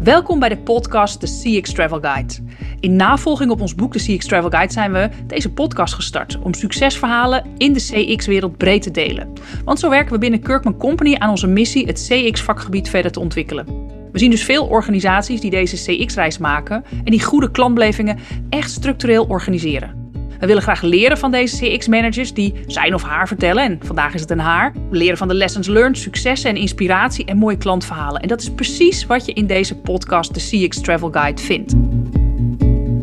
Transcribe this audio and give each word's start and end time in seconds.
Welkom 0.00 0.38
bij 0.38 0.48
de 0.48 0.58
podcast 0.64 1.20
The 1.20 1.58
CX 1.60 1.72
Travel 1.72 2.00
Guide. 2.00 2.34
In 2.80 2.96
navolging 2.96 3.50
op 3.50 3.60
ons 3.60 3.74
boek 3.74 3.92
The 3.92 4.14
CX 4.14 4.26
Travel 4.26 4.50
Guide 4.50 4.72
zijn 4.72 4.92
we 4.92 5.08
deze 5.26 5.52
podcast 5.52 5.94
gestart 5.94 6.38
om 6.38 6.54
succesverhalen 6.54 7.44
in 7.56 7.72
de 7.72 7.80
CX-wereld 7.80 8.56
breed 8.56 8.82
te 8.82 8.90
delen. 8.90 9.32
Want 9.64 9.80
zo 9.80 9.90
werken 9.90 10.12
we 10.12 10.18
binnen 10.18 10.40
Kirkman 10.40 10.76
Company 10.76 11.14
aan 11.14 11.30
onze 11.30 11.46
missie 11.46 11.86
het 11.86 12.08
CX-vakgebied 12.08 12.88
verder 12.88 13.12
te 13.12 13.20
ontwikkelen. 13.20 13.66
We 14.12 14.18
zien 14.18 14.30
dus 14.30 14.44
veel 14.44 14.66
organisaties 14.66 15.40
die 15.40 15.50
deze 15.50 15.76
CX-reis 15.76 16.38
maken 16.38 16.84
en 17.04 17.10
die 17.10 17.24
goede 17.24 17.50
klantbelevingen 17.50 18.18
echt 18.48 18.70
structureel 18.70 19.24
organiseren. 19.24 20.05
We 20.40 20.46
willen 20.46 20.62
graag 20.62 20.82
leren 20.82 21.18
van 21.18 21.30
deze 21.30 21.76
CX-managers 21.76 22.34
die 22.34 22.54
zijn 22.66 22.94
of 22.94 23.02
haar 23.02 23.28
vertellen. 23.28 23.64
En 23.64 23.80
vandaag 23.84 24.14
is 24.14 24.20
het 24.20 24.30
een 24.30 24.38
haar. 24.38 24.72
Leren 24.90 25.16
van 25.16 25.28
de 25.28 25.34
lessons 25.34 25.66
learned, 25.66 25.98
successen 25.98 26.50
en 26.50 26.56
inspiratie 26.56 27.24
en 27.24 27.36
mooie 27.36 27.56
klantverhalen. 27.56 28.20
En 28.20 28.28
dat 28.28 28.40
is 28.40 28.50
precies 28.50 29.06
wat 29.06 29.26
je 29.26 29.32
in 29.32 29.46
deze 29.46 29.76
podcast, 29.76 30.34
de 30.34 30.66
CX 30.66 30.80
Travel 30.80 31.10
Guide, 31.10 31.42
vindt. 31.42 31.74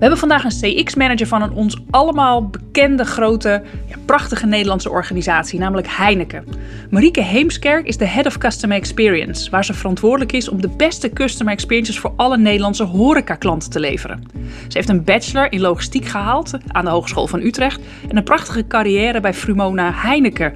We 0.04 0.10
hebben 0.10 0.30
vandaag 0.30 0.44
een 0.44 0.84
CX-manager 0.84 1.28
van 1.28 1.42
een 1.42 1.52
ons 1.52 1.82
allemaal 1.90 2.48
bekende 2.48 3.06
grote, 3.06 3.64
ja, 3.88 3.96
prachtige 4.06 4.46
Nederlandse 4.46 4.90
organisatie, 4.90 5.60
namelijk 5.60 5.88
Heineken. 5.88 6.46
Marieke 6.90 7.22
Heemskerk 7.22 7.88
is 7.88 7.98
de 7.98 8.06
Head 8.06 8.26
of 8.26 8.38
Customer 8.38 8.78
Experience, 8.78 9.50
waar 9.50 9.66
ze 9.66 9.74
verantwoordelijk 9.74 10.32
is 10.32 10.50
om 10.50 10.62
de 10.62 10.70
beste 10.78 11.10
customer 11.10 11.54
experiences 11.54 12.00
voor 12.00 12.14
alle 12.16 12.38
Nederlandse 12.38 12.84
horecaklanten 12.84 13.70
te 13.70 13.80
leveren. 13.80 14.24
Ze 14.68 14.78
heeft 14.78 14.90
een 14.90 15.04
bachelor 15.04 15.52
in 15.52 15.62
logistiek 15.62 16.06
gehaald 16.06 16.52
aan 16.68 16.86
de 16.86 16.92
Hogeschool 16.92 17.28
van 17.28 17.42
Utrecht 17.42 17.82
en 18.10 18.18
een 18.18 18.24
prachtige 18.24 18.68
carrière 18.68 19.20
bij 19.20 19.34
Frumona 19.34 19.92
Heineken. 19.94 20.54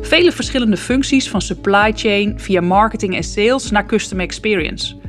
Vele 0.00 0.32
verschillende 0.32 0.76
functies 0.76 1.30
van 1.30 1.42
supply 1.42 1.92
chain 1.94 2.40
via 2.40 2.60
marketing 2.60 3.16
en 3.16 3.24
sales 3.24 3.70
naar 3.70 3.86
customer 3.86 4.24
experience. 4.24 5.00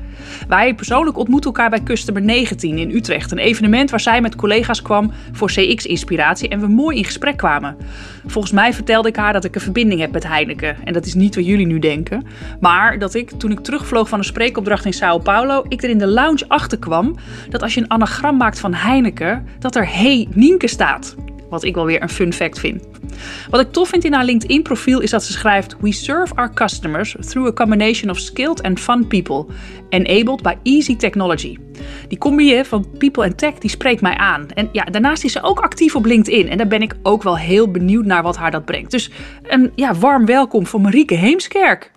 Wij 0.48 0.74
persoonlijk 0.74 1.18
ontmoeten 1.18 1.50
elkaar 1.50 1.70
bij 1.70 1.84
Customer 1.84 2.22
19 2.22 2.78
in 2.78 2.92
Utrecht. 2.92 3.32
Een 3.32 3.38
evenement 3.38 3.90
waar 3.90 4.00
zij 4.00 4.22
met 4.22 4.36
collega's 4.36 4.82
kwam 4.82 5.12
voor 5.32 5.48
CX-inspiratie 5.48 6.50
en 6.50 6.60
we 6.60 6.68
mooi 6.68 6.98
in 6.98 7.04
gesprek 7.04 7.38
kwamen. 7.38 7.78
Volgens 8.26 8.54
mij 8.54 8.74
vertelde 8.74 9.10
ik 9.10 9.16
haar 9.16 9.34
dat 9.34 9.44
ik 9.44 9.56
een 9.56 9.62
verbinding 9.62 10.00
heb 10.00 10.12
met 10.12 10.28
Heineken. 10.28 10.78
En 10.84 10.94
dat 10.94 11.06
is 11.06 11.14
niet 11.14 11.36
wat 11.36 11.46
jullie 11.46 11.66
nu 11.66 11.80
denken. 11.80 12.26
Maar 12.60 13.00
dat 13.00 13.14
ik, 13.14 13.32
toen 13.32 13.52
ik 13.52 13.60
terugvloog 13.60 14.10
van 14.10 14.20
een 14.20 14.26
spreekopdracht 14.26 14.86
in 14.86 14.94
Sao 14.94 15.18
Paulo, 15.18 15.66
ik 15.68 15.84
er 15.84 15.90
in 15.90 15.98
de 15.98 16.08
lounge 16.08 16.46
achter 16.48 16.80
kwam 16.80 17.16
dat 17.50 17.62
als 17.62 17.74
je 17.74 17.82
een 17.82 17.92
anagram 17.92 18.38
maakt 18.38 18.60
van 18.60 18.74
Heineken, 18.74 19.48
dat 19.60 19.76
er 19.76 19.88
Hey 19.88 20.28
Nienke 20.34 20.68
staat. 20.68 21.16
Wat 21.54 21.64
ik 21.64 21.76
wel 21.76 21.86
weer 21.86 22.02
een 22.02 22.10
fun 22.10 22.34
fact 22.34 22.60
vind. 22.60 22.84
Wat 23.50 23.60
ik 23.60 23.72
tof 23.72 23.90
vind 23.90 24.04
in 24.04 24.14
haar 24.14 24.26
LinkedIn-profiel 24.26 25.00
is 25.00 25.10
dat 25.10 25.24
ze 25.24 25.32
schrijft: 25.32 25.76
We 25.80 25.92
serve 25.92 26.36
our 26.36 26.54
customers 26.54 27.16
through 27.20 27.50
a 27.50 27.54
combination 27.54 28.10
of 28.10 28.20
skilled 28.20 28.64
and 28.64 28.80
fun 28.80 29.08
people, 29.08 29.46
enabled 29.90 30.42
by 30.42 30.54
easy 30.64 30.96
technology. 30.96 31.58
Die 32.08 32.18
combi 32.18 32.64
van 32.66 32.88
people 32.98 33.24
en 33.24 33.36
tech 33.36 33.54
die 33.54 33.70
spreekt 33.70 34.02
mij 34.02 34.16
aan. 34.16 34.48
En 34.50 34.70
ja, 34.72 34.84
daarnaast 34.84 35.24
is 35.24 35.32
ze 35.32 35.42
ook 35.42 35.60
actief 35.60 35.96
op 35.96 36.06
LinkedIn. 36.06 36.50
En 36.50 36.58
daar 36.58 36.68
ben 36.68 36.82
ik 36.82 36.96
ook 37.04 37.24
wel 37.24 37.38
heel 37.38 37.72
benieuwd 37.72 38.06
naar 38.06 38.24
wat 38.24 38.38
haar 38.38 38.52
dat 38.52 38.66
brengt. 38.66 38.92
Dus 38.92 39.12
een 39.44 39.72
ja, 39.76 39.94
warm 39.94 40.26
welkom 40.26 40.68
voor 40.68 40.82
Marieke 40.82 41.16
Heemskerk. 41.16 41.92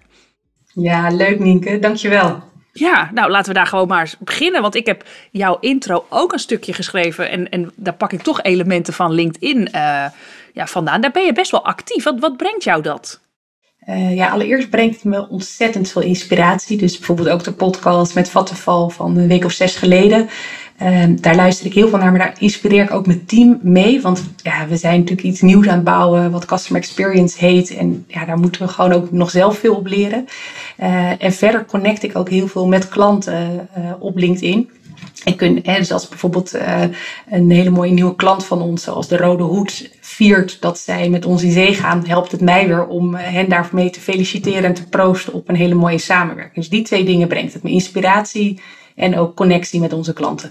Ja, 0.75 1.09
leuk 1.09 1.39
Nienke, 1.39 1.79
dankjewel. 1.79 2.43
Ja, 2.79 3.11
nou 3.15 3.31
laten 3.31 3.53
we 3.53 3.59
daar 3.59 3.67
gewoon 3.67 3.89
maar 3.89 4.15
beginnen. 4.19 4.63
Want 4.63 4.75
ik 4.75 4.87
heb 4.87 5.05
jouw 5.31 5.57
intro 5.61 6.07
ook 6.09 6.33
een 6.33 6.39
stukje 6.39 6.73
geschreven. 6.73 7.31
En, 7.31 7.49
en 7.49 7.73
daar 7.75 7.95
pak 7.95 8.13
ik 8.13 8.23
toch 8.23 8.43
elementen 8.43 8.95
van 8.95 9.13
LinkedIn 9.13 9.59
uh, 9.59 10.05
ja, 10.53 10.67
vandaan. 10.67 11.01
Daar 11.01 11.11
ben 11.11 11.25
je 11.25 11.33
best 11.33 11.51
wel 11.51 11.65
actief. 11.65 12.05
Wat, 12.05 12.21
wat 12.21 12.37
brengt 12.37 12.65
jou 12.65 12.83
dat? 12.83 13.21
Uh, 13.89 14.17
ja, 14.17 14.29
allereerst 14.29 14.71
brengt 14.71 14.95
het 14.95 15.05
me 15.05 15.29
ontzettend 15.29 15.91
veel 15.91 16.03
inspiratie. 16.03 16.77
Dus 16.77 16.97
bijvoorbeeld 16.97 17.29
ook 17.29 17.45
de 17.45 17.53
podcast 17.53 18.15
met 18.15 18.31
Vattenval 18.31 18.91
van 18.91 19.17
een 19.17 19.29
week 19.29 19.45
of 19.45 19.53
zes 19.53 19.77
geleden. 19.77 20.29
Uh, 20.83 21.05
daar 21.21 21.37
luister 21.37 21.67
ik 21.67 21.75
heel 21.75 21.89
veel 21.89 21.98
naar, 21.98 22.11
maar 22.11 22.20
daar 22.20 22.37
inspireer 22.39 22.83
ik 22.83 22.91
ook 22.91 23.07
mijn 23.07 23.25
team 23.27 23.59
mee. 23.63 24.01
Want 24.01 24.25
ja, 24.42 24.67
we 24.69 24.77
zijn 24.77 24.98
natuurlijk 24.98 25.27
iets 25.27 25.41
nieuws 25.41 25.69
aan 25.69 25.75
het 25.75 25.85
bouwen, 25.85 26.31
wat 26.31 26.45
Customer 26.45 26.83
Experience 26.83 27.39
heet. 27.39 27.77
En 27.77 28.05
ja, 28.09 28.25
daar 28.25 28.39
moeten 28.39 28.63
we 28.63 28.69
gewoon 28.69 28.92
ook 28.92 29.13
nog 29.13 29.31
zelf 29.31 29.59
veel 29.59 29.75
op 29.75 29.86
leren. 29.86 30.25
Uh, 30.81 31.23
en 31.23 31.33
verder 31.33 31.65
connect 31.65 32.03
ik 32.03 32.17
ook 32.17 32.29
heel 32.29 32.48
veel 32.48 32.67
met 32.67 32.89
klanten 32.89 33.69
uh, 33.79 33.92
op 33.98 34.17
LinkedIn. 34.17 34.70
En 35.25 35.36
kun, 35.36 35.61
hè, 35.63 35.79
dus 35.79 35.92
als 35.92 36.09
bijvoorbeeld 36.09 36.55
uh, 36.55 36.83
een 37.31 37.51
hele 37.51 37.70
mooie 37.70 37.92
nieuwe 37.92 38.15
klant 38.15 38.45
van 38.45 38.63
ons, 38.63 38.83
zoals 38.83 39.09
de 39.09 39.17
Rode 39.17 39.42
Hoed, 39.42 39.91
viert 40.01 40.61
dat 40.61 40.79
zij 40.79 41.09
met 41.09 41.25
ons 41.25 41.42
in 41.42 41.53
zee 41.53 41.75
gaan, 41.75 42.07
helpt 42.07 42.33
het 42.33 42.41
mij 42.41 42.67
weer 42.67 42.86
om 42.86 43.15
hen 43.15 43.48
daarmee 43.48 43.91
te 43.91 44.01
feliciteren 44.01 44.65
en 44.65 44.75
te 44.75 44.89
proosten 44.89 45.33
op 45.33 45.48
een 45.48 45.57
hele 45.57 45.75
mooie 45.75 45.98
samenwerking. 45.98 46.55
Dus 46.55 46.69
die 46.69 46.83
twee 46.83 47.05
dingen 47.05 47.29
brengt 47.29 47.53
het 47.53 47.63
me 47.63 47.70
inspiratie 47.70 48.61
en 48.95 49.19
ook 49.19 49.36
connectie 49.36 49.81
met 49.81 49.92
onze 49.92 50.13
klanten. 50.13 50.51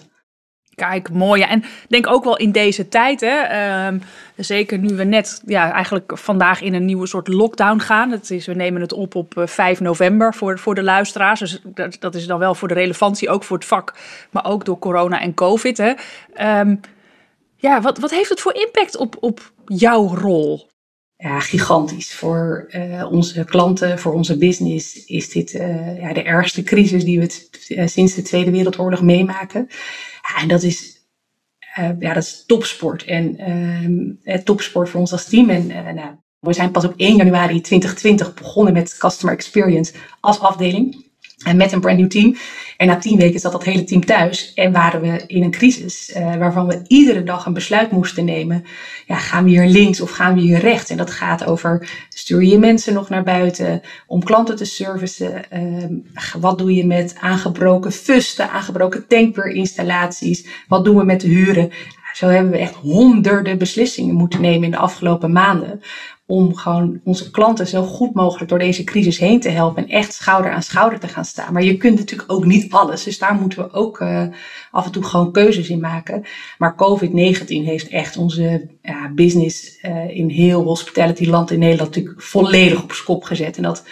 Kijk, 0.75 1.09
mooi. 1.09 1.41
Ja. 1.41 1.49
En 1.49 1.63
denk 1.87 2.07
ook 2.07 2.23
wel 2.23 2.37
in 2.37 2.51
deze 2.51 2.87
tijd, 2.87 3.21
hè, 3.21 3.87
um, 3.87 4.01
zeker 4.35 4.77
nu 4.77 4.95
we 4.95 5.03
net 5.03 5.41
ja, 5.45 5.71
eigenlijk 5.71 6.11
vandaag 6.15 6.61
in 6.61 6.73
een 6.73 6.85
nieuwe 6.85 7.07
soort 7.07 7.27
lockdown 7.27 7.79
gaan. 7.79 8.09
Dat 8.09 8.29
is, 8.29 8.45
we 8.45 8.53
nemen 8.53 8.81
het 8.81 8.93
op 8.93 9.15
op 9.15 9.33
5 9.45 9.79
november 9.79 10.33
voor, 10.33 10.59
voor 10.59 10.75
de 10.75 10.83
luisteraars. 10.83 11.39
Dus 11.39 11.59
dat, 11.63 11.97
dat 11.99 12.15
is 12.15 12.27
dan 12.27 12.39
wel 12.39 12.55
voor 12.55 12.67
de 12.67 12.73
relevantie, 12.73 13.29
ook 13.29 13.43
voor 13.43 13.57
het 13.57 13.65
vak, 13.65 13.93
maar 14.31 14.45
ook 14.45 14.65
door 14.65 14.79
corona 14.79 15.21
en 15.21 15.33
covid. 15.33 15.77
Hè. 15.77 15.93
Um, 16.59 16.79
ja, 17.55 17.81
wat, 17.81 17.97
wat 17.97 18.11
heeft 18.11 18.29
het 18.29 18.41
voor 18.41 18.53
impact 18.53 18.97
op, 18.97 19.15
op 19.19 19.51
jouw 19.65 20.07
rol? 20.07 20.67
Ja, 21.17 21.39
gigantisch. 21.39 22.13
Voor 22.13 22.69
uh, 22.69 23.11
onze 23.11 23.43
klanten, 23.43 23.99
voor 23.99 24.13
onze 24.13 24.37
business 24.37 25.05
is 25.05 25.29
dit 25.29 25.53
uh, 25.53 25.99
ja, 26.01 26.13
de 26.13 26.23
ergste 26.23 26.63
crisis 26.63 27.03
die 27.03 27.19
we 27.19 27.47
uh, 27.69 27.87
sinds 27.87 28.13
de 28.13 28.21
Tweede 28.21 28.51
Wereldoorlog 28.51 29.01
meemaken. 29.01 29.67
Ja, 30.21 30.41
en 30.41 30.47
dat 30.47 30.63
is, 30.63 31.07
ja, 31.99 32.13
dat 32.13 32.23
is 32.23 32.43
topsport. 32.45 33.03
En 33.03 33.37
ehm, 33.37 34.43
topsport 34.43 34.89
voor 34.89 34.99
ons 34.99 35.11
als 35.11 35.25
team. 35.25 35.49
En 35.49 35.67
nou, 35.67 36.15
we 36.39 36.53
zijn 36.53 36.71
pas 36.71 36.85
op 36.85 36.93
1 36.97 37.15
januari 37.15 37.61
2020 37.61 38.33
begonnen 38.33 38.73
met 38.73 38.97
Customer 38.97 39.35
Experience 39.35 39.93
als 40.19 40.39
afdeling. 40.39 41.04
En 41.43 41.57
met 41.57 41.71
een 41.71 41.79
brand 41.79 41.97
new 41.97 42.09
team. 42.09 42.35
En 42.77 42.87
na 42.87 42.97
tien 42.97 43.17
weken 43.17 43.39
zat 43.39 43.51
dat 43.51 43.63
hele 43.63 43.83
team 43.83 44.05
thuis 44.05 44.53
en 44.53 44.71
waren 44.71 45.01
we 45.01 45.23
in 45.27 45.43
een 45.43 45.51
crisis 45.51 46.13
uh, 46.17 46.35
waarvan 46.35 46.67
we 46.67 46.81
iedere 46.87 47.23
dag 47.23 47.45
een 47.45 47.53
besluit 47.53 47.91
moesten 47.91 48.25
nemen. 48.25 48.63
Ja, 49.05 49.15
gaan 49.15 49.43
we 49.43 49.49
hier 49.49 49.67
links 49.67 50.01
of 50.01 50.11
gaan 50.11 50.35
we 50.35 50.41
hier 50.41 50.59
rechts? 50.59 50.89
En 50.89 50.97
dat 50.97 51.11
gaat 51.11 51.45
over, 51.45 51.89
stuur 52.09 52.43
je 52.43 52.57
mensen 52.57 52.93
nog 52.93 53.09
naar 53.09 53.23
buiten 53.23 53.81
om 54.07 54.23
klanten 54.23 54.55
te 54.55 54.65
servicen? 54.65 55.43
Uh, 55.53 55.85
wat 56.39 56.57
doe 56.57 56.73
je 56.73 56.85
met 56.85 57.15
aangebroken 57.19 57.91
fusten, 57.91 58.49
aangebroken 58.49 59.07
tankweerinstallaties? 59.07 60.45
Wat 60.67 60.85
doen 60.85 60.97
we 60.97 61.03
met 61.03 61.21
de 61.21 61.27
huren? 61.27 61.71
Zo 62.13 62.27
hebben 62.27 62.51
we 62.51 62.57
echt 62.57 62.75
honderden 62.75 63.57
beslissingen 63.57 64.15
moeten 64.15 64.41
nemen 64.41 64.63
in 64.63 64.71
de 64.71 64.77
afgelopen 64.77 65.31
maanden 65.31 65.81
om 66.27 66.55
gewoon 66.55 66.99
onze 67.03 67.31
klanten 67.31 67.67
zo 67.67 67.83
goed 67.83 68.13
mogelijk 68.13 68.49
door 68.49 68.59
deze 68.59 68.83
crisis 68.83 69.17
heen 69.17 69.39
te 69.39 69.49
helpen 69.49 69.83
en 69.83 69.89
echt 69.89 70.13
schouder 70.13 70.51
aan 70.51 70.63
schouder 70.63 70.99
te 70.99 71.07
gaan 71.07 71.25
staan. 71.25 71.53
Maar 71.53 71.63
je 71.63 71.77
kunt 71.77 71.97
natuurlijk 71.97 72.31
ook 72.31 72.45
niet 72.45 72.71
alles, 72.71 73.03
dus 73.03 73.17
daar 73.17 73.35
moeten 73.35 73.59
we 73.59 73.73
ook 73.73 73.99
uh, 73.99 74.23
af 74.71 74.85
en 74.85 74.91
toe 74.91 75.03
gewoon 75.03 75.31
keuzes 75.31 75.69
in 75.69 75.79
maken. 75.79 76.23
Maar 76.57 76.75
COVID-19 76.75 77.45
heeft 77.47 77.87
echt 77.87 78.17
onze 78.17 78.69
ja, 78.81 79.11
business 79.13 79.79
uh, 79.81 80.17
in 80.17 80.29
heel 80.29 80.63
hospitality 80.63 81.25
land 81.25 81.51
in 81.51 81.59
Nederland 81.59 81.95
natuurlijk 81.95 82.21
volledig 82.21 82.83
op 82.83 82.91
skop 82.91 83.23
gezet. 83.23 83.57
En 83.57 83.63
dat 83.63 83.83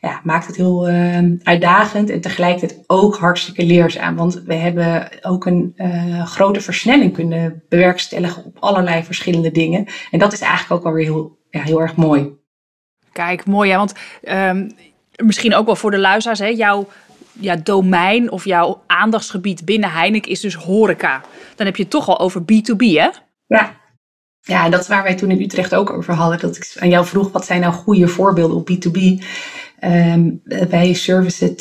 ja, 0.00 0.20
maakt 0.24 0.46
het 0.46 0.56
heel 0.56 0.88
uh, 0.88 1.18
uitdagend 1.42 2.10
en 2.10 2.20
tegelijkertijd 2.20 2.84
ook 2.86 3.16
hartstikke 3.16 3.64
leerzaam. 3.64 4.16
Want 4.16 4.42
we 4.44 4.54
hebben 4.54 5.08
ook 5.22 5.46
een 5.46 5.72
uh, 5.76 6.26
grote 6.26 6.60
versnelling 6.60 7.12
kunnen 7.12 7.62
bewerkstelligen 7.68 8.44
op 8.44 8.56
allerlei 8.60 9.02
verschillende 9.02 9.50
dingen. 9.50 9.86
En 10.10 10.18
dat 10.18 10.32
is 10.32 10.40
eigenlijk 10.40 10.72
ook 10.72 10.86
alweer 10.86 11.04
heel 11.04 11.36
ja, 11.56 11.62
heel 11.62 11.80
erg 11.80 11.96
mooi. 11.96 12.30
Kijk, 13.12 13.46
mooi 13.46 13.68
ja, 13.68 13.76
want 13.76 13.94
um, 14.22 14.70
misschien 15.16 15.54
ook 15.54 15.66
wel 15.66 15.76
voor 15.76 15.90
de 15.90 15.98
luisteraars, 15.98 16.38
hè, 16.38 16.46
jouw 16.46 16.88
ja, 17.40 17.56
domein 17.56 18.30
of 18.30 18.44
jouw 18.44 18.82
aandachtsgebied 18.86 19.64
binnen 19.64 19.90
Heineken 19.90 20.30
is 20.30 20.40
dus 20.40 20.54
horeca. 20.54 21.20
Dan 21.56 21.66
heb 21.66 21.76
je 21.76 21.82
het 21.82 21.90
toch 21.90 22.08
al 22.08 22.18
over 22.18 22.40
B2B, 22.40 22.76
hè? 22.76 23.08
Ja. 23.46 23.74
Ja, 24.40 24.64
en 24.64 24.70
dat 24.70 24.80
is 24.80 24.88
waar 24.88 25.02
wij 25.02 25.14
toen 25.14 25.30
in 25.30 25.40
Utrecht 25.40 25.74
ook 25.74 25.90
over 25.90 26.14
hadden. 26.14 26.38
Dat 26.38 26.56
ik 26.56 26.76
aan 26.78 26.88
jou 26.88 27.06
vroeg, 27.06 27.32
wat 27.32 27.44
zijn 27.44 27.60
nou 27.60 27.72
goede 27.72 28.08
voorbeelden 28.08 28.56
op 28.56 28.70
B2B? 28.70 29.24
Um, 29.80 30.40
wij 30.68 30.92
servicen 30.92 31.56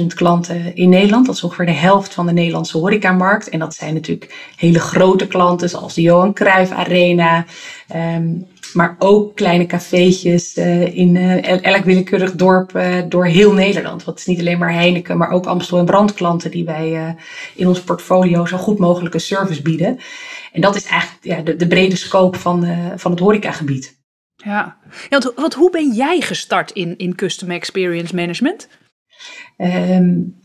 20.000 0.00 0.06
klanten 0.06 0.76
in 0.76 0.88
Nederland. 0.88 1.26
Dat 1.26 1.34
is 1.34 1.42
ongeveer 1.42 1.66
de 1.66 1.72
helft 1.72 2.14
van 2.14 2.26
de 2.26 2.32
Nederlandse 2.32 2.78
horecamarkt. 2.78 3.48
En 3.48 3.58
dat 3.58 3.74
zijn 3.74 3.94
natuurlijk 3.94 4.52
hele 4.56 4.78
grote 4.78 5.26
klanten 5.26 5.68
zoals 5.68 5.94
de 5.94 6.02
Johan 6.02 6.32
Cruijff 6.32 6.72
Arena. 6.72 7.44
Um, 7.94 8.46
maar 8.76 8.96
ook 8.98 9.36
kleine 9.36 9.66
cafeetjes 9.66 10.56
uh, 10.56 10.96
in 10.96 11.14
uh, 11.14 11.64
elk 11.64 11.84
willekeurig 11.84 12.32
dorp 12.32 12.76
uh, 12.76 13.02
door 13.08 13.26
heel 13.26 13.52
Nederland. 13.52 14.04
Want 14.04 14.18
het 14.18 14.18
is 14.18 14.34
niet 14.34 14.40
alleen 14.40 14.58
maar 14.58 14.72
Heineken, 14.72 15.18
maar 15.18 15.30
ook 15.30 15.46
Amstel 15.46 15.78
en 15.78 15.84
brandklanten 15.84 16.50
die 16.50 16.64
wij 16.64 17.16
in 17.54 17.68
ons 17.68 17.80
portfolio 17.80 18.46
zo 18.46 18.56
goed 18.56 18.78
mogelijke 18.78 19.18
service 19.18 19.62
bieden. 19.62 19.98
En 20.52 20.60
dat 20.60 20.76
is 20.76 20.84
eigenlijk 20.84 21.24
ja, 21.24 21.42
de, 21.42 21.56
de 21.56 21.66
brede 21.66 21.96
scope 21.96 22.38
van, 22.38 22.66
van 22.96 23.10
het 23.10 23.20
horecagebied. 23.20 23.96
Ja, 24.36 24.76
ja 25.08 25.18
want, 25.18 25.32
want, 25.36 25.54
hoe 25.54 25.70
ben 25.70 25.92
jij 25.92 26.20
gestart 26.20 26.70
in, 26.70 26.96
in 26.96 27.14
Customer 27.14 27.56
Experience 27.56 28.14
Management? 28.14 28.68
Um, 29.58 30.38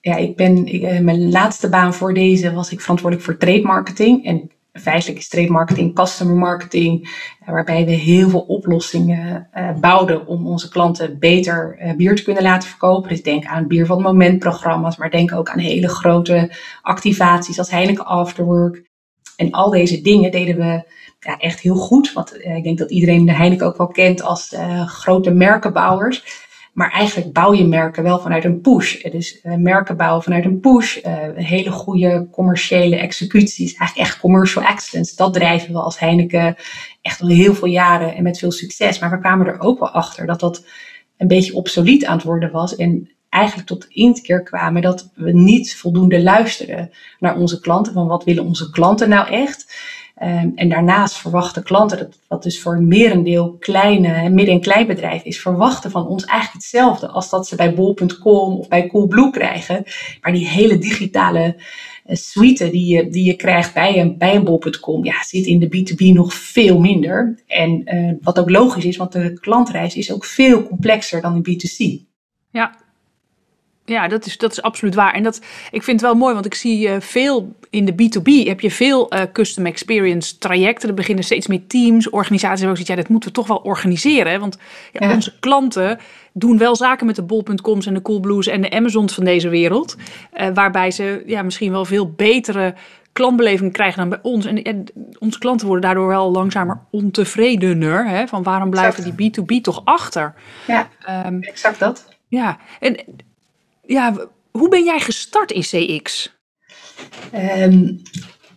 ja, 0.00 0.16
ik 0.16 0.36
ben, 0.36 0.66
ik, 0.66 0.82
eh, 0.82 1.00
mijn 1.00 1.30
laatste 1.30 1.68
baan 1.68 1.94
voor 1.94 2.14
deze 2.14 2.52
was 2.52 2.72
ik 2.72 2.80
verantwoordelijk 2.80 3.28
voor 3.28 3.36
trade 3.36 3.62
marketing. 3.62 4.24
En 4.24 4.50
feitelijk 4.78 5.18
is 5.18 5.48
marketing 5.48 5.94
customer 5.94 6.34
marketing, 6.34 7.08
eh, 7.40 7.48
waarbij 7.52 7.84
we 7.84 7.90
heel 7.90 8.28
veel 8.28 8.40
oplossingen 8.40 9.48
uh, 9.54 9.70
bouwden 9.80 10.26
om 10.26 10.46
onze 10.46 10.68
klanten 10.68 11.18
beter 11.18 11.78
uh, 11.80 11.92
bier 11.92 12.16
te 12.16 12.22
kunnen 12.22 12.42
laten 12.42 12.68
verkopen. 12.68 13.08
Dus 13.08 13.22
denk 13.22 13.44
aan 13.44 13.66
bier 13.66 13.86
van 13.86 13.96
het 13.96 14.06
moment 14.06 14.38
programma's, 14.38 14.96
maar 14.96 15.10
denk 15.10 15.32
ook 15.32 15.48
aan 15.48 15.58
hele 15.58 15.88
grote 15.88 16.52
activaties 16.82 17.58
als 17.58 17.70
Heineken 17.70 18.06
Afterwork. 18.06 18.86
En 19.36 19.50
al 19.50 19.70
deze 19.70 20.00
dingen 20.00 20.30
deden 20.30 20.56
we 20.56 20.82
ja, 21.20 21.38
echt 21.38 21.60
heel 21.60 21.74
goed. 21.74 22.12
Want 22.12 22.44
ik 22.44 22.62
denk 22.62 22.78
dat 22.78 22.90
iedereen 22.90 23.26
de 23.26 23.32
Heineken 23.32 23.66
ook 23.66 23.76
wel 23.76 23.86
kent 23.86 24.22
als 24.22 24.56
grote 24.86 25.30
merkenbouwers. 25.30 26.46
Maar 26.78 26.90
eigenlijk 26.90 27.32
bouw 27.32 27.54
je 27.54 27.64
merken 27.64 28.02
wel 28.02 28.18
vanuit 28.18 28.44
een 28.44 28.60
push. 28.60 29.02
Dus 29.02 29.40
merken 29.42 29.96
bouwen 29.96 30.22
vanuit 30.22 30.44
een 30.44 30.60
push. 30.60 30.96
Uh, 30.96 31.14
hele 31.34 31.70
goede 31.70 32.28
commerciële 32.32 32.96
executies. 32.96 33.74
Eigenlijk 33.74 34.08
echt 34.08 34.20
commercial 34.20 34.64
excellence. 34.64 35.16
Dat 35.16 35.34
drijven 35.34 35.72
we 35.72 35.78
als 35.78 35.98
Heineken 35.98 36.56
echt 37.02 37.20
al 37.20 37.28
heel 37.28 37.54
veel 37.54 37.68
jaren 37.68 38.14
en 38.14 38.22
met 38.22 38.38
veel 38.38 38.52
succes. 38.52 38.98
Maar 38.98 39.10
we 39.10 39.18
kwamen 39.18 39.46
er 39.46 39.60
ook 39.60 39.78
wel 39.78 39.90
achter 39.90 40.26
dat 40.26 40.40
dat 40.40 40.66
een 41.16 41.28
beetje 41.28 41.54
obsolet 41.54 42.04
aan 42.04 42.16
het 42.16 42.26
worden 42.26 42.50
was. 42.50 42.76
En 42.76 43.10
eigenlijk 43.28 43.68
tot 43.68 43.86
inkeer 43.88 44.42
kwamen 44.42 44.82
dat 44.82 45.10
we 45.14 45.32
niet 45.32 45.76
voldoende 45.76 46.22
luisteren 46.22 46.90
naar 47.18 47.36
onze 47.36 47.60
klanten. 47.60 47.92
Van 47.92 48.06
wat 48.06 48.24
willen 48.24 48.44
onze 48.44 48.70
klanten 48.70 49.08
nou 49.08 49.28
echt? 49.28 49.74
Um, 50.22 50.52
en 50.54 50.68
daarnaast 50.68 51.16
verwachten 51.16 51.62
klanten, 51.62 51.98
dat, 51.98 52.18
wat 52.28 52.42
dus 52.42 52.60
voor 52.60 52.74
een 52.74 52.88
merendeel 52.88 53.56
kleine, 53.58 54.28
midden- 54.28 54.54
en 54.54 54.60
kleinbedrijf 54.60 55.22
is, 55.22 55.40
verwachten 55.40 55.90
van 55.90 56.06
ons 56.06 56.24
eigenlijk 56.24 56.62
hetzelfde 56.62 57.08
als 57.08 57.30
dat 57.30 57.46
ze 57.46 57.56
bij 57.56 57.74
bol.com 57.74 58.58
of 58.58 58.68
bij 58.68 58.86
Coolblue 58.86 59.30
krijgen. 59.30 59.82
Maar 60.20 60.32
die 60.32 60.48
hele 60.48 60.78
digitale 60.78 61.56
uh, 62.06 62.16
suite 62.16 62.70
die 62.70 62.86
je, 62.86 63.08
die 63.08 63.24
je 63.24 63.34
krijgt 63.34 63.74
bij 63.74 64.00
een, 64.00 64.18
bij 64.18 64.34
een 64.34 64.44
bol.com, 64.44 65.04
ja, 65.04 65.22
zit 65.22 65.46
in 65.46 65.58
de 65.58 65.66
B2B 65.66 66.14
nog 66.14 66.34
veel 66.34 66.80
minder. 66.80 67.42
En 67.46 67.94
uh, 67.94 68.12
wat 68.20 68.38
ook 68.38 68.50
logisch 68.50 68.84
is, 68.84 68.96
want 68.96 69.12
de 69.12 69.40
klantreis 69.40 69.96
is 69.96 70.12
ook 70.12 70.24
veel 70.24 70.62
complexer 70.62 71.20
dan 71.20 71.42
in 71.42 71.58
B2C. 71.58 72.06
Ja, 72.50 72.74
ja, 73.88 74.08
dat 74.08 74.26
is, 74.26 74.38
dat 74.38 74.52
is 74.52 74.62
absoluut 74.62 74.94
waar. 74.94 75.14
En 75.14 75.22
dat, 75.22 75.40
ik 75.70 75.82
vind 75.82 76.00
het 76.00 76.10
wel 76.10 76.18
mooi, 76.18 76.34
want 76.34 76.46
ik 76.46 76.54
zie 76.54 76.88
uh, 76.88 76.96
veel 76.98 77.56
in 77.70 77.84
de 77.84 77.92
B2B 77.92 78.46
heb 78.46 78.60
je 78.60 78.70
veel 78.70 79.14
uh, 79.14 79.22
custom 79.32 79.66
experience 79.66 80.38
trajecten. 80.38 80.88
Er 80.88 80.94
beginnen 80.94 81.24
steeds 81.24 81.46
meer 81.46 81.66
teams, 81.66 82.10
organisaties. 82.10 82.64
Waar 82.64 82.70
ook 82.70 82.78
ja, 82.78 82.94
dat 82.94 83.08
moeten 83.08 83.28
we 83.28 83.34
toch 83.34 83.46
wel 83.46 83.56
organiseren. 83.56 84.40
Want 84.40 84.58
ja, 84.92 85.08
ja. 85.08 85.14
onze 85.14 85.38
klanten 85.40 85.98
doen 86.32 86.58
wel 86.58 86.76
zaken 86.76 87.06
met 87.06 87.16
de 87.16 87.22
bol.coms 87.22 87.86
en 87.86 87.94
de 87.94 88.02
Coolblues 88.02 88.46
en 88.46 88.60
de 88.60 88.70
Amazons 88.70 89.14
van 89.14 89.24
deze 89.24 89.48
wereld. 89.48 89.96
Uh, 90.36 90.48
waarbij 90.54 90.90
ze 90.90 91.22
ja, 91.26 91.42
misschien 91.42 91.72
wel 91.72 91.84
veel 91.84 92.12
betere 92.16 92.74
klantbeleving 93.12 93.72
krijgen 93.72 93.98
dan 93.98 94.08
bij 94.08 94.18
ons. 94.22 94.46
En, 94.46 94.62
en 94.62 94.84
onze 95.18 95.38
klanten 95.38 95.66
worden 95.66 95.84
daardoor 95.84 96.06
wel 96.06 96.30
langzamer 96.30 96.80
ontevredener. 96.90 98.08
Hè? 98.08 98.26
Van 98.26 98.42
waarom 98.42 98.70
blijven 98.70 99.04
exact. 99.04 99.18
die 99.18 99.60
B2B 99.60 99.62
toch 99.62 99.80
achter? 99.84 100.34
Ja, 100.66 100.88
um, 101.26 101.42
exact 101.42 101.78
dat. 101.78 102.16
Ja, 102.28 102.58
en 102.80 102.96
ja, 103.88 104.28
hoe 104.50 104.68
ben 104.68 104.84
jij 104.84 105.00
gestart 105.00 105.50
in 105.50 105.60
CX? 105.60 106.36
Um, 107.34 108.02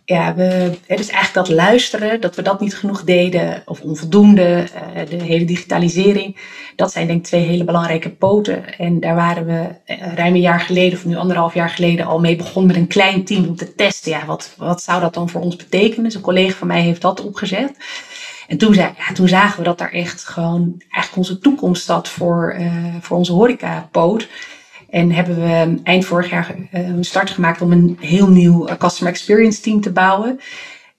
ja, 0.04 0.34
we, 0.34 0.78
het 0.86 1.00
is 1.00 1.08
eigenlijk 1.08 1.46
dat 1.46 1.56
luisteren, 1.56 2.20
dat 2.20 2.36
we 2.36 2.42
dat 2.42 2.60
niet 2.60 2.76
genoeg 2.76 3.04
deden 3.04 3.62
of 3.66 3.80
onvoldoende. 3.80 4.66
Uh, 4.74 5.08
de 5.08 5.24
hele 5.24 5.44
digitalisering, 5.44 6.36
dat 6.76 6.92
zijn 6.92 7.06
denk 7.06 7.18
ik 7.18 7.24
twee 7.24 7.42
hele 7.42 7.64
belangrijke 7.64 8.10
poten. 8.10 8.78
En 8.78 9.00
daar 9.00 9.14
waren 9.14 9.46
we 9.46 9.68
uh, 9.86 10.14
ruim 10.14 10.34
een 10.34 10.40
jaar 10.40 10.60
geleden, 10.60 10.98
of 10.98 11.04
nu 11.04 11.16
anderhalf 11.16 11.54
jaar 11.54 11.70
geleden, 11.70 12.06
al 12.06 12.20
mee 12.20 12.36
begonnen 12.36 12.66
met 12.66 12.76
een 12.76 12.88
klein 12.88 13.24
team 13.24 13.48
om 13.48 13.56
te 13.56 13.74
testen. 13.74 14.10
Ja, 14.10 14.26
wat, 14.26 14.54
wat 14.56 14.82
zou 14.82 15.00
dat 15.00 15.14
dan 15.14 15.28
voor 15.28 15.40
ons 15.40 15.56
betekenen? 15.56 16.04
Dus 16.04 16.14
een 16.14 16.20
collega 16.20 16.56
van 16.56 16.66
mij 16.66 16.82
heeft 16.82 17.02
dat 17.02 17.24
opgezet. 17.24 17.76
En 18.48 18.58
toen, 18.58 18.74
ja, 18.74 18.94
toen 19.14 19.28
zagen 19.28 19.58
we 19.58 19.64
dat 19.64 19.78
daar 19.78 19.92
echt 19.92 20.24
gewoon 20.24 20.74
eigenlijk 20.78 21.16
onze 21.16 21.38
toekomst 21.38 21.84
zat 21.84 22.08
voor, 22.08 22.56
uh, 22.58 22.94
voor 23.00 23.16
onze 23.16 23.32
horeca-poot. 23.32 24.28
En 24.92 25.12
hebben 25.12 25.36
we 25.36 25.80
eind 25.82 26.04
vorig 26.04 26.30
jaar 26.30 26.54
een 26.70 27.04
start 27.04 27.30
gemaakt 27.30 27.60
om 27.60 27.72
een 27.72 27.96
heel 28.00 28.28
nieuw 28.28 28.68
customer 28.78 29.12
experience 29.12 29.60
team 29.60 29.80
te 29.80 29.92
bouwen. 29.92 30.40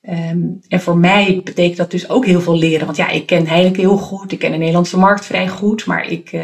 Um, 0.10 0.60
en 0.68 0.82
voor 0.82 0.98
mij 0.98 1.42
betekent 1.44 1.78
dat 1.78 1.92
dus 1.92 2.10
ook 2.10 2.26
heel 2.26 2.42
veel 2.42 2.58
leren. 2.58 2.86
Want 2.86 2.98
ja, 2.98 3.10
ik 3.10 3.26
ken 3.26 3.48
Heineken 3.48 3.80
heel 3.80 3.98
goed. 3.98 4.32
Ik 4.32 4.40
ken 4.40 4.52
de 4.52 4.58
Nederlandse 4.58 4.98
markt 4.98 5.26
vrij 5.26 5.48
goed. 5.48 5.86
Maar 5.86 6.08
ik 6.08 6.32
uh, 6.32 6.44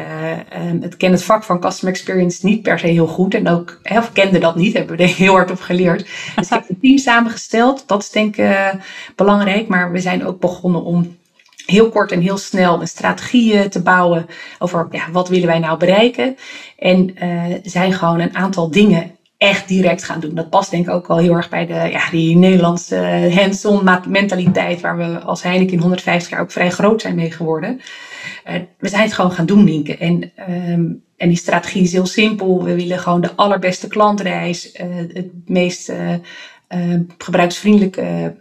um, 0.67 0.81
het 0.81 0.97
ken 0.97 1.11
het 1.11 1.23
vak 1.23 1.43
van 1.43 1.59
customer 1.59 1.93
experience 1.93 2.45
niet 2.45 2.61
per 2.61 2.79
se 2.79 2.87
heel 2.87 3.07
goed. 3.07 3.33
En 3.33 3.47
ook, 3.47 3.79
of 3.83 4.11
kende 4.11 4.39
dat 4.39 4.55
niet. 4.55 4.73
Hebben 4.73 4.97
we 4.97 5.03
er 5.03 5.09
heel 5.09 5.33
hard 5.33 5.51
op 5.51 5.59
geleerd. 5.59 6.07
Dus 6.35 6.45
ik 6.45 6.49
heb 6.49 6.65
een 6.69 6.79
team 6.81 6.97
samengesteld. 6.97 7.83
Dat 7.87 8.01
is 8.01 8.09
denk 8.09 8.37
ik 8.37 8.45
uh, 8.45 8.67
belangrijk. 9.15 9.67
Maar 9.67 9.91
we 9.91 9.99
zijn 9.99 10.25
ook 10.25 10.39
begonnen 10.39 10.83
om 10.83 11.17
heel 11.69 11.89
kort 11.89 12.11
en 12.11 12.21
heel 12.21 12.37
snel 12.37 12.81
een 12.81 12.87
strategie 12.87 13.67
te 13.67 13.81
bouwen 13.81 14.25
over 14.59 14.87
ja, 14.91 15.11
wat 15.11 15.29
willen 15.29 15.47
wij 15.47 15.59
nou 15.59 15.77
bereiken. 15.77 16.37
En 16.77 17.15
uh, 17.23 17.55
zijn 17.63 17.93
gewoon 17.93 18.19
een 18.19 18.35
aantal 18.35 18.71
dingen 18.71 19.11
echt 19.37 19.67
direct 19.67 20.03
gaan 20.03 20.19
doen. 20.19 20.35
Dat 20.35 20.49
past 20.49 20.71
denk 20.71 20.87
ik 20.87 20.93
ook 20.93 21.07
wel 21.07 21.17
heel 21.17 21.33
erg 21.33 21.49
bij 21.49 21.65
de, 21.65 21.73
ja, 21.73 22.09
die 22.09 22.37
Nederlandse 22.37 23.29
hands-on 23.35 23.89
mentaliteit 24.07 24.81
waar 24.81 24.97
we 24.97 25.19
als 25.19 25.43
Heineken 25.43 25.73
in 25.73 25.79
150 25.79 26.29
jaar 26.29 26.41
ook 26.41 26.51
vrij 26.51 26.69
groot 26.69 27.01
zijn 27.01 27.15
mee 27.15 27.31
geworden. 27.31 27.81
We 28.77 28.87
zijn 28.87 29.03
het 29.03 29.13
gewoon 29.13 29.31
gaan 29.31 29.45
doen, 29.45 29.63
Nienke. 29.63 29.97
En, 29.97 30.31
um, 30.49 31.03
en 31.17 31.27
die 31.27 31.37
strategie 31.37 31.81
is 31.81 31.91
heel 31.91 32.05
simpel. 32.05 32.63
We 32.63 32.75
willen 32.75 32.99
gewoon 32.99 33.21
de 33.21 33.35
allerbeste 33.35 33.87
klantreis, 33.87 34.69
het 35.13 35.31
meest 35.45 35.91
gebruiksvriendelijke 37.17 38.35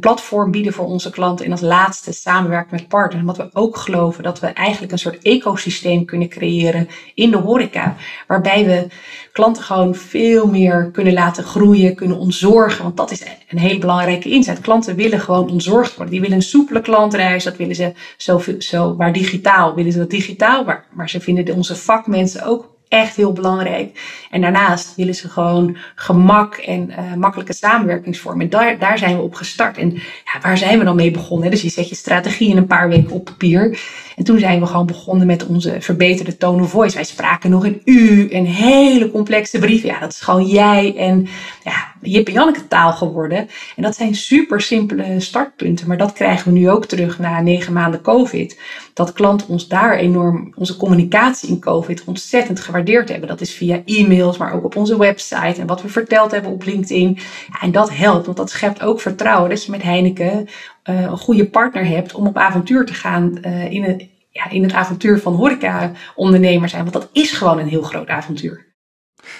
platform 0.00 0.50
bieden 0.50 0.72
voor 0.72 0.86
onze 0.86 1.10
klanten. 1.10 1.44
En 1.44 1.50
als 1.50 1.60
laatste 1.60 2.12
samenwerken 2.12 2.76
met 2.76 2.88
partners. 2.88 3.20
Omdat 3.20 3.36
we 3.36 3.50
ook 3.52 3.76
geloven 3.76 4.22
dat 4.22 4.40
we 4.40 4.46
eigenlijk 4.46 4.92
een 4.92 4.98
soort 4.98 5.22
ecosysteem 5.22 6.04
kunnen 6.04 6.28
creëren 6.28 6.88
in 7.14 7.30
de 7.30 7.36
horeca. 7.36 7.96
Waarbij 8.26 8.66
we 8.66 8.86
klanten 9.32 9.62
gewoon 9.62 9.94
veel 9.94 10.46
meer 10.46 10.90
kunnen 10.92 11.12
laten 11.12 11.44
groeien, 11.44 11.94
kunnen 11.94 12.18
ontzorgen. 12.18 12.82
Want 12.82 12.96
dat 12.96 13.10
is 13.10 13.22
een 13.48 13.58
hele 13.58 13.78
belangrijke 13.78 14.28
inzet. 14.28 14.60
Klanten 14.60 14.96
willen 14.96 15.20
gewoon 15.20 15.50
ontzorgd 15.50 15.96
worden. 15.96 16.12
Die 16.12 16.22
willen 16.22 16.36
een 16.36 16.42
soepele 16.42 16.80
klantreis. 16.80 17.44
Dat 17.44 17.56
willen 17.56 17.74
ze 17.74 17.92
zo, 18.16 18.40
zo 18.58 18.94
maar 18.94 19.12
digitaal. 19.12 19.74
Willen 19.74 19.92
ze 19.92 19.98
dat 19.98 20.10
digitaal. 20.10 20.64
Maar, 20.64 20.86
maar 20.92 21.10
ze 21.10 21.20
vinden 21.20 21.54
onze 21.54 21.76
vakmensen 21.76 22.44
ook 22.46 22.75
echt 22.88 23.16
heel 23.16 23.32
belangrijk. 23.32 24.24
En 24.30 24.40
daarnaast 24.40 24.94
willen 24.94 25.14
ze 25.14 25.28
gewoon 25.28 25.76
gemak 25.94 26.54
en 26.54 26.90
uh, 26.90 27.14
makkelijke 27.14 27.52
samenwerkingsvormen. 27.52 28.44
En 28.44 28.50
daar, 28.50 28.78
daar 28.78 28.98
zijn 28.98 29.16
we 29.16 29.22
op 29.22 29.34
gestart. 29.34 29.78
En 29.78 29.90
ja, 29.92 30.40
waar 30.42 30.58
zijn 30.58 30.78
we 30.78 30.84
dan 30.84 30.96
mee 30.96 31.10
begonnen? 31.10 31.50
Dus 31.50 31.62
je 31.62 31.68
zet 31.68 31.88
je 31.88 31.94
strategie 31.94 32.50
in 32.50 32.56
een 32.56 32.66
paar 32.66 32.88
weken 32.88 33.10
op 33.10 33.24
papier. 33.24 33.80
En 34.16 34.24
toen 34.24 34.38
zijn 34.38 34.60
we 34.60 34.66
gewoon 34.66 34.86
begonnen 34.86 35.26
met 35.26 35.46
onze 35.46 35.76
verbeterde 35.80 36.36
tone 36.36 36.62
of 36.62 36.70
voice. 36.70 36.94
Wij 36.94 37.04
spraken 37.04 37.50
nog 37.50 37.64
een 37.64 37.80
u, 37.84 38.26
een 38.30 38.46
hele 38.46 39.10
complexe 39.10 39.58
brief. 39.58 39.82
Ja, 39.82 39.98
dat 39.98 40.12
is 40.12 40.20
gewoon 40.20 40.46
jij 40.46 40.96
en 40.96 41.28
ja, 41.64 41.94
Jip 42.00 42.26
en 42.26 42.32
Janneke 42.32 42.68
taal 42.68 42.92
geworden. 42.92 43.48
En 43.76 43.82
dat 43.82 43.96
zijn 43.96 44.14
super 44.14 44.60
simpele 44.60 45.20
startpunten. 45.20 45.88
Maar 45.88 45.96
dat 45.96 46.12
krijgen 46.12 46.52
we 46.52 46.58
nu 46.58 46.70
ook 46.70 46.86
terug 46.86 47.18
na 47.18 47.40
negen 47.40 47.72
maanden 47.72 48.00
COVID. 48.00 48.60
Dat 48.94 49.12
klanten 49.12 49.48
ons 49.48 49.68
daar 49.68 49.96
enorm, 49.96 50.52
onze 50.54 50.76
communicatie 50.76 51.48
in 51.48 51.60
COVID 51.60 52.04
ontzettend 52.04 52.60
gewaardeerd 52.60 53.08
hebben. 53.08 53.28
Dat 53.28 53.40
is 53.40 53.54
via 53.54 53.82
e-mails, 53.84 54.36
maar 54.36 54.54
ook 54.54 54.64
op 54.64 54.76
onze 54.76 54.98
website. 54.98 55.60
En 55.60 55.66
wat 55.66 55.82
we 55.82 55.88
verteld 55.88 56.30
hebben 56.30 56.50
op 56.50 56.64
LinkedIn. 56.64 57.18
Ja, 57.52 57.60
en 57.60 57.72
dat 57.72 57.90
helpt, 57.94 58.24
want 58.24 58.38
dat 58.38 58.50
schept 58.50 58.82
ook 58.82 59.00
vertrouwen 59.00 59.50
dat 59.50 59.64
je 59.64 59.70
met 59.70 59.82
Heineken 59.82 60.48
uh, 60.86 61.00
een 61.00 61.18
goede 61.18 61.46
partner 61.46 61.86
hebt 61.86 62.14
om 62.14 62.26
op 62.26 62.36
avontuur 62.36 62.86
te 62.86 62.94
gaan 62.94 63.38
uh, 63.42 63.70
in, 63.70 63.82
het, 63.82 64.06
ja, 64.30 64.50
in 64.50 64.62
het 64.62 64.72
avontuur 64.72 65.20
van 65.20 65.34
horeca-ondernemer 65.34 66.68
zijn. 66.68 66.82
Want 66.82 66.94
dat 66.94 67.08
is 67.12 67.32
gewoon 67.32 67.58
een 67.58 67.68
heel 67.68 67.82
groot 67.82 68.08
avontuur. 68.08 68.74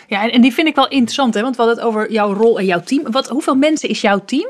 Ja, 0.08 0.30
en 0.30 0.40
die 0.40 0.52
vind 0.52 0.68
ik 0.68 0.74
wel 0.74 0.88
interessant, 0.88 1.34
hè? 1.34 1.42
want 1.42 1.56
we 1.56 1.62
hadden 1.62 1.78
het 1.80 1.88
over 1.88 2.12
jouw 2.12 2.34
rol 2.34 2.58
en 2.58 2.64
jouw 2.64 2.80
team. 2.80 3.10
Wat, 3.10 3.28
hoeveel 3.28 3.54
mensen 3.54 3.88
is 3.88 4.00
jouw 4.00 4.24
team? 4.24 4.48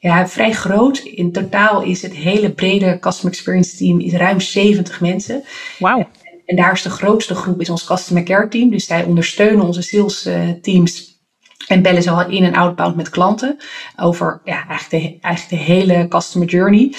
Ja, 0.00 0.28
vrij 0.28 0.52
groot. 0.52 0.98
In 0.98 1.32
totaal 1.32 1.82
is 1.82 2.02
het 2.02 2.14
hele 2.14 2.50
brede 2.50 2.98
Customer 2.98 3.32
Experience 3.32 3.76
team 3.76 4.00
is 4.00 4.12
ruim 4.12 4.40
70 4.40 5.00
mensen. 5.00 5.42
Wauw. 5.78 6.08
En 6.46 6.56
daar 6.56 6.72
is 6.72 6.82
de 6.82 6.90
grootste 6.90 7.34
groep 7.34 7.60
is 7.60 7.70
ons 7.70 7.84
Customer 7.84 8.22
Care 8.22 8.48
team. 8.48 8.70
Dus 8.70 8.86
zij 8.86 9.04
ondersteunen 9.04 9.66
onze 9.66 9.82
sales 9.82 10.26
uh, 10.26 10.48
teams 10.62 11.17
en 11.66 11.82
bellen 11.82 12.08
al 12.08 12.28
in- 12.28 12.44
en 12.44 12.54
outbound 12.54 12.96
met 12.96 13.08
klanten 13.08 13.56
over 13.96 14.40
ja, 14.44 14.66
eigenlijk, 14.68 15.04
de, 15.04 15.18
eigenlijk 15.20 15.66
de 15.66 15.72
hele 15.72 16.08
customer 16.08 16.48
journey. 16.48 16.94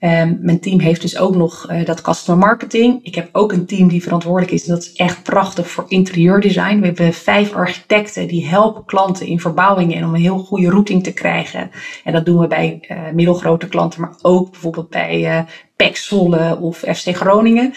Um, 0.00 0.38
mijn 0.40 0.60
team 0.60 0.80
heeft 0.80 1.00
dus 1.00 1.18
ook 1.18 1.36
nog 1.36 1.70
uh, 1.70 1.84
dat 1.84 2.00
customer 2.00 2.46
marketing. 2.46 3.04
Ik 3.04 3.14
heb 3.14 3.28
ook 3.32 3.52
een 3.52 3.66
team 3.66 3.88
die 3.88 4.02
verantwoordelijk 4.02 4.52
is. 4.52 4.64
Dat 4.64 4.82
is 4.82 4.92
echt 4.92 5.22
prachtig 5.22 5.70
voor 5.70 5.84
interieurdesign. 5.88 6.78
We 6.78 6.86
hebben 6.86 7.12
vijf 7.12 7.52
architecten 7.52 8.28
die 8.28 8.46
helpen 8.46 8.84
klanten 8.84 9.26
in 9.26 9.40
verbouwingen 9.40 9.96
en 9.96 10.04
om 10.04 10.14
een 10.14 10.20
heel 10.20 10.38
goede 10.38 10.70
routing 10.70 11.02
te 11.02 11.12
krijgen. 11.12 11.70
En 12.04 12.12
dat 12.12 12.24
doen 12.24 12.38
we 12.38 12.46
bij 12.46 12.84
uh, 12.88 12.98
middelgrote 13.12 13.68
klanten, 13.68 14.00
maar 14.00 14.14
ook 14.22 14.50
bijvoorbeeld 14.50 14.90
bij 14.90 15.46
uh, 15.78 16.62
of 16.62 16.76
FC 16.78 17.16
Groningen. 17.16 17.74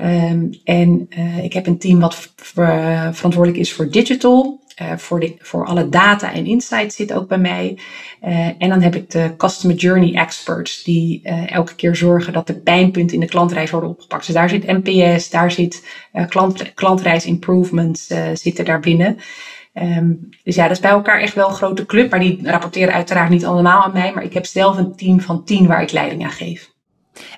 Um, 0.00 0.50
en 0.64 1.08
ik 1.42 1.52
heb 1.52 1.66
een 1.66 1.78
team 1.78 2.00
wat 2.00 2.32
verantwoordelijk 2.36 3.56
is 3.56 3.72
voor 3.72 3.90
digital. 3.90 4.60
Uh, 4.82 4.96
voor, 4.96 5.20
de, 5.20 5.34
voor 5.38 5.66
alle 5.66 5.88
data 5.88 6.32
en 6.32 6.46
insights 6.46 6.96
zit 6.96 7.12
ook 7.12 7.28
bij 7.28 7.38
mij. 7.38 7.78
Uh, 8.24 8.46
en 8.46 8.68
dan 8.68 8.82
heb 8.82 8.94
ik 8.94 9.10
de 9.10 9.34
Customer 9.36 9.76
Journey 9.76 10.14
Experts, 10.14 10.82
die 10.82 11.20
uh, 11.24 11.52
elke 11.52 11.74
keer 11.74 11.96
zorgen 11.96 12.32
dat 12.32 12.46
de 12.46 12.60
pijnpunten 12.60 13.14
in 13.14 13.20
de 13.20 13.28
klantreis 13.28 13.70
worden 13.70 13.90
opgepakt. 13.90 14.26
Dus 14.26 14.34
daar 14.34 14.48
zit 14.48 14.66
NPS, 14.66 15.30
daar 15.30 15.50
zit 15.50 15.86
klant, 16.28 16.74
klantreis 16.74 17.26
improvements 17.26 18.06
zitten 18.34 18.64
daar 18.64 18.80
binnen. 18.80 19.18
Um, 19.74 20.28
dus 20.42 20.54
ja, 20.54 20.62
dat 20.62 20.76
is 20.76 20.82
bij 20.82 20.90
elkaar 20.90 21.20
echt 21.20 21.34
wel 21.34 21.48
een 21.48 21.54
grote 21.54 21.86
club, 21.86 22.10
maar 22.10 22.20
die 22.20 22.38
rapporteren 22.42 22.94
uiteraard 22.94 23.30
niet 23.30 23.44
allemaal 23.44 23.82
aan 23.82 23.92
mij. 23.92 24.12
Maar 24.12 24.24
ik 24.24 24.34
heb 24.34 24.46
zelf 24.46 24.76
een 24.76 24.96
team 24.96 25.20
van 25.20 25.44
tien 25.44 25.66
waar 25.66 25.82
ik 25.82 25.92
leiding 25.92 26.24
aan 26.24 26.30
geef. 26.30 26.72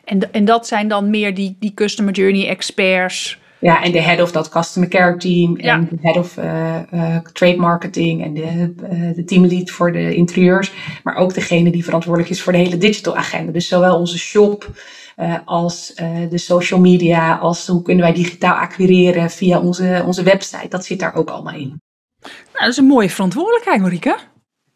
En, 0.05 0.33
en 0.33 0.45
dat 0.45 0.67
zijn 0.67 0.89
dan 0.89 1.11
meer 1.11 1.35
die, 1.35 1.57
die 1.61 1.75
Customer 1.75 2.15
Journey 2.15 2.49
Experts 2.49 3.39
ja, 3.59 3.83
en 3.83 3.93
de 3.93 4.01
head 4.01 4.21
of 4.21 4.33
dat 4.33 4.49
customer 4.49 4.89
care 4.89 5.17
team. 5.17 5.57
En 5.57 5.89
de 5.91 5.99
head 6.01 6.17
of 6.17 6.37
uh, 6.37 6.77
uh, 6.95 7.17
trade 7.33 7.57
marketing. 7.57 8.25
En 8.25 8.35
de, 8.35 8.75
uh, 8.93 9.15
de 9.15 9.25
teamlead 9.25 9.71
voor 9.71 9.93
de 9.93 10.15
interieurs. 10.15 10.73
Maar 11.03 11.17
ook 11.17 11.35
degene 11.35 11.71
die 11.71 11.85
verantwoordelijk 11.85 12.33
is 12.33 12.43
voor 12.43 12.53
de 12.53 12.59
hele 12.59 12.79
digital 12.79 13.17
agenda. 13.17 13.53
Dus 13.53 13.69
zowel 13.69 13.99
onze 13.99 14.19
shop 14.19 14.71
als 15.45 15.95
de 16.31 16.39
social 16.39 16.81
media. 16.81 17.37
Als 17.37 17.67
hoe 17.67 17.83
kunnen 17.83 18.05
wij 18.05 18.15
digitaal 18.15 18.55
acquireren 18.55 19.31
via 19.31 19.61
onze, 19.61 20.03
onze 20.07 20.23
website. 20.23 20.69
Dat 20.69 20.85
zit 20.85 20.99
daar 20.99 21.15
ook 21.15 21.31
allemaal 21.31 21.55
in. 21.55 21.81
Nou, 22.21 22.31
dat 22.53 22.69
is 22.69 22.77
een 22.77 22.85
mooie 22.85 23.11
verantwoordelijkheid, 23.11 23.81
Marike. 23.81 24.17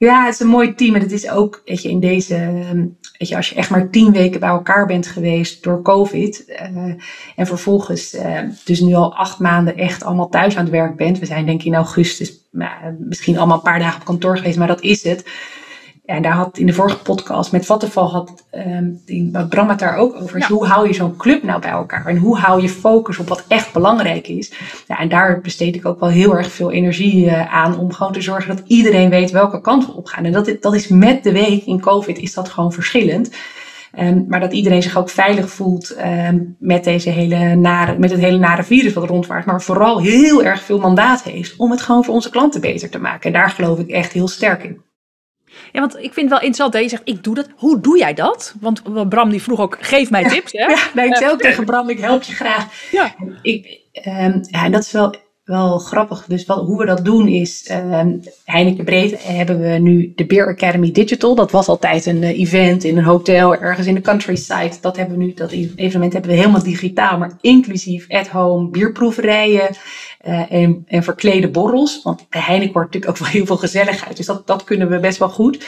Ja, 0.00 0.24
het 0.24 0.34
is 0.34 0.40
een 0.40 0.46
mooi 0.46 0.74
team. 0.74 0.94
En 0.94 1.00
het 1.00 1.12
is 1.12 1.30
ook, 1.30 1.62
weet 1.64 1.82
je, 1.82 1.88
in 1.88 2.00
deze, 2.00 2.34
ehm, 2.34 2.86
weet 3.18 3.28
je, 3.28 3.36
als 3.36 3.48
je 3.48 3.54
echt 3.54 3.70
maar 3.70 3.90
tien 3.90 4.12
weken 4.12 4.40
bij 4.40 4.48
elkaar 4.48 4.86
bent 4.86 5.06
geweest 5.06 5.62
door 5.62 5.82
COVID. 5.82 6.44
Uh, 6.48 6.56
en 7.36 7.46
vervolgens 7.46 8.14
uh, 8.14 8.38
dus 8.64 8.80
nu 8.80 8.94
al 8.94 9.14
acht 9.14 9.38
maanden 9.38 9.76
echt 9.76 10.04
allemaal 10.04 10.28
thuis 10.28 10.56
aan 10.56 10.62
het 10.62 10.72
werk 10.72 10.96
bent. 10.96 11.18
We 11.18 11.26
zijn 11.26 11.46
denk 11.46 11.60
ik 11.60 11.66
in 11.66 11.74
augustus 11.74 12.48
misschien 12.98 13.38
allemaal 13.38 13.56
een 13.56 13.62
paar 13.62 13.78
dagen 13.78 14.00
op 14.00 14.06
kantoor 14.06 14.36
geweest, 14.36 14.58
maar 14.58 14.66
dat 14.66 14.80
is 14.80 15.02
het 15.02 15.24
en 16.10 16.22
daar 16.22 16.32
had 16.32 16.58
in 16.58 16.66
de 16.66 16.72
vorige 16.72 16.98
podcast 16.98 17.52
met 17.52 17.66
Vattenval 17.66 18.10
had 18.10 18.46
um, 18.54 19.00
die, 19.04 19.30
Bram 19.48 19.68
het 19.68 19.78
daar 19.78 19.96
ook 19.96 20.20
over. 20.20 20.46
hoe 20.46 20.66
hou 20.66 20.86
je 20.86 20.94
zo'n 20.94 21.16
club 21.16 21.42
nou 21.42 21.60
bij 21.60 21.70
elkaar? 21.70 22.06
En 22.06 22.16
hoe 22.16 22.38
hou 22.38 22.62
je 22.62 22.68
focus 22.68 23.18
op 23.18 23.28
wat 23.28 23.44
echt 23.48 23.72
belangrijk 23.72 24.28
is? 24.28 24.52
Ja, 24.86 24.98
en 24.98 25.08
daar 25.08 25.40
besteed 25.40 25.74
ik 25.74 25.86
ook 25.86 26.00
wel 26.00 26.08
heel 26.08 26.36
erg 26.36 26.52
veel 26.52 26.70
energie 26.70 27.24
uh, 27.24 27.54
aan 27.54 27.78
om 27.78 27.92
gewoon 27.92 28.12
te 28.12 28.20
zorgen 28.20 28.56
dat 28.56 28.66
iedereen 28.66 29.10
weet 29.10 29.30
welke 29.30 29.60
kant 29.60 29.86
we 29.86 29.92
op 29.92 30.06
gaan. 30.06 30.24
En 30.24 30.32
dat, 30.32 30.56
dat 30.60 30.74
is 30.74 30.88
met 30.88 31.22
de 31.22 31.32
week 31.32 31.64
in 31.64 31.80
COVID 31.80 32.18
is 32.18 32.34
dat 32.34 32.48
gewoon 32.48 32.72
verschillend. 32.72 33.30
Um, 33.98 34.24
maar 34.28 34.40
dat 34.40 34.52
iedereen 34.52 34.82
zich 34.82 34.96
ook 34.96 35.10
veilig 35.10 35.50
voelt 35.50 35.96
um, 35.98 36.56
met, 36.58 36.84
deze 36.84 37.10
hele 37.10 37.54
nare, 37.54 37.98
met 37.98 38.10
het 38.10 38.20
hele 38.20 38.38
nare 38.38 38.62
virus 38.62 38.92
wat 38.92 39.08
rondwaart. 39.08 39.44
Maar 39.44 39.62
vooral 39.62 40.00
heel 40.00 40.44
erg 40.44 40.62
veel 40.62 40.78
mandaat 40.78 41.22
heeft 41.22 41.56
om 41.56 41.70
het 41.70 41.80
gewoon 41.80 42.04
voor 42.04 42.14
onze 42.14 42.30
klanten 42.30 42.60
beter 42.60 42.88
te 42.88 42.98
maken. 42.98 43.26
En 43.26 43.32
daar 43.32 43.50
geloof 43.50 43.78
ik 43.78 43.88
echt 43.88 44.12
heel 44.12 44.28
sterk 44.28 44.62
in. 44.62 44.89
Ja, 45.72 45.80
want 45.80 45.96
ik 45.96 46.00
vind 46.12 46.16
het 46.16 46.28
wel 46.28 46.38
interessant 46.38 46.72
dat 46.72 46.82
je 46.82 46.88
zegt, 46.88 47.02
ik 47.04 47.24
doe 47.24 47.34
dat. 47.34 47.48
Hoe 47.56 47.80
doe 47.80 47.98
jij 47.98 48.14
dat? 48.14 48.54
Want 48.60 49.08
Bram 49.08 49.30
die 49.30 49.42
vroeg 49.42 49.60
ook, 49.60 49.76
geef 49.80 50.10
mij 50.10 50.24
tips. 50.28 50.52
Hè? 50.52 50.64
Ja, 50.64 50.78
nou, 50.94 51.08
ik 51.08 51.16
zei 51.16 51.30
ook 51.30 51.40
tegen 51.40 51.64
Bram, 51.64 51.88
ik 51.88 51.98
help 51.98 52.22
je 52.22 52.32
graag. 52.32 52.90
Ja. 52.90 53.14
Ik, 53.42 53.80
um, 54.06 54.40
ja, 54.42 54.68
dat 54.68 54.82
is 54.82 54.92
wel, 54.92 55.14
wel 55.50 55.78
grappig. 55.78 56.24
Dus 56.28 56.46
wel, 56.46 56.64
hoe 56.64 56.78
we 56.78 56.86
dat 56.86 57.04
doen 57.04 57.28
is, 57.28 57.70
um, 57.72 58.20
Heineken 58.44 58.84
Breed 58.84 59.24
hebben 59.24 59.60
we 59.60 59.68
nu 59.68 60.12
de 60.16 60.26
Beer 60.26 60.48
Academy 60.48 60.92
Digital. 60.92 61.34
Dat 61.34 61.50
was 61.50 61.66
altijd 61.66 62.06
een 62.06 62.22
uh, 62.22 62.38
event 62.38 62.84
in 62.84 62.98
een 62.98 63.04
hotel, 63.04 63.56
ergens 63.56 63.86
in 63.86 63.94
de 63.94 64.00
countryside. 64.00 64.72
Dat 64.80 64.96
hebben 64.96 65.18
we 65.18 65.24
nu, 65.24 65.34
dat 65.34 65.50
evenement 65.50 66.12
hebben 66.12 66.30
we 66.30 66.36
helemaal 66.36 66.62
digitaal, 66.62 67.18
maar 67.18 67.38
inclusief 67.40 68.08
at 68.08 68.28
home 68.28 68.68
bierproeverijen. 68.68 69.70
Uh, 70.26 70.52
en, 70.52 70.84
en 70.86 71.02
verklede 71.02 71.50
borrels. 71.50 72.02
Want 72.02 72.26
Heineken 72.28 72.72
wordt 72.72 72.94
natuurlijk 72.94 73.20
ook 73.20 73.26
wel 73.26 73.34
heel 73.36 73.46
veel 73.46 73.56
gezelligheid. 73.56 74.16
Dus 74.16 74.26
dat, 74.26 74.46
dat 74.46 74.64
kunnen 74.64 74.90
we 74.90 74.98
best 75.00 75.18
wel 75.18 75.30
goed. 75.30 75.64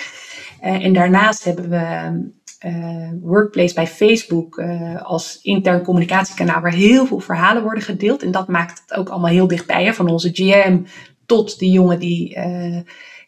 Uh, 0.64 0.84
en 0.84 0.92
daarnaast 0.92 1.44
hebben 1.44 1.70
we 1.70 2.30
uh, 2.66 3.08
Workplace 3.20 3.74
bij 3.74 3.86
Facebook 3.86 4.58
uh, 4.58 5.02
als 5.02 5.38
intern 5.42 5.82
communicatiekanaal 5.82 6.60
waar 6.60 6.72
heel 6.72 7.06
veel 7.06 7.20
verhalen 7.20 7.62
worden 7.62 7.82
gedeeld. 7.82 8.22
En 8.22 8.30
dat 8.30 8.48
maakt 8.48 8.82
het 8.86 8.98
ook 8.98 9.08
allemaal 9.08 9.30
heel 9.30 9.46
dichtbij. 9.46 9.84
Hè? 9.84 9.92
Van 9.92 10.08
onze 10.08 10.30
GM 10.32 10.78
tot 11.26 11.58
die 11.58 11.70
jongen 11.70 11.98
die 11.98 12.36
uh, 12.36 12.78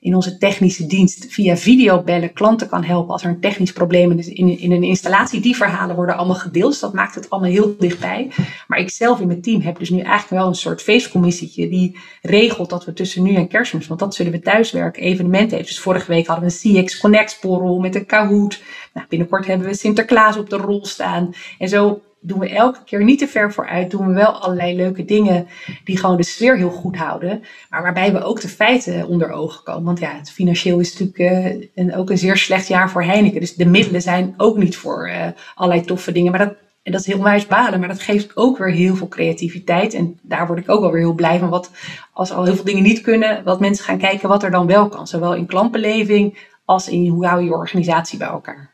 in 0.04 0.14
onze 0.14 0.38
technische 0.38 0.86
dienst 0.86 1.26
via 1.28 1.56
videobellen 1.56 2.32
klanten 2.32 2.68
kan 2.68 2.84
helpen 2.84 3.12
als 3.12 3.22
er 3.22 3.28
een 3.30 3.40
technisch 3.40 3.72
probleem 3.72 4.18
is 4.18 4.28
in, 4.28 4.58
in 4.58 4.72
een 4.72 4.82
installatie. 4.82 5.40
Die 5.40 5.56
verhalen 5.56 5.96
worden 5.96 6.16
allemaal 6.16 6.36
gedeeld, 6.36 6.70
dus 6.70 6.80
dat 6.80 6.92
maakt 6.92 7.14
het 7.14 7.30
allemaal 7.30 7.50
heel 7.50 7.74
dichtbij. 7.78 8.30
Maar 8.68 8.78
ik 8.78 8.90
zelf 8.90 9.20
in 9.20 9.26
mijn 9.26 9.42
team 9.42 9.60
heb 9.60 9.78
dus 9.78 9.90
nu 9.90 9.98
eigenlijk 9.98 10.30
wel 10.30 10.46
een 10.46 10.54
soort 10.54 10.82
feestcommissietje 10.82 11.68
die 11.68 11.98
regelt 12.22 12.70
dat 12.70 12.84
we 12.84 12.92
tussen 12.92 13.22
nu 13.22 13.34
en 13.34 13.48
kerstmis, 13.48 13.86
want 13.86 14.00
dat 14.00 14.14
zullen 14.14 14.32
we 14.32 14.40
thuiswerken, 14.40 15.02
evenementen 15.02 15.56
heeft. 15.56 15.68
Dus 15.68 15.80
vorige 15.80 16.12
week 16.12 16.26
hadden 16.26 16.48
we 16.48 16.68
een 16.68 16.84
CX 16.84 17.00
Connect 17.00 17.38
borrel 17.40 17.78
met 17.78 17.94
een 17.94 18.06
Kahoot. 18.06 18.62
Nou, 18.94 19.06
binnenkort 19.08 19.46
hebben 19.46 19.66
we 19.66 19.74
Sinterklaas 19.74 20.36
op 20.36 20.50
de 20.50 20.56
rol 20.56 20.86
staan. 20.86 21.34
En 21.58 21.68
zo 21.68 22.00
doen 22.26 22.38
we 22.38 22.48
elke 22.48 22.84
keer 22.84 23.04
niet 23.04 23.18
te 23.18 23.28
ver 23.28 23.52
vooruit. 23.52 23.90
Doen 23.90 24.06
we 24.06 24.12
wel 24.12 24.32
allerlei 24.32 24.76
leuke 24.76 25.04
dingen 25.04 25.46
die 25.84 25.98
gewoon 25.98 26.16
de 26.16 26.22
sfeer 26.22 26.56
heel 26.56 26.70
goed 26.70 26.96
houden. 26.96 27.44
Maar 27.70 27.82
waarbij 27.82 28.12
we 28.12 28.22
ook 28.22 28.40
de 28.40 28.48
feiten 28.48 29.06
onder 29.06 29.30
ogen 29.30 29.64
komen. 29.64 29.84
Want 29.84 29.98
ja, 29.98 30.16
het 30.16 30.30
financieel 30.30 30.80
is 30.80 30.98
natuurlijk 30.98 31.68
uh, 31.74 31.98
ook 31.98 32.10
een 32.10 32.18
zeer 32.18 32.36
slecht 32.36 32.68
jaar 32.68 32.90
voor 32.90 33.02
Heineken. 33.02 33.40
Dus 33.40 33.54
de 33.54 33.66
middelen 33.66 34.02
zijn 34.02 34.34
ook 34.36 34.56
niet 34.56 34.76
voor 34.76 35.08
uh, 35.08 35.26
allerlei 35.54 35.86
toffe 35.86 36.12
dingen. 36.12 36.30
Maar 36.30 36.46
dat, 36.46 36.54
en 36.82 36.92
dat 36.92 37.00
is 37.00 37.06
heel 37.06 37.22
wijs 37.22 37.46
balen. 37.46 37.78
Maar 37.78 37.88
dat 37.88 38.02
geeft 38.02 38.36
ook 38.36 38.58
weer 38.58 38.70
heel 38.70 38.96
veel 38.96 39.08
creativiteit. 39.08 39.94
En 39.94 40.18
daar 40.22 40.46
word 40.46 40.58
ik 40.58 40.70
ook 40.70 40.80
wel 40.80 40.90
weer 40.90 41.00
heel 41.00 41.14
blij 41.14 41.38
van. 41.38 41.48
Wat, 41.48 41.70
als 42.12 42.32
al 42.32 42.44
heel 42.44 42.54
veel 42.54 42.64
dingen 42.64 42.82
niet 42.82 43.00
kunnen, 43.00 43.44
wat 43.44 43.60
mensen 43.60 43.84
gaan 43.84 43.98
kijken 43.98 44.28
wat 44.28 44.42
er 44.42 44.50
dan 44.50 44.66
wel 44.66 44.88
kan. 44.88 45.06
Zowel 45.06 45.34
in 45.34 45.46
klantbeleving 45.46 46.38
als 46.64 46.88
in 46.88 47.08
hoe 47.08 47.26
hou 47.26 47.40
je 47.40 47.46
je 47.46 47.54
organisatie 47.54 48.18
bij 48.18 48.28
elkaar. 48.28 48.73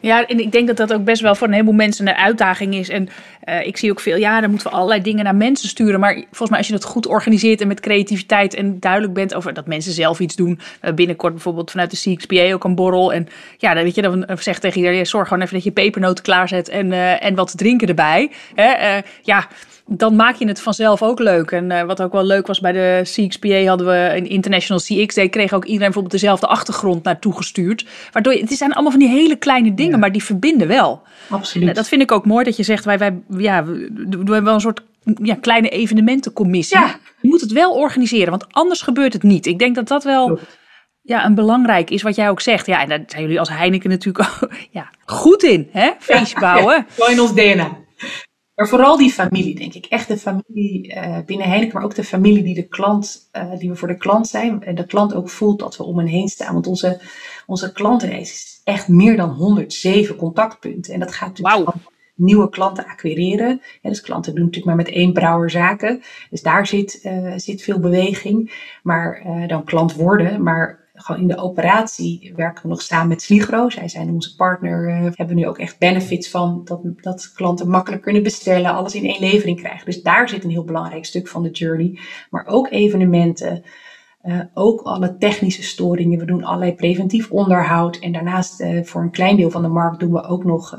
Ja, 0.00 0.26
en 0.26 0.40
ik 0.40 0.52
denk 0.52 0.66
dat 0.66 0.76
dat 0.76 0.92
ook 0.92 1.04
best 1.04 1.22
wel 1.22 1.34
voor 1.34 1.46
een 1.46 1.52
heleboel 1.52 1.74
mensen 1.74 2.08
een 2.08 2.14
uitdaging 2.14 2.74
is. 2.74 2.88
En 2.88 3.08
uh, 3.44 3.66
ik 3.66 3.76
zie 3.76 3.90
ook 3.90 4.00
veel, 4.00 4.16
ja, 4.16 4.40
dan 4.40 4.50
moeten 4.50 4.70
we 4.70 4.76
allerlei 4.76 5.02
dingen 5.02 5.24
naar 5.24 5.34
mensen 5.34 5.68
sturen. 5.68 6.00
Maar 6.00 6.14
volgens 6.14 6.50
mij 6.50 6.58
als 6.58 6.68
je 6.68 6.74
het 6.74 6.84
goed 6.84 7.06
organiseert 7.06 7.60
en 7.60 7.68
met 7.68 7.80
creativiteit 7.80 8.54
en 8.54 8.80
duidelijk 8.80 9.12
bent 9.12 9.34
over 9.34 9.54
dat 9.54 9.66
mensen 9.66 9.92
zelf 9.92 10.20
iets 10.20 10.36
doen. 10.36 10.60
Uh, 10.82 10.92
binnenkort 10.92 11.32
bijvoorbeeld 11.32 11.70
vanuit 11.70 11.90
de 11.90 12.14
CXPA 12.14 12.52
ook 12.52 12.64
een 12.64 12.74
borrel. 12.74 13.12
En 13.12 13.28
ja, 13.56 13.74
dan 13.74 13.82
weet 13.82 13.94
je, 13.94 14.02
dan 14.02 14.26
zegt 14.38 14.60
tegen 14.60 14.78
iedereen, 14.78 15.06
zorg 15.06 15.28
gewoon 15.28 15.42
even 15.42 15.54
dat 15.54 15.64
je 15.64 15.70
pepernoten 15.70 16.24
klaarzet 16.24 16.68
en, 16.68 16.92
en 17.20 17.34
wat 17.34 17.50
te 17.50 17.56
drinken 17.56 17.88
erbij. 17.88 18.30
Hè? 18.54 19.00
ja, 19.22 19.48
dan 19.90 20.16
maak 20.16 20.36
je 20.36 20.48
het 20.48 20.60
vanzelf 20.60 21.02
ook 21.02 21.18
leuk. 21.18 21.50
En 21.50 21.70
uh, 21.70 21.82
wat 21.82 22.02
ook 22.02 22.12
wel 22.12 22.24
leuk 22.24 22.46
was 22.46 22.60
bij 22.60 22.72
de 22.72 23.00
CXPA 23.02 23.64
hadden 23.64 23.86
we 23.86 24.16
een 24.16 24.28
International 24.28 24.82
CX 24.82 25.14
Day. 25.14 25.28
Kreeg 25.28 25.52
ook 25.52 25.64
iedereen 25.64 25.84
bijvoorbeeld 25.84 26.20
dezelfde 26.20 26.46
achtergrond 26.46 27.04
naartoe 27.04 27.36
gestuurd. 27.36 27.86
Waardoor 28.12 28.32
je, 28.32 28.40
het 28.40 28.52
zijn 28.52 28.72
allemaal 28.72 28.90
van 28.90 29.00
die 29.00 29.08
hele 29.08 29.36
kleine 29.36 29.74
dingen, 29.74 29.92
ja. 29.92 29.98
maar 29.98 30.12
die 30.12 30.24
verbinden 30.24 30.68
wel. 30.68 31.02
Absoluut. 31.28 31.74
dat 31.74 31.88
vind 31.88 32.02
ik 32.02 32.12
ook 32.12 32.26
mooi 32.26 32.44
dat 32.44 32.56
je 32.56 32.62
zegt, 32.62 32.84
wij, 32.84 32.98
wij 32.98 33.18
ja, 33.28 33.64
we, 33.64 33.90
we 34.08 34.16
hebben 34.16 34.44
wel 34.44 34.54
een 34.54 34.60
soort 34.60 34.82
ja, 35.22 35.34
kleine 35.34 35.68
evenementencommissie. 35.68 36.78
Ja. 36.78 36.96
Je 37.20 37.28
moet 37.28 37.40
het 37.40 37.52
wel 37.52 37.72
organiseren, 37.72 38.30
want 38.30 38.46
anders 38.50 38.82
gebeurt 38.82 39.12
het 39.12 39.22
niet. 39.22 39.46
Ik 39.46 39.58
denk 39.58 39.74
dat 39.74 39.88
dat 39.88 40.04
wel 40.04 40.38
ja, 41.02 41.24
een 41.24 41.34
belangrijk 41.34 41.90
is 41.90 42.02
wat 42.02 42.16
jij 42.16 42.28
ook 42.28 42.40
zegt. 42.40 42.66
Ja, 42.66 42.82
en 42.82 42.88
daar 42.88 43.02
zijn 43.06 43.22
jullie 43.22 43.38
als 43.38 43.48
Heineken 43.48 43.90
natuurlijk 43.90 44.28
ook, 44.42 44.50
ja, 44.70 44.90
goed 45.04 45.42
in, 45.42 45.68
hè? 45.72 45.90
Feest 45.98 46.40
bouwen. 46.40 46.86
Ja, 46.96 47.08
in 47.08 47.20
ons 47.20 47.34
DNA. 47.34 47.86
Maar 48.58 48.68
vooral 48.68 48.96
die 48.96 49.12
familie, 49.12 49.54
denk 49.54 49.74
ik. 49.74 49.86
Echt 49.86 50.08
de 50.08 50.18
familie 50.18 50.94
uh, 50.94 51.18
binnen 51.26 51.48
Heineken, 51.48 51.74
maar 51.74 51.84
ook 51.84 51.94
de 51.94 52.04
familie 52.04 52.42
die, 52.42 52.54
de 52.54 52.68
klant, 52.68 53.28
uh, 53.32 53.58
die 53.58 53.68
we 53.68 53.76
voor 53.76 53.88
de 53.88 53.96
klant 53.96 54.28
zijn. 54.28 54.62
En 54.62 54.74
de 54.74 54.86
klant 54.86 55.14
ook 55.14 55.28
voelt 55.28 55.58
dat 55.58 55.76
we 55.76 55.82
om 55.84 55.98
hen 55.98 56.06
heen 56.06 56.28
staan. 56.28 56.52
Want 56.52 56.66
onze, 56.66 57.00
onze 57.46 57.72
klantenreis 57.72 58.32
is 58.32 58.60
echt 58.64 58.88
meer 58.88 59.16
dan 59.16 59.30
107 59.30 60.16
contactpunten. 60.16 60.94
En 60.94 61.00
dat 61.00 61.14
gaat 61.14 61.28
natuurlijk 61.28 61.64
wow. 61.64 61.74
nieuwe 62.14 62.48
klanten 62.48 62.86
acquireren. 62.86 63.60
Ja, 63.82 63.88
dus 63.90 64.00
klanten 64.00 64.34
doen 64.34 64.44
natuurlijk 64.44 64.76
maar 64.76 64.84
met 64.84 64.94
één 64.94 65.12
brouwer 65.12 65.50
zaken. 65.50 66.02
Dus 66.30 66.42
daar 66.42 66.66
zit, 66.66 67.00
uh, 67.04 67.32
zit 67.36 67.62
veel 67.62 67.78
beweging. 67.78 68.52
Maar 68.82 69.22
dan 69.46 69.64
klant 69.64 69.94
worden. 69.94 70.42
Maar 70.42 70.87
gewoon 71.00 71.20
in 71.20 71.28
de 71.28 71.36
operatie 71.36 72.32
werken 72.36 72.62
we 72.62 72.68
nog 72.68 72.82
samen 72.82 73.08
met 73.08 73.22
Sligro. 73.22 73.70
Zij 73.70 73.88
zijn 73.88 74.10
onze 74.10 74.34
partner. 74.34 74.88
Uh, 74.88 75.10
hebben 75.12 75.36
nu 75.36 75.46
ook 75.46 75.58
echt 75.58 75.78
benefits 75.78 76.30
van 76.30 76.60
dat, 76.64 76.80
dat 77.00 77.32
klanten 77.32 77.68
makkelijk 77.68 78.02
kunnen 78.02 78.22
bestellen, 78.22 78.74
alles 78.74 78.94
in 78.94 79.04
één 79.04 79.20
levering 79.20 79.58
krijgen. 79.58 79.84
Dus 79.84 80.02
daar 80.02 80.28
zit 80.28 80.44
een 80.44 80.50
heel 80.50 80.64
belangrijk 80.64 81.04
stuk 81.04 81.28
van 81.28 81.42
de 81.42 81.50
journey. 81.50 81.98
Maar 82.30 82.46
ook 82.46 82.70
evenementen. 82.70 83.62
ook 84.54 84.80
alle 84.80 85.16
technische 85.16 85.62
storingen. 85.62 86.18
We 86.18 86.24
doen 86.24 86.44
allerlei 86.44 86.74
preventief 86.74 87.30
onderhoud. 87.30 87.98
En 87.98 88.12
daarnaast 88.12 88.64
voor 88.82 89.02
een 89.02 89.10
klein 89.10 89.36
deel 89.36 89.50
van 89.50 89.62
de 89.62 89.68
markt 89.68 90.00
doen 90.00 90.12
we 90.12 90.22
ook 90.22 90.44
nog 90.44 90.76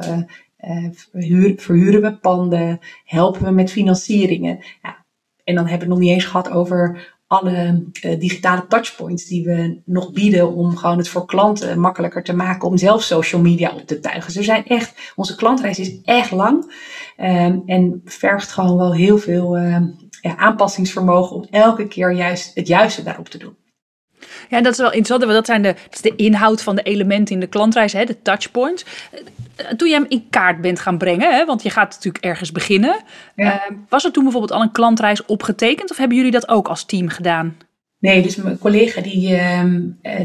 verhuren 1.57 2.01
we 2.01 2.17
panden, 2.17 2.79
helpen 3.05 3.43
we 3.43 3.51
met 3.51 3.71
financieringen. 3.71 4.59
Ja, 4.81 5.05
en 5.43 5.55
dan 5.55 5.67
hebben 5.67 5.87
we 5.87 5.93
het 5.93 5.99
nog 5.99 5.99
niet 5.99 6.09
eens 6.09 6.25
gehad 6.25 6.51
over 6.51 7.17
alle 7.29 7.85
uh, 8.01 8.19
digitale 8.19 8.67
touchpoints 8.67 9.25
die 9.25 9.43
we 9.43 9.81
nog 9.85 10.11
bieden 10.11 10.53
om 10.53 10.77
gewoon 10.77 10.97
het 10.97 11.09
voor 11.09 11.25
klanten 11.25 11.79
makkelijker 11.79 12.23
te 12.23 12.33
maken 12.33 12.67
om 12.67 12.77
zelf 12.77 13.03
social 13.03 13.41
media 13.41 13.71
op 13.71 13.87
te 13.87 13.99
tuigen. 13.99 14.25
Dus 14.25 14.35
er 14.35 14.43
zijn 14.43 14.65
echt, 14.65 15.13
onze 15.15 15.35
klantreis 15.35 15.79
is 15.79 16.01
echt 16.03 16.31
lang 16.31 16.73
um, 17.17 17.63
en 17.65 18.01
vergt 18.05 18.51
gewoon 18.51 18.77
wel 18.77 18.93
heel 18.93 19.17
veel 19.17 19.57
ja, 20.21 20.35
aanpassingsvermogen 20.35 21.35
om 21.35 21.45
elke 21.49 21.87
keer 21.87 22.11
juist 22.11 22.55
het 22.55 22.67
juiste 22.67 23.03
daarop 23.03 23.29
te 23.29 23.37
doen. 23.37 23.55
Ja, 24.49 24.61
dat 24.61 24.71
is 24.71 24.79
wel 24.79 24.91
interessant. 24.91 25.33
Dat 25.33 25.45
zijn 25.45 25.61
de, 25.61 25.73
dat 25.73 25.93
is 25.93 26.01
de 26.01 26.15
inhoud 26.15 26.61
van 26.61 26.75
de 26.75 26.81
elementen 26.81 27.33
in 27.33 27.39
de 27.39 27.47
klantreis, 27.47 27.93
hè, 27.93 28.05
de 28.05 28.21
touchpoints. 28.21 28.85
Toen 29.77 29.87
je 29.87 29.93
hem 29.93 30.05
in 30.09 30.27
kaart 30.29 30.61
bent 30.61 30.79
gaan 30.79 30.97
brengen, 30.97 31.35
hè, 31.35 31.45
want 31.45 31.63
je 31.63 31.69
gaat 31.69 31.93
natuurlijk 31.93 32.23
ergens 32.23 32.51
beginnen. 32.51 32.95
Ja. 33.35 33.53
Uh, 33.53 33.77
was 33.89 34.05
er 34.05 34.11
toen 34.11 34.23
bijvoorbeeld 34.23 34.53
al 34.53 34.61
een 34.61 34.71
klantreis 34.71 35.25
opgetekend 35.25 35.91
of 35.91 35.97
hebben 35.97 36.17
jullie 36.17 36.31
dat 36.31 36.47
ook 36.47 36.67
als 36.67 36.85
team 36.85 37.09
gedaan? 37.09 37.57
Nee, 37.99 38.21
dus 38.21 38.35
mijn 38.35 38.57
collega 38.57 39.01
die, 39.01 39.29
uh, 39.29 39.63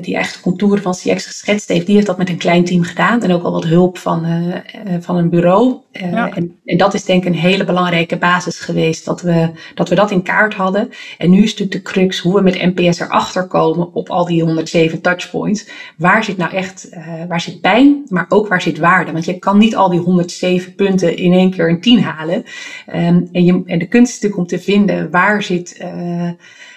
die 0.01 0.17
echt 0.17 0.35
de 0.35 0.41
contouren 0.41 0.83
van 0.83 0.93
CX 0.93 1.27
geschetst 1.27 1.69
heeft, 1.69 1.87
die 1.87 1.95
heeft 1.95 2.07
dat 2.07 2.19
met 2.19 2.29
een 2.29 2.37
klein 2.37 2.65
team 2.65 2.83
gedaan. 2.83 3.23
En 3.23 3.33
ook 3.33 3.43
al 3.43 3.53
wat 3.53 3.65
hulp 3.65 3.99
van, 3.99 4.27
uh, 4.27 4.57
van 5.01 5.17
een 5.17 5.31
bureau. 5.31 5.77
Uh, 5.93 6.37
en, 6.37 6.59
en, 6.65 6.77
dat 6.77 6.95
is 6.95 7.05
denk 7.05 7.25
ik 7.25 7.29
een 7.29 7.39
hele 7.39 7.65
belangrijke 7.65 8.17
basis 8.17 8.61
geweest, 8.61 9.05
dat 9.05 9.23
we, 9.23 9.51
dat 9.75 9.89
we 9.89 9.95
dat 9.95 10.11
in 10.11 10.23
kaart 10.23 10.55
hadden. 10.55 10.91
En 11.19 11.31
nu 11.31 11.43
is 11.43 11.51
natuurlijk 11.51 11.73
de 11.73 11.83
crux 11.93 12.19
hoe 12.19 12.35
we 12.35 12.41
met 12.41 12.75
NPS 12.75 13.01
erachter 13.01 13.47
komen 13.47 13.95
op 13.95 14.09
al 14.09 14.25
die 14.25 14.43
107 14.43 15.01
touchpoints. 15.01 15.69
Waar 15.97 16.25
zit 16.25 16.37
nou 16.37 16.53
echt, 16.53 16.89
waar 17.29 17.41
zit 17.41 17.61
pijn, 17.61 18.03
maar 18.09 18.27
ook 18.29 18.49
waar 18.49 18.63
zit 18.63 18.79
waarde? 18.79 19.13
Want 19.13 19.25
je 19.25 19.39
kan 19.39 19.59
niet 19.59 19.77
al 19.77 19.91
die 19.91 20.01
107 20.01 20.75
punten 20.75 21.17
in 21.17 21.33
één 21.33 21.51
keer 21.51 21.69
een 21.69 21.81
10 21.81 22.03
halen. 22.03 22.45
Um, 22.95 23.29
en, 23.33 23.45
je, 23.45 23.63
en 23.67 23.79
de 23.79 23.89
kunst 23.89 24.13
is 24.13 24.21
natuurlijk 24.21 24.41
om 24.41 24.59
te 24.59 24.65
vinden 24.65 25.11
waar 25.11 25.43
zit 25.43 25.85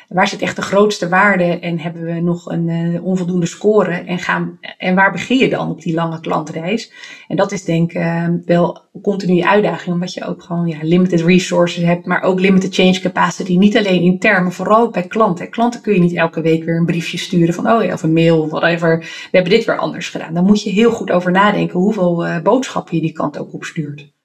waar 0.08 0.28
zit 0.28 0.42
echt 0.42 0.56
de 0.56 0.62
grootste 0.62 1.10
waarde 1.10 1.60
en 1.60 1.80
hebben 1.80 2.04
we 2.04 2.20
nog 2.20 2.52
een 2.52 2.68
uh, 2.68 3.04
onvoldoende 3.04 3.46
score 3.46 3.92
en, 3.92 4.20
gaan, 4.20 4.60
en 4.78 4.96
waar 4.96 5.12
begin 5.12 5.38
je 5.38 5.50
dan 5.50 5.70
op 5.70 5.82
die 5.82 5.94
lange 5.94 6.20
klantreis? 6.20 6.92
En 7.28 7.36
dat 7.36 7.52
is 7.52 7.64
denk 7.64 7.92
ik 7.92 7.98
uh, 7.98 8.28
wel 8.46 8.82
een 8.94 9.02
continue 9.02 9.48
uitdaging, 9.48 9.94
omdat 9.94 10.14
je 10.14 10.26
ook 10.26 10.44
gewoon 10.44 10.68
ja, 10.68 10.78
limited 10.82 11.22
resources 11.22 11.84
hebt, 11.84 12.06
maar 12.06 12.22
ook 12.22 12.40
limited 12.40 12.74
change 12.74 13.00
capacity, 13.00 13.58
niet 13.58 13.78
alleen 13.78 14.02
intern, 14.02 14.44
maar 14.44 14.52
vooral 14.52 14.90
bij 14.90 15.08
klanten. 15.08 15.50
Klanten 15.50 15.82
kun 15.82 15.94
je 15.94 16.00
niet 16.00 16.16
elke 16.16 16.42
week 16.42 16.64
weer 16.64 16.78
een 16.78 16.86
briefje 16.86 17.18
sturen 17.18 17.54
van, 17.54 17.72
oh 17.72 17.84
ja, 17.84 17.94
of 17.94 18.04
een 18.04 18.14
mail 18.14 18.50
whatever, 18.50 18.98
we 19.00 19.30
hebben 19.32 19.52
dit 19.52 19.66
weer 19.66 19.78
anders 19.78 20.10
gedaan. 20.10 20.34
Dan 20.34 20.46
moet 20.46 20.64
je 20.64 20.70
heel 20.70 20.92
goed 20.92 21.12
over 21.12 21.32
nadenken 21.32 21.80
hoeveel 21.80 22.28
uh, 22.28 22.42
boodschappen 22.42 22.96
je 22.96 23.02
die 23.02 23.12
kant 23.12 23.38
ook 23.38 23.54
opstuurt. 23.54 24.16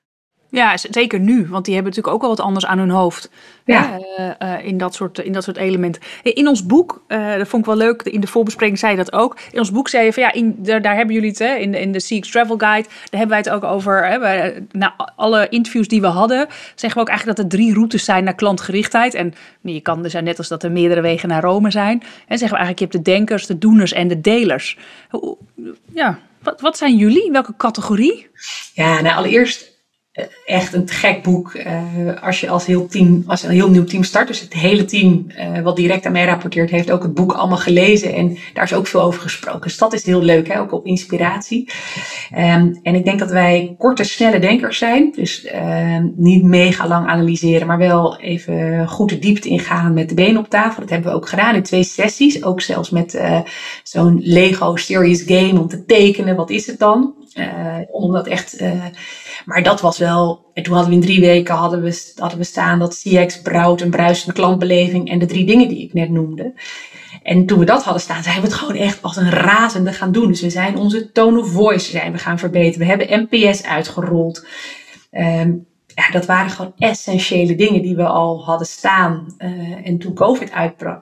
Ja, 0.52 0.76
zeker 0.76 1.20
nu, 1.20 1.46
want 1.48 1.64
die 1.64 1.74
hebben 1.74 1.92
natuurlijk 1.92 2.14
ook 2.14 2.20
wel 2.20 2.36
wat 2.36 2.46
anders 2.46 2.66
aan 2.66 2.78
hun 2.78 2.90
hoofd. 2.90 3.30
Ja. 3.64 3.98
Uh, 4.18 4.30
uh, 4.42 4.66
in, 4.66 4.78
dat 4.78 4.94
soort, 4.94 5.18
in 5.18 5.32
dat 5.32 5.44
soort 5.44 5.56
elementen. 5.56 6.02
In 6.22 6.48
ons 6.48 6.66
boek, 6.66 7.02
uh, 7.08 7.36
dat 7.36 7.48
vond 7.48 7.62
ik 7.62 7.68
wel 7.68 7.78
leuk, 7.78 8.02
in 8.02 8.20
de 8.20 8.26
voorbespreking 8.26 8.78
zei 8.78 8.92
je 8.92 8.98
dat 8.98 9.12
ook. 9.12 9.38
In 9.52 9.58
ons 9.58 9.70
boek 9.70 9.88
zei 9.88 10.04
je 10.04 10.12
van 10.12 10.22
ja, 10.22 10.32
in, 10.32 10.54
daar, 10.58 10.82
daar 10.82 10.94
hebben 10.94 11.14
jullie 11.14 11.30
het, 11.30 11.38
hè, 11.38 11.54
in, 11.54 11.72
de, 11.72 11.80
in 11.80 11.92
de 11.92 11.98
CX 11.98 12.30
Travel 12.30 12.58
Guide, 12.58 12.88
daar 12.88 13.20
hebben 13.20 13.28
wij 13.28 13.38
het 13.38 13.50
ook 13.50 13.64
over. 13.64 14.06
Hè, 14.06 14.18
bij, 14.18 14.66
na 14.70 15.12
alle 15.16 15.48
interviews 15.48 15.88
die 15.88 16.00
we 16.00 16.06
hadden, 16.06 16.46
zeggen 16.74 16.94
we 16.94 17.00
ook 17.00 17.08
eigenlijk 17.08 17.38
dat 17.38 17.52
er 17.52 17.58
drie 17.58 17.74
routes 17.74 18.04
zijn 18.04 18.24
naar 18.24 18.34
klantgerichtheid. 18.34 19.14
En 19.14 19.34
je 19.60 19.80
kan, 19.80 20.04
er 20.04 20.10
zijn 20.10 20.24
net 20.24 20.38
als 20.38 20.48
dat 20.48 20.62
er 20.62 20.72
meerdere 20.72 21.00
wegen 21.00 21.28
naar 21.28 21.42
Rome 21.42 21.70
zijn. 21.70 22.02
En 22.26 22.38
zeggen 22.38 22.58
we 22.58 22.64
eigenlijk, 22.64 22.78
je 22.78 22.84
hebt 22.84 23.04
de 23.04 23.12
denkers, 23.12 23.46
de 23.46 23.58
doeners 23.58 23.92
en 23.92 24.08
de 24.08 24.20
delers. 24.20 24.78
Ja, 25.92 26.18
wat, 26.42 26.60
wat 26.60 26.76
zijn 26.76 26.96
jullie? 26.96 27.30
Welke 27.30 27.54
categorie? 27.56 28.26
Ja, 28.74 29.00
nou 29.00 29.16
allereerst 29.16 29.71
echt 30.46 30.72
een 30.72 30.88
gek 30.88 31.22
boek. 31.22 31.54
Uh, 31.54 32.22
als 32.22 32.40
je 32.40 32.48
als 32.48 32.66
heel 32.66 32.86
team, 32.86 33.22
als 33.26 33.42
een 33.42 33.50
heel 33.50 33.70
nieuw 33.70 33.84
team 33.84 34.02
start, 34.02 34.26
dus 34.26 34.40
het 34.40 34.52
hele 34.52 34.84
team 34.84 35.26
uh, 35.28 35.60
wat 35.60 35.76
direct 35.76 36.06
aan 36.06 36.12
mij 36.12 36.24
rapporteert, 36.24 36.70
heeft 36.70 36.90
ook 36.90 37.02
het 37.02 37.14
boek 37.14 37.32
allemaal 37.32 37.58
gelezen 37.58 38.14
en 38.14 38.36
daar 38.54 38.64
is 38.64 38.74
ook 38.74 38.86
veel 38.86 39.02
over 39.02 39.20
gesproken. 39.20 39.60
Dus 39.60 39.78
dat 39.78 39.92
is 39.92 40.06
heel 40.06 40.22
leuk, 40.22 40.48
hè? 40.48 40.60
ook 40.60 40.72
op 40.72 40.86
inspiratie. 40.86 41.70
Um, 42.32 42.80
en 42.82 42.94
ik 42.94 43.04
denk 43.04 43.18
dat 43.18 43.30
wij 43.30 43.74
korte, 43.78 44.04
snelle 44.04 44.38
denkers 44.38 44.78
zijn. 44.78 45.12
Dus 45.12 45.44
uh, 45.44 45.98
niet 46.16 46.42
mega 46.42 46.88
lang 46.88 47.06
analyseren, 47.06 47.66
maar 47.66 47.78
wel 47.78 48.18
even 48.20 48.88
goed 48.88 49.08
de 49.08 49.18
diepte 49.18 49.48
ingaan 49.48 49.94
met 49.94 50.08
de 50.08 50.14
benen 50.14 50.40
op 50.40 50.48
tafel. 50.48 50.80
Dat 50.80 50.90
hebben 50.90 51.10
we 51.10 51.16
ook 51.16 51.28
gedaan 51.28 51.54
in 51.54 51.62
twee 51.62 51.84
sessies. 51.84 52.44
Ook 52.44 52.60
zelfs 52.60 52.90
met 52.90 53.20
zo'n 53.82 54.20
Lego 54.22 54.76
Serious 54.76 55.22
Game 55.22 55.60
om 55.60 55.68
te 55.68 55.84
tekenen. 55.84 56.36
Wat 56.36 56.50
is 56.50 56.66
het 56.66 56.78
dan? 56.78 57.14
Om 57.90 58.12
dat 58.12 58.26
echt 58.26 58.60
maar 59.44 59.62
dat 59.62 59.80
was 59.80 59.98
wel, 59.98 60.50
en 60.54 60.62
toen 60.62 60.74
hadden 60.74 60.90
we 60.90 60.98
in 60.98 61.06
drie 61.06 61.20
weken 61.20 61.54
hadden 61.54 61.82
we, 61.82 62.12
hadden 62.16 62.38
we 62.38 62.44
staan 62.44 62.78
dat 62.78 63.02
CX 63.04 63.40
brouwt 63.40 63.80
een 63.80 63.90
bruisende 63.90 64.34
klantbeleving 64.34 65.10
en 65.10 65.18
de 65.18 65.26
drie 65.26 65.46
dingen 65.46 65.68
die 65.68 65.82
ik 65.82 65.92
net 65.92 66.10
noemde. 66.10 66.54
En 67.22 67.46
toen 67.46 67.58
we 67.58 67.64
dat 67.64 67.82
hadden 67.82 68.02
staan, 68.02 68.22
zijn 68.22 68.40
we 68.40 68.46
het 68.46 68.54
gewoon 68.54 68.76
echt 68.76 69.02
als 69.02 69.16
een 69.16 69.30
razende 69.30 69.92
gaan 69.92 70.12
doen. 70.12 70.28
Dus 70.28 70.40
we 70.40 70.50
zijn 70.50 70.76
onze 70.76 71.12
tone 71.12 71.40
of 71.40 71.50
voice 71.50 71.90
zijn 71.90 72.12
we 72.12 72.18
gaan 72.18 72.38
verbeteren. 72.38 72.78
We 72.78 72.84
hebben 72.84 73.28
NPS 73.30 73.62
uitgerold. 73.62 74.46
Um, 75.10 75.66
ja, 75.94 76.10
dat 76.10 76.26
waren 76.26 76.50
gewoon 76.50 76.72
essentiële 76.78 77.54
dingen 77.54 77.82
die 77.82 77.96
we 77.96 78.06
al 78.06 78.44
hadden 78.44 78.66
staan. 78.66 79.34
Uh, 79.38 79.86
en 79.86 79.98
toen 79.98 80.14
COVID 80.14 80.52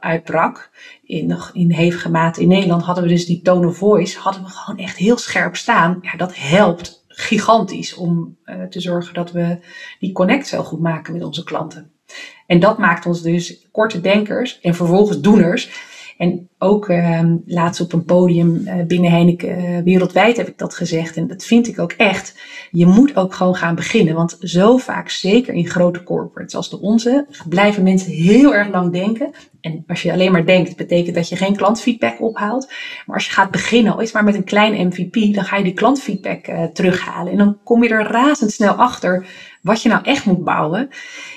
uitbrak, 0.01 0.71
in, 1.03 1.37
in 1.53 1.73
hevige 1.73 2.11
mate 2.11 2.41
in 2.41 2.49
Nederland, 2.49 2.83
hadden 2.83 3.05
we 3.05 3.11
dus 3.11 3.27
die 3.27 3.43
tone 3.43 3.67
of 3.67 3.77
voice, 3.77 4.19
hadden 4.19 4.43
we 4.43 4.49
gewoon 4.49 4.81
echt 4.81 4.97
heel 4.97 5.19
scherp 5.19 5.57
staan. 5.57 5.99
Ja, 6.03 6.17
dat 6.17 6.37
helpt 6.37 7.05
gigantisch 7.09 7.95
om 7.95 8.37
uh, 8.45 8.63
te 8.63 8.81
zorgen 8.81 9.15
dat 9.15 9.33
we 9.33 9.59
die 9.99 10.13
connect 10.13 10.47
zo 10.47 10.63
goed 10.63 10.81
maken 10.81 11.13
met 11.13 11.23
onze 11.23 11.45
klanten. 11.45 11.93
En 12.47 12.61
dat 12.61 12.79
maakt 12.79 13.07
ons 13.07 13.23
dus 13.23 13.69
korte 13.73 14.01
denkers 14.01 14.61
en 14.61 14.75
vervolgens 14.75 15.21
doeners. 15.21 15.71
En 16.17 16.50
ook 16.63 16.89
uh, 16.89 17.23
laatst 17.47 17.81
op 17.81 17.93
een 17.93 18.05
podium 18.05 18.57
uh, 18.57 18.75
binnen 18.87 19.11
Heineken 19.11 19.65
uh, 19.65 19.79
wereldwijd 19.85 20.37
heb 20.37 20.49
ik 20.49 20.59
dat 20.59 20.75
gezegd. 20.75 21.17
En 21.17 21.27
dat 21.27 21.45
vind 21.45 21.69
ik 21.69 21.79
ook 21.79 21.93
echt. 21.93 22.35
Je 22.71 22.87
moet 22.87 23.17
ook 23.17 23.35
gewoon 23.35 23.55
gaan 23.55 23.75
beginnen. 23.75 24.15
Want 24.15 24.37
zo 24.41 24.77
vaak, 24.77 25.09
zeker 25.09 25.55
in 25.55 25.67
grote 25.67 26.03
corporates 26.03 26.55
als 26.55 26.71
de 26.71 26.81
onze, 26.81 27.27
blijven 27.49 27.83
mensen 27.83 28.13
heel 28.13 28.55
erg 28.55 28.69
lang 28.69 28.93
denken. 28.93 29.31
En 29.61 29.85
als 29.87 30.03
je 30.03 30.13
alleen 30.13 30.33
maar 30.33 30.47
denkt, 30.47 30.77
betekent 30.77 31.15
dat 31.15 31.29
je 31.29 31.37
geen 31.37 31.57
klantfeedback 31.57 32.21
ophaalt. 32.21 32.73
Maar 33.07 33.17
als 33.17 33.27
je 33.27 33.33
gaat 33.33 33.51
beginnen, 33.51 33.93
al 33.93 34.01
is 34.01 34.13
maar 34.13 34.25
met 34.25 34.35
een 34.35 34.45
klein 34.45 34.87
MVP, 34.87 35.35
dan 35.35 35.45
ga 35.45 35.57
je 35.57 35.65
die 35.65 35.73
klantfeedback 35.73 36.49
uh, 36.49 36.65
terughalen. 36.65 37.33
En 37.33 37.39
dan 37.39 37.59
kom 37.65 37.83
je 37.83 37.89
er 37.89 38.11
razendsnel 38.11 38.73
achter 38.73 39.27
wat 39.63 39.83
je 39.83 39.89
nou 39.89 40.05
echt 40.05 40.25
moet 40.25 40.45
bouwen. 40.45 40.89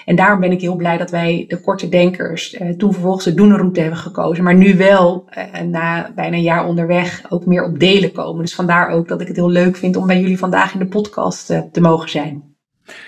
En 0.05 0.15
daarom 0.15 0.39
ben 0.39 0.51
ik 0.51 0.61
heel 0.61 0.75
blij 0.75 0.97
dat 0.97 1.11
wij 1.11 1.45
de 1.47 1.61
korte 1.61 1.89
denkers 1.89 2.57
toen 2.77 2.93
vervolgens 2.93 3.25
de 3.25 3.33
doenerroute 3.33 3.79
hebben 3.79 3.99
gekozen. 3.99 4.43
Maar 4.43 4.55
nu 4.55 4.77
wel, 4.77 5.12
uh, 5.13 5.61
na 5.61 6.11
bijna 6.15 6.35
een 6.35 6.41
jaar 6.41 6.67
onderweg, 6.67 7.23
ook 7.29 7.45
meer 7.45 7.63
op 7.63 7.79
delen 7.79 8.11
komen. 8.11 8.41
Dus 8.41 8.55
vandaar 8.55 8.89
ook 8.89 9.07
dat 9.07 9.21
ik 9.21 9.27
het 9.27 9.35
heel 9.35 9.49
leuk 9.49 9.77
vind 9.77 9.95
om 9.95 10.07
bij 10.07 10.19
jullie 10.19 10.37
vandaag 10.37 10.73
in 10.73 10.79
de 10.79 10.85
podcast 10.85 11.51
uh, 11.51 11.59
te 11.71 11.81
mogen 11.81 12.09
zijn. 12.09 12.53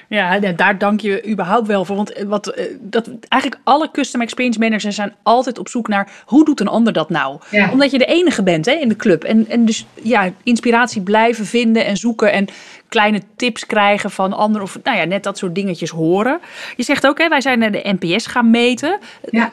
Ja, 0.09 0.39
daar 0.39 0.77
dank 0.77 0.99
je 0.99 1.27
überhaupt 1.27 1.67
wel 1.67 1.85
voor. 1.85 1.95
Want 1.95 2.13
eh, 2.13 2.25
wat, 2.25 2.47
eh, 2.47 2.65
dat, 2.81 3.09
eigenlijk 3.27 3.61
alle 3.63 3.91
custom 3.91 4.21
experience 4.21 4.59
managers 4.59 4.95
zijn 4.95 5.13
altijd 5.23 5.59
op 5.59 5.69
zoek 5.69 5.87
naar 5.87 6.11
hoe 6.25 6.45
doet 6.45 6.59
een 6.59 6.67
ander 6.67 6.93
dat 6.93 7.09
nou? 7.09 7.39
Omdat 7.71 7.91
je 7.91 7.97
de 7.97 8.05
enige 8.05 8.43
bent 8.43 8.65
hè, 8.65 8.71
in 8.71 8.87
de 8.87 8.95
club. 8.95 9.23
En, 9.23 9.47
en 9.47 9.65
dus 9.65 9.85
ja, 10.03 10.31
inspiratie 10.43 11.01
blijven 11.01 11.45
vinden 11.45 11.85
en 11.85 11.97
zoeken 11.97 12.31
en 12.31 12.47
kleine 12.89 13.21
tips 13.35 13.65
krijgen 13.65 14.11
van 14.11 14.33
anderen. 14.33 14.63
Of 14.63 14.79
nou 14.83 14.97
ja, 14.97 15.03
net 15.03 15.23
dat 15.23 15.37
soort 15.37 15.55
dingetjes 15.55 15.89
horen. 15.89 16.39
Je 16.75 16.83
zegt 16.83 17.07
ook, 17.07 17.17
hè, 17.17 17.27
wij 17.27 17.41
zijn 17.41 17.71
de 17.71 17.95
NPS 17.99 18.27
gaan 18.27 18.49
meten. 18.49 18.99
Ja. 19.29 19.51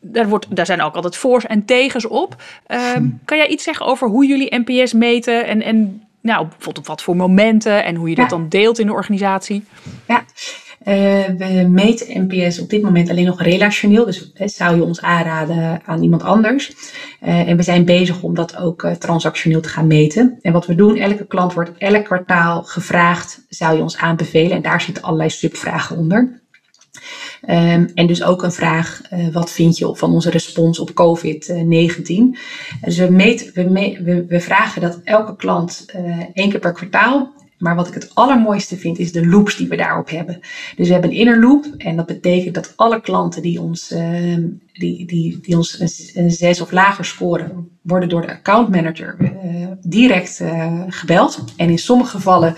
Daar, 0.00 0.28
wordt, 0.28 0.56
daar 0.56 0.66
zijn 0.66 0.82
ook 0.82 0.94
altijd 0.94 1.16
voor's 1.16 1.46
en 1.46 1.64
tegens 1.64 2.06
op. 2.06 2.42
Um, 2.96 3.20
kan 3.24 3.38
jij 3.38 3.48
iets 3.48 3.64
zeggen 3.64 3.86
over 3.86 4.08
hoe 4.08 4.26
jullie 4.26 4.58
NPS 4.64 4.92
meten 4.92 5.46
en, 5.46 5.62
en 5.62 6.02
nou, 6.20 6.46
bijvoorbeeld 6.46 6.78
op 6.78 6.86
wat 6.86 7.02
voor 7.02 7.16
momenten 7.16 7.84
en 7.84 7.94
hoe 7.94 8.08
je 8.08 8.14
dat 8.14 8.30
dan 8.30 8.48
deelt 8.48 8.78
in 8.78 8.86
de 8.86 8.92
organisatie? 8.92 9.64
Ja, 10.06 10.24
uh, 10.84 11.24
we 11.24 11.66
meten 11.70 12.26
NPS 12.26 12.58
op 12.58 12.70
dit 12.70 12.82
moment 12.82 13.10
alleen 13.10 13.24
nog 13.24 13.42
relationeel. 13.42 14.04
Dus 14.04 14.30
hè, 14.34 14.48
zou 14.48 14.76
je 14.76 14.84
ons 14.84 15.02
aanraden 15.02 15.80
aan 15.84 16.02
iemand 16.02 16.22
anders. 16.22 16.72
Uh, 17.22 17.48
en 17.48 17.56
we 17.56 17.62
zijn 17.62 17.84
bezig 17.84 18.22
om 18.22 18.34
dat 18.34 18.56
ook 18.56 18.82
uh, 18.82 18.92
transactioneel 18.92 19.60
te 19.60 19.68
gaan 19.68 19.86
meten. 19.86 20.38
En 20.42 20.52
wat 20.52 20.66
we 20.66 20.74
doen, 20.74 20.96
elke 20.96 21.26
klant 21.26 21.52
wordt 21.52 21.72
elk 21.78 22.04
kwartaal 22.04 22.62
gevraagd, 22.62 23.44
zou 23.48 23.76
je 23.76 23.82
ons 23.82 23.96
aanbevelen? 23.96 24.56
En 24.56 24.62
daar 24.62 24.80
zitten 24.80 25.02
allerlei 25.02 25.30
subvragen 25.30 25.96
onder. 25.96 26.42
Um, 27.48 27.90
en 27.94 28.06
dus 28.06 28.22
ook 28.22 28.42
een 28.42 28.52
vraag, 28.52 29.00
uh, 29.12 29.28
wat 29.28 29.50
vind 29.50 29.78
je 29.78 29.96
van 29.96 30.12
onze 30.12 30.30
respons 30.30 30.78
op 30.78 30.90
COVID-19? 30.90 32.38
Dus 32.80 32.98
we, 32.98 33.08
meet, 33.10 33.52
we, 33.52 34.40
vragen 34.40 34.80
dat 34.80 35.00
elke 35.04 35.36
klant 35.36 35.86
uh, 35.96 36.18
één 36.32 36.50
keer 36.50 36.60
per 36.60 36.72
kwartaal 36.72 37.32
maar 37.58 37.74
wat 37.74 37.88
ik 37.88 37.94
het 37.94 38.10
allermooiste 38.14 38.76
vind, 38.76 38.98
is 38.98 39.12
de 39.12 39.26
loops 39.26 39.56
die 39.56 39.68
we 39.68 39.76
daarop 39.76 40.10
hebben. 40.10 40.40
Dus 40.76 40.86
we 40.86 40.92
hebben 40.92 41.10
een 41.10 41.16
inner 41.16 41.40
loop 41.40 41.66
en 41.76 41.96
dat 41.96 42.06
betekent 42.06 42.54
dat 42.54 42.72
alle 42.76 43.00
klanten 43.00 43.42
die 43.42 43.60
ons 43.60 43.92
uh, 43.92 44.36
die, 44.78 45.06
die, 45.06 45.40
die 45.40 45.56
ons 45.56 45.80
een, 46.14 46.30
zes 46.30 46.60
of 46.60 46.70
lager 46.70 47.04
scoren, 47.04 47.68
worden 47.82 48.08
door 48.08 48.20
de 48.20 48.32
accountmanager 48.32 49.16
uh, 49.20 49.66
direct 49.80 50.40
uh, 50.40 50.82
gebeld. 50.88 51.44
En 51.56 51.70
in 51.70 51.78
sommige 51.78 52.10
gevallen 52.10 52.54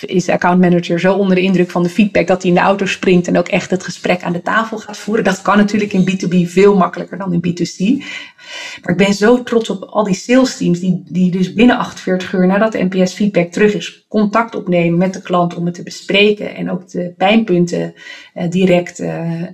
is 0.00 0.24
de 0.24 0.32
accountmanager 0.32 1.00
zo 1.00 1.14
onder 1.14 1.36
de 1.36 1.42
indruk 1.42 1.70
van 1.70 1.82
de 1.82 1.88
feedback 1.88 2.26
dat 2.26 2.42
hij 2.42 2.50
in 2.50 2.56
de 2.56 2.62
auto 2.62 2.86
springt 2.86 3.26
en 3.26 3.38
ook 3.38 3.48
echt 3.48 3.70
het 3.70 3.84
gesprek 3.84 4.22
aan 4.22 4.32
de 4.32 4.42
tafel 4.42 4.78
gaat 4.78 4.96
voeren. 4.96 5.24
Dat 5.24 5.42
kan 5.42 5.56
natuurlijk 5.56 5.92
in 5.92 6.10
B2B 6.10 6.50
veel 6.50 6.76
makkelijker 6.76 7.18
dan 7.18 7.32
in 7.32 7.46
B2C. 7.48 8.04
Maar 8.82 8.92
ik 8.92 8.96
ben 8.96 9.14
zo 9.14 9.42
trots 9.42 9.70
op 9.70 9.82
al 9.82 10.04
die 10.04 10.14
sales 10.14 10.56
teams 10.56 10.80
die, 10.80 11.02
die 11.08 11.30
dus 11.30 11.52
binnen 11.52 11.78
48 11.78 12.32
uur 12.32 12.46
nadat 12.46 12.72
de 12.72 12.88
NPS 12.90 13.12
feedback 13.12 13.52
terug 13.52 13.74
is, 13.74 14.06
contact 14.08 14.54
opnemen 14.54 14.98
met 14.98 15.14
de 15.14 15.22
klant 15.22 15.54
om 15.54 15.66
het 15.66 15.74
te 15.74 15.82
bespreken 15.82 16.54
en 16.54 16.70
ook 16.70 16.90
de 16.90 17.14
pijnpunten 17.16 17.94
uh, 18.34 18.50
direct 18.50 19.02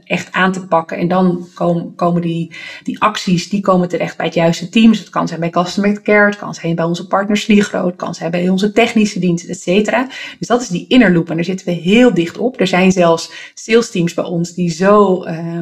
echt 0.04 0.32
aan 0.32 0.52
te 0.52 0.66
pakken. 0.66 0.96
En 0.98 1.08
dan 1.08 1.46
komen, 1.54 1.93
komen 1.94 2.22
die, 2.22 2.50
die 2.82 3.00
acties, 3.00 3.48
die 3.48 3.60
komen 3.60 3.88
terecht 3.88 4.16
bij 4.16 4.26
het 4.26 4.34
juiste 4.34 4.68
team. 4.68 4.90
Dus 4.90 4.98
het 4.98 5.10
kan 5.10 5.28
zijn 5.28 5.40
bij 5.40 5.50
Customer 5.50 6.02
Care, 6.02 6.26
het 6.26 6.36
kan 6.36 6.54
zijn 6.54 6.74
bij 6.74 6.84
onze 6.84 7.06
partners 7.06 7.42
Sligro, 7.42 7.86
het 7.86 7.96
kan 7.96 8.14
zijn 8.14 8.30
bij 8.30 8.48
onze 8.48 8.72
technische 8.72 9.18
diensten, 9.18 9.50
et 9.50 9.60
cetera. 9.60 10.08
Dus 10.38 10.48
dat 10.48 10.62
is 10.62 10.68
die 10.68 10.84
inner 10.88 11.12
loop 11.12 11.30
en 11.30 11.34
daar 11.34 11.44
zitten 11.44 11.66
we 11.66 11.72
heel 11.72 12.14
dicht 12.14 12.38
op. 12.38 12.60
Er 12.60 12.66
zijn 12.66 12.92
zelfs 12.92 13.30
sales 13.54 13.90
teams 13.90 14.14
bij 14.14 14.24
ons 14.24 14.54
die 14.54 14.70
zo 14.70 15.24
uh, 15.26 15.58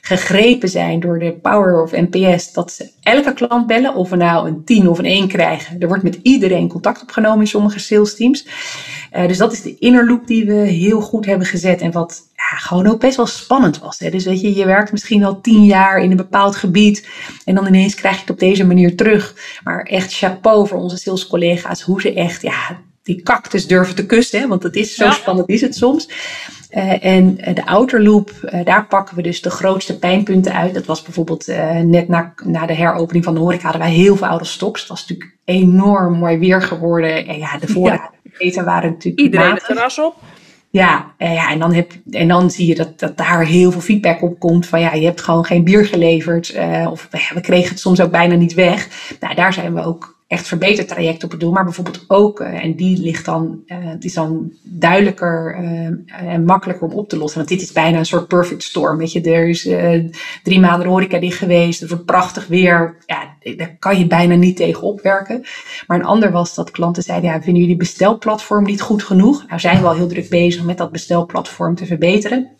gegrepen 0.00 0.68
zijn 0.68 1.00
door 1.00 1.18
de 1.18 1.32
power 1.32 1.82
of 1.82 1.92
NPS 1.92 2.52
dat 2.52 2.72
ze 2.72 2.90
elke 3.02 3.32
klant 3.32 3.66
bellen, 3.66 3.94
of 3.94 4.10
we 4.10 4.16
nou 4.16 4.48
een 4.48 4.64
10 4.64 4.88
of 4.88 4.98
een 4.98 5.04
1 5.04 5.28
krijgen. 5.28 5.80
Er 5.80 5.88
wordt 5.88 6.02
met 6.02 6.18
iedereen 6.22 6.68
contact 6.68 7.02
opgenomen 7.02 7.40
in 7.40 7.46
sommige 7.46 7.78
sales 7.78 8.16
teams. 8.16 8.46
Uh, 9.16 9.26
dus 9.26 9.38
dat 9.38 9.52
is 9.52 9.62
de 9.62 9.78
inner 9.78 10.06
loop 10.06 10.26
die 10.26 10.44
we 10.46 10.52
heel 10.52 11.00
goed 11.00 11.26
hebben 11.26 11.46
gezet 11.46 11.80
en 11.80 11.92
wat 11.92 12.22
ja, 12.50 12.56
gewoon 12.56 12.86
ook 12.86 13.00
best 13.00 13.16
wel 13.16 13.26
spannend 13.26 13.78
was. 13.78 13.98
Hè? 13.98 14.10
Dus 14.10 14.24
weet 14.24 14.40
je, 14.40 14.54
je 14.54 14.66
werkt 14.66 14.92
misschien 14.92 15.24
al 15.24 15.40
tien 15.40 15.64
jaar 15.64 15.98
in 15.98 16.10
een 16.10 16.16
bepaald 16.16 16.56
gebied 16.56 17.08
en 17.44 17.54
dan 17.54 17.66
ineens 17.66 17.94
krijg 17.94 18.14
je 18.14 18.20
het 18.20 18.30
op 18.30 18.38
deze 18.38 18.66
manier 18.66 18.96
terug. 18.96 19.34
Maar 19.64 19.82
echt 19.82 20.16
chapeau 20.16 20.68
voor 20.68 20.78
onze 20.78 20.96
sales 20.96 21.26
collega's, 21.26 21.82
hoe 21.82 22.00
ze 22.00 22.14
echt 22.14 22.42
ja, 22.42 22.80
die 23.02 23.22
cactus 23.22 23.66
durven 23.66 23.94
te 23.94 24.06
kussen, 24.06 24.40
hè? 24.40 24.48
want 24.48 24.62
het 24.62 24.76
is 24.76 24.94
zo 24.94 25.10
spannend 25.10 25.48
is 25.48 25.60
het 25.60 25.74
soms. 25.74 26.08
Uh, 26.70 27.04
en 27.04 27.38
uh, 27.40 27.54
de 27.54 27.66
outer 27.66 28.02
loop, 28.02 28.30
uh, 28.44 28.64
daar 28.64 28.86
pakken 28.86 29.16
we 29.16 29.22
dus 29.22 29.42
de 29.42 29.50
grootste 29.50 29.98
pijnpunten 29.98 30.52
uit. 30.52 30.74
Dat 30.74 30.86
was 30.86 31.02
bijvoorbeeld 31.02 31.46
net 31.82 32.08
na, 32.08 32.34
na 32.44 32.66
de 32.66 32.74
heropening 32.74 33.24
van 33.24 33.34
de 33.34 33.40
horeca 33.40 33.62
hadden 33.62 33.80
wij 33.80 33.90
heel 33.90 34.16
veel 34.16 34.26
oude 34.26 34.44
stoks. 34.44 34.80
Het 34.80 34.88
was 34.88 35.00
natuurlijk 35.00 35.36
enorm 35.44 36.18
mooi 36.18 36.38
weer 36.38 36.62
geworden. 36.62 37.26
En 37.26 37.38
ja, 37.38 37.58
de 37.58 37.66
voorraden 37.66 38.10
ja. 38.38 38.64
waren 38.64 38.90
natuurlijk 38.90 39.22
Iedereen 39.22 39.54
het 39.54 39.64
terras 39.64 39.98
op. 39.98 40.14
Ja, 40.76 41.14
ja 41.18 41.50
en, 41.50 41.58
dan 41.58 41.72
heb, 41.72 41.92
en 42.10 42.28
dan 42.28 42.50
zie 42.50 42.66
je 42.66 42.74
dat, 42.74 42.98
dat 42.98 43.16
daar 43.16 43.44
heel 43.44 43.72
veel 43.72 43.80
feedback 43.80 44.22
op 44.22 44.38
komt. 44.38 44.66
Van 44.66 44.80
ja, 44.80 44.94
je 44.94 45.04
hebt 45.04 45.20
gewoon 45.20 45.44
geen 45.44 45.64
bier 45.64 45.86
geleverd. 45.86 46.54
of 46.90 47.08
we 47.34 47.40
kregen 47.40 47.68
het 47.68 47.80
soms 47.80 48.00
ook 48.00 48.10
bijna 48.10 48.34
niet 48.34 48.54
weg. 48.54 48.88
Nou, 49.20 49.34
daar 49.34 49.52
zijn 49.52 49.74
we 49.74 49.84
ook 49.84 50.15
echt 50.26 50.48
verbetertraject 50.48 51.24
op 51.24 51.30
het 51.30 51.40
doen, 51.40 51.52
maar 51.52 51.64
bijvoorbeeld 51.64 52.04
ook, 52.08 52.40
uh, 52.40 52.64
en 52.64 52.76
die 52.76 52.98
ligt 52.98 53.24
dan, 53.24 53.62
uh, 53.66 53.76
is 53.98 54.14
dan 54.14 54.52
duidelijker 54.62 55.58
uh, 55.60 56.32
en 56.32 56.44
makkelijker 56.44 56.88
om 56.88 56.92
op 56.92 57.08
te 57.08 57.16
lossen. 57.16 57.38
Want 57.38 57.50
dit 57.50 57.62
is 57.62 57.72
bijna 57.72 57.98
een 57.98 58.06
soort 58.06 58.28
perfect 58.28 58.62
storm. 58.62 58.98
Weet 58.98 59.12
je, 59.12 59.20
er 59.20 59.48
is 59.48 59.62
drie 60.42 60.60
maanden 60.60 60.88
horeca 60.88 61.18
dicht 61.18 61.38
geweest, 61.38 61.80
het 61.80 61.88
wordt 61.88 62.04
prachtig 62.04 62.46
weer. 62.46 62.96
Ja, 63.06 63.36
daar 63.56 63.76
kan 63.78 63.98
je 63.98 64.06
bijna 64.06 64.34
niet 64.34 64.56
tegen 64.56 64.82
opwerken. 64.82 65.44
Maar 65.86 65.98
een 65.98 66.04
ander 66.04 66.30
was 66.30 66.54
dat 66.54 66.70
klanten 66.70 67.02
zeiden, 67.02 67.30
ja, 67.30 67.42
vinden 67.42 67.62
jullie 67.62 67.76
bestelplatform 67.76 68.64
niet 68.64 68.80
goed 68.80 69.02
genoeg? 69.02 69.44
Nou 69.48 69.60
zijn 69.60 69.80
we 69.80 69.86
al 69.86 69.94
heel 69.94 70.08
druk 70.08 70.28
bezig 70.28 70.64
met 70.64 70.78
dat 70.78 70.92
bestelplatform 70.92 71.74
te 71.74 71.86
verbeteren. 71.86 72.55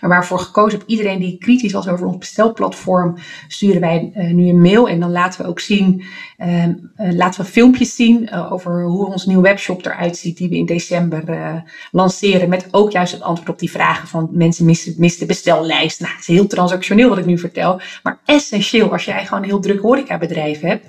Maar 0.00 0.10
waarvoor 0.10 0.38
gekozen 0.38 0.78
heb, 0.78 0.88
iedereen 0.88 1.18
die 1.18 1.38
kritisch 1.38 1.72
was 1.72 1.88
over 1.88 2.06
ons 2.06 2.18
bestelplatform, 2.18 3.16
sturen 3.48 3.80
wij 3.80 4.12
uh, 4.16 4.30
nu 4.30 4.48
een 4.48 4.60
mail. 4.60 4.88
En 4.88 5.00
dan 5.00 5.10
laten 5.10 5.42
we 5.42 5.48
ook 5.48 5.60
zien, 5.60 6.04
uh, 6.38 6.64
uh, 6.64 6.72
laten 6.96 7.40
we 7.40 7.50
filmpjes 7.50 7.94
zien 7.94 8.32
over 8.32 8.82
hoe 8.82 9.06
ons 9.06 9.26
nieuwe 9.26 9.42
webshop 9.42 9.86
eruit 9.86 10.16
ziet, 10.16 10.36
die 10.36 10.48
we 10.48 10.56
in 10.56 10.66
december 10.66 11.64
lanceren. 11.90 12.48
Met 12.48 12.68
ook 12.70 12.90
juist 12.90 13.12
het 13.12 13.22
antwoord 13.22 13.48
op 13.50 13.58
die 13.58 13.70
vragen 13.70 14.08
van 14.08 14.28
mensen 14.32 14.64
missen, 14.64 14.94
missen 14.96 15.20
de 15.20 15.26
bestellijst. 15.26 16.00
Nou, 16.00 16.12
het 16.12 16.20
is 16.20 16.26
heel 16.26 16.46
transactioneel 16.46 17.08
wat 17.08 17.18
ik 17.18 17.26
nu 17.26 17.38
vertel, 17.38 17.80
maar 18.02 18.18
essentieel 18.24 18.92
als 18.92 19.04
jij 19.04 19.26
gewoon 19.26 19.42
een 19.42 19.48
heel 19.48 19.60
druk 19.60 19.80
horecabedrijf 19.80 20.60
hebt. 20.60 20.86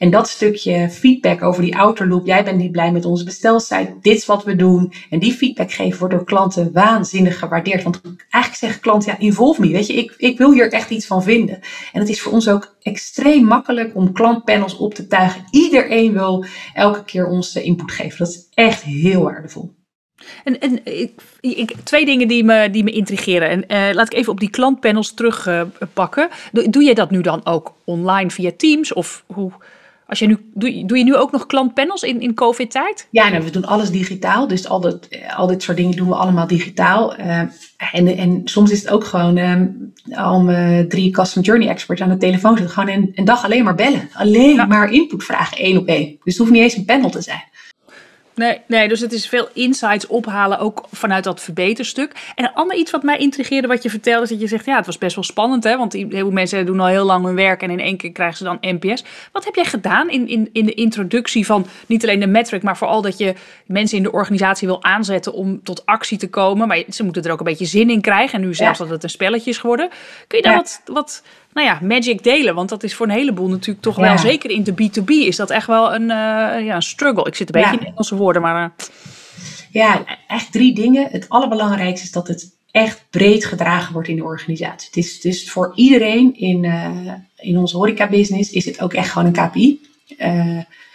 En 0.00 0.10
dat 0.10 0.28
stukje 0.28 0.90
feedback 0.90 1.42
over 1.42 1.62
die 1.62 1.76
outer 1.76 2.08
loop, 2.08 2.26
jij 2.26 2.44
bent 2.44 2.56
niet 2.56 2.72
blij 2.72 2.92
met 2.92 3.04
onze 3.04 3.24
bestelsite, 3.24 3.94
dit 4.00 4.16
is 4.16 4.26
wat 4.26 4.44
we 4.44 4.56
doen. 4.56 4.92
En 5.10 5.18
die 5.18 5.32
feedback 5.32 5.72
geven 5.72 5.98
wordt 5.98 6.14
door 6.14 6.24
klanten 6.24 6.72
waanzinnig 6.72 7.38
gewaardeerd. 7.38 7.82
Want 7.82 8.00
eigenlijk 8.04 8.54
zeggen 8.54 8.80
klanten, 8.80 9.12
ja, 9.12 9.18
involve 9.18 9.60
me, 9.60 9.72
weet 9.72 9.86
je, 9.86 9.92
ik, 9.92 10.14
ik 10.16 10.38
wil 10.38 10.52
hier 10.52 10.72
echt 10.72 10.90
iets 10.90 11.06
van 11.06 11.22
vinden. 11.22 11.60
En 11.92 12.00
het 12.00 12.08
is 12.08 12.20
voor 12.20 12.32
ons 12.32 12.48
ook 12.48 12.76
extreem 12.82 13.44
makkelijk 13.44 13.96
om 13.96 14.12
klantpanels 14.12 14.76
op 14.76 14.94
te 14.94 15.06
tuigen. 15.06 15.44
Iedereen 15.50 16.12
wil 16.12 16.44
elke 16.74 17.04
keer 17.04 17.26
ons 17.26 17.54
input 17.54 17.92
geven. 17.92 18.18
Dat 18.18 18.28
is 18.28 18.48
echt 18.54 18.82
heel 18.82 19.22
waardevol. 19.22 19.74
En, 20.44 20.60
en 20.60 20.84
ik, 20.84 21.12
ik, 21.40 21.72
twee 21.82 22.04
dingen 22.04 22.28
die 22.28 22.44
me, 22.44 22.70
die 22.70 22.84
me 22.84 22.90
intrigeren. 22.90 23.48
En 23.48 23.88
uh, 23.88 23.94
laat 23.94 24.12
ik 24.12 24.18
even 24.18 24.32
op 24.32 24.40
die 24.40 24.50
klantpanels 24.50 25.14
terugpakken. 25.14 26.28
Uh, 26.28 26.34
doe, 26.52 26.70
doe 26.70 26.82
je 26.82 26.94
dat 26.94 27.10
nu 27.10 27.20
dan 27.20 27.46
ook 27.46 27.74
online 27.84 28.30
via 28.30 28.50
Teams? 28.56 28.92
Of 28.92 29.24
hoe, 29.26 29.52
als 30.10 30.18
je 30.18 30.26
nu, 30.26 30.36
doe, 30.54 30.82
doe 30.86 30.98
je 30.98 31.04
nu 31.04 31.16
ook 31.16 31.32
nog 31.32 31.46
klantpanels 31.46 32.02
in, 32.02 32.20
in 32.20 32.34
COVID-tijd? 32.34 33.08
Ja, 33.10 33.28
nou, 33.28 33.44
we 33.44 33.50
doen 33.50 33.64
alles 33.64 33.90
digitaal. 33.90 34.48
Dus 34.48 34.68
al, 34.68 34.80
dat, 34.80 35.08
al 35.36 35.46
dit 35.46 35.62
soort 35.62 35.76
dingen 35.76 35.96
doen 35.96 36.08
we 36.08 36.14
allemaal 36.14 36.46
digitaal. 36.46 37.18
Uh, 37.18 37.38
en, 37.92 38.16
en 38.16 38.40
soms 38.44 38.70
is 38.70 38.80
het 38.80 38.90
ook 38.90 39.04
gewoon 39.04 39.36
um, 39.36 39.92
om 40.32 40.48
uh, 40.48 40.78
drie 40.78 41.10
custom 41.10 41.42
journey 41.42 41.68
experts 41.68 42.02
aan 42.02 42.08
de 42.08 42.16
telefoon 42.16 42.56
zitten. 42.56 42.74
Gewoon 42.74 42.94
een, 42.94 43.12
een 43.14 43.24
dag 43.24 43.44
alleen 43.44 43.64
maar 43.64 43.74
bellen. 43.74 44.08
Alleen 44.12 44.54
ja. 44.54 44.66
maar 44.66 44.92
input 44.92 45.24
vragen, 45.24 45.56
één 45.56 45.78
op 45.78 45.86
één. 45.86 46.06
Dus 46.06 46.18
het 46.24 46.36
hoeft 46.36 46.50
niet 46.50 46.62
eens 46.62 46.76
een 46.76 46.84
panel 46.84 47.10
te 47.10 47.22
zijn. 47.22 47.42
Nee, 48.34 48.60
nee, 48.66 48.88
dus 48.88 49.00
het 49.00 49.12
is 49.12 49.28
veel 49.28 49.48
insights 49.52 50.06
ophalen, 50.06 50.58
ook 50.58 50.86
vanuit 50.92 51.24
dat 51.24 51.40
verbeterstuk. 51.40 52.32
En 52.34 52.44
een 52.44 52.54
ander 52.54 52.76
iets 52.76 52.90
wat 52.90 53.02
mij 53.02 53.18
intrigeerde, 53.18 53.68
wat 53.68 53.82
je 53.82 53.90
vertelde, 53.90 54.22
is 54.22 54.28
dat 54.28 54.40
je 54.40 54.46
zegt, 54.46 54.64
ja, 54.64 54.76
het 54.76 54.86
was 54.86 54.98
best 54.98 55.14
wel 55.14 55.24
spannend, 55.24 55.64
hè? 55.64 55.76
Want 55.76 55.92
heel 55.92 56.30
mensen 56.30 56.66
doen 56.66 56.80
al 56.80 56.86
heel 56.86 57.04
lang 57.04 57.24
hun 57.24 57.34
werk 57.34 57.62
en 57.62 57.70
in 57.70 57.80
één 57.80 57.96
keer 57.96 58.12
krijgen 58.12 58.36
ze 58.36 58.44
dan 58.44 58.58
NPS. 58.60 59.04
Wat 59.32 59.44
heb 59.44 59.54
jij 59.54 59.64
gedaan 59.64 60.10
in, 60.10 60.28
in, 60.28 60.48
in 60.52 60.66
de 60.66 60.74
introductie 60.74 61.46
van 61.46 61.66
niet 61.86 62.02
alleen 62.02 62.20
de 62.20 62.26
metric, 62.26 62.62
maar 62.62 62.76
vooral 62.76 63.02
dat 63.02 63.18
je 63.18 63.34
mensen 63.66 63.96
in 63.96 64.02
de 64.02 64.12
organisatie 64.12 64.68
wil 64.68 64.82
aanzetten 64.82 65.32
om 65.32 65.62
tot 65.62 65.86
actie 65.86 66.18
te 66.18 66.28
komen. 66.28 66.68
Maar 66.68 66.82
ze 66.88 67.04
moeten 67.04 67.22
er 67.22 67.32
ook 67.32 67.38
een 67.38 67.44
beetje 67.44 67.64
zin 67.64 67.90
in 67.90 68.00
krijgen. 68.00 68.38
En 68.38 68.46
nu 68.46 68.54
zelfs 68.54 68.78
ja. 68.78 68.84
dat 68.84 68.92
het 68.92 69.02
een 69.02 69.10
spelletje 69.10 69.50
is 69.50 69.58
geworden. 69.58 69.88
Kun 70.26 70.38
je 70.38 70.44
daar 70.44 70.52
ja. 70.52 70.58
wat, 70.58 70.80
wat 70.84 71.22
nou 71.52 71.66
ja, 71.66 71.78
magic 71.82 72.22
delen. 72.22 72.54
Want 72.54 72.68
dat 72.68 72.82
is 72.82 72.94
voor 72.94 73.06
een 73.06 73.12
heleboel 73.12 73.48
natuurlijk 73.48 73.80
toch 73.80 73.96
wel, 73.96 74.18
zeker 74.18 74.50
in 74.50 74.64
de 74.64 74.72
B2B, 74.72 75.08
is 75.08 75.36
dat 75.36 75.50
echt 75.50 75.66
wel 75.66 75.94
een, 75.94 76.02
uh, 76.02 76.08
ja, 76.66 76.74
een 76.74 76.82
struggle. 76.82 77.26
Ik 77.26 77.34
zit 77.34 77.54
een 77.54 77.62
beetje 77.62 77.78
in 77.78 77.86
Engelse 77.86 78.14
woorden, 78.20 78.42
maar... 78.42 78.64
Uh... 78.64 78.86
Ja, 79.70 80.04
echt 80.26 80.52
drie 80.52 80.74
dingen. 80.74 81.08
Het 81.10 81.28
allerbelangrijkste 81.28 82.06
is 82.06 82.12
dat 82.12 82.28
het 82.28 82.50
echt 82.70 83.04
breed 83.10 83.44
gedragen 83.44 83.92
wordt 83.92 84.08
in 84.08 84.16
de 84.16 84.24
organisatie. 84.24 84.86
Het 84.86 84.96
is, 84.96 85.18
is 85.18 85.50
voor 85.50 85.72
iedereen 85.74 86.36
in, 86.36 86.64
uh, 86.64 87.12
in 87.36 87.58
onze 87.58 87.76
horeca-business 87.76 88.50
is 88.50 88.64
het 88.64 88.80
ook 88.80 88.92
echt 88.92 89.10
gewoon 89.10 89.26
een 89.34 89.48
KPI. 89.48 89.80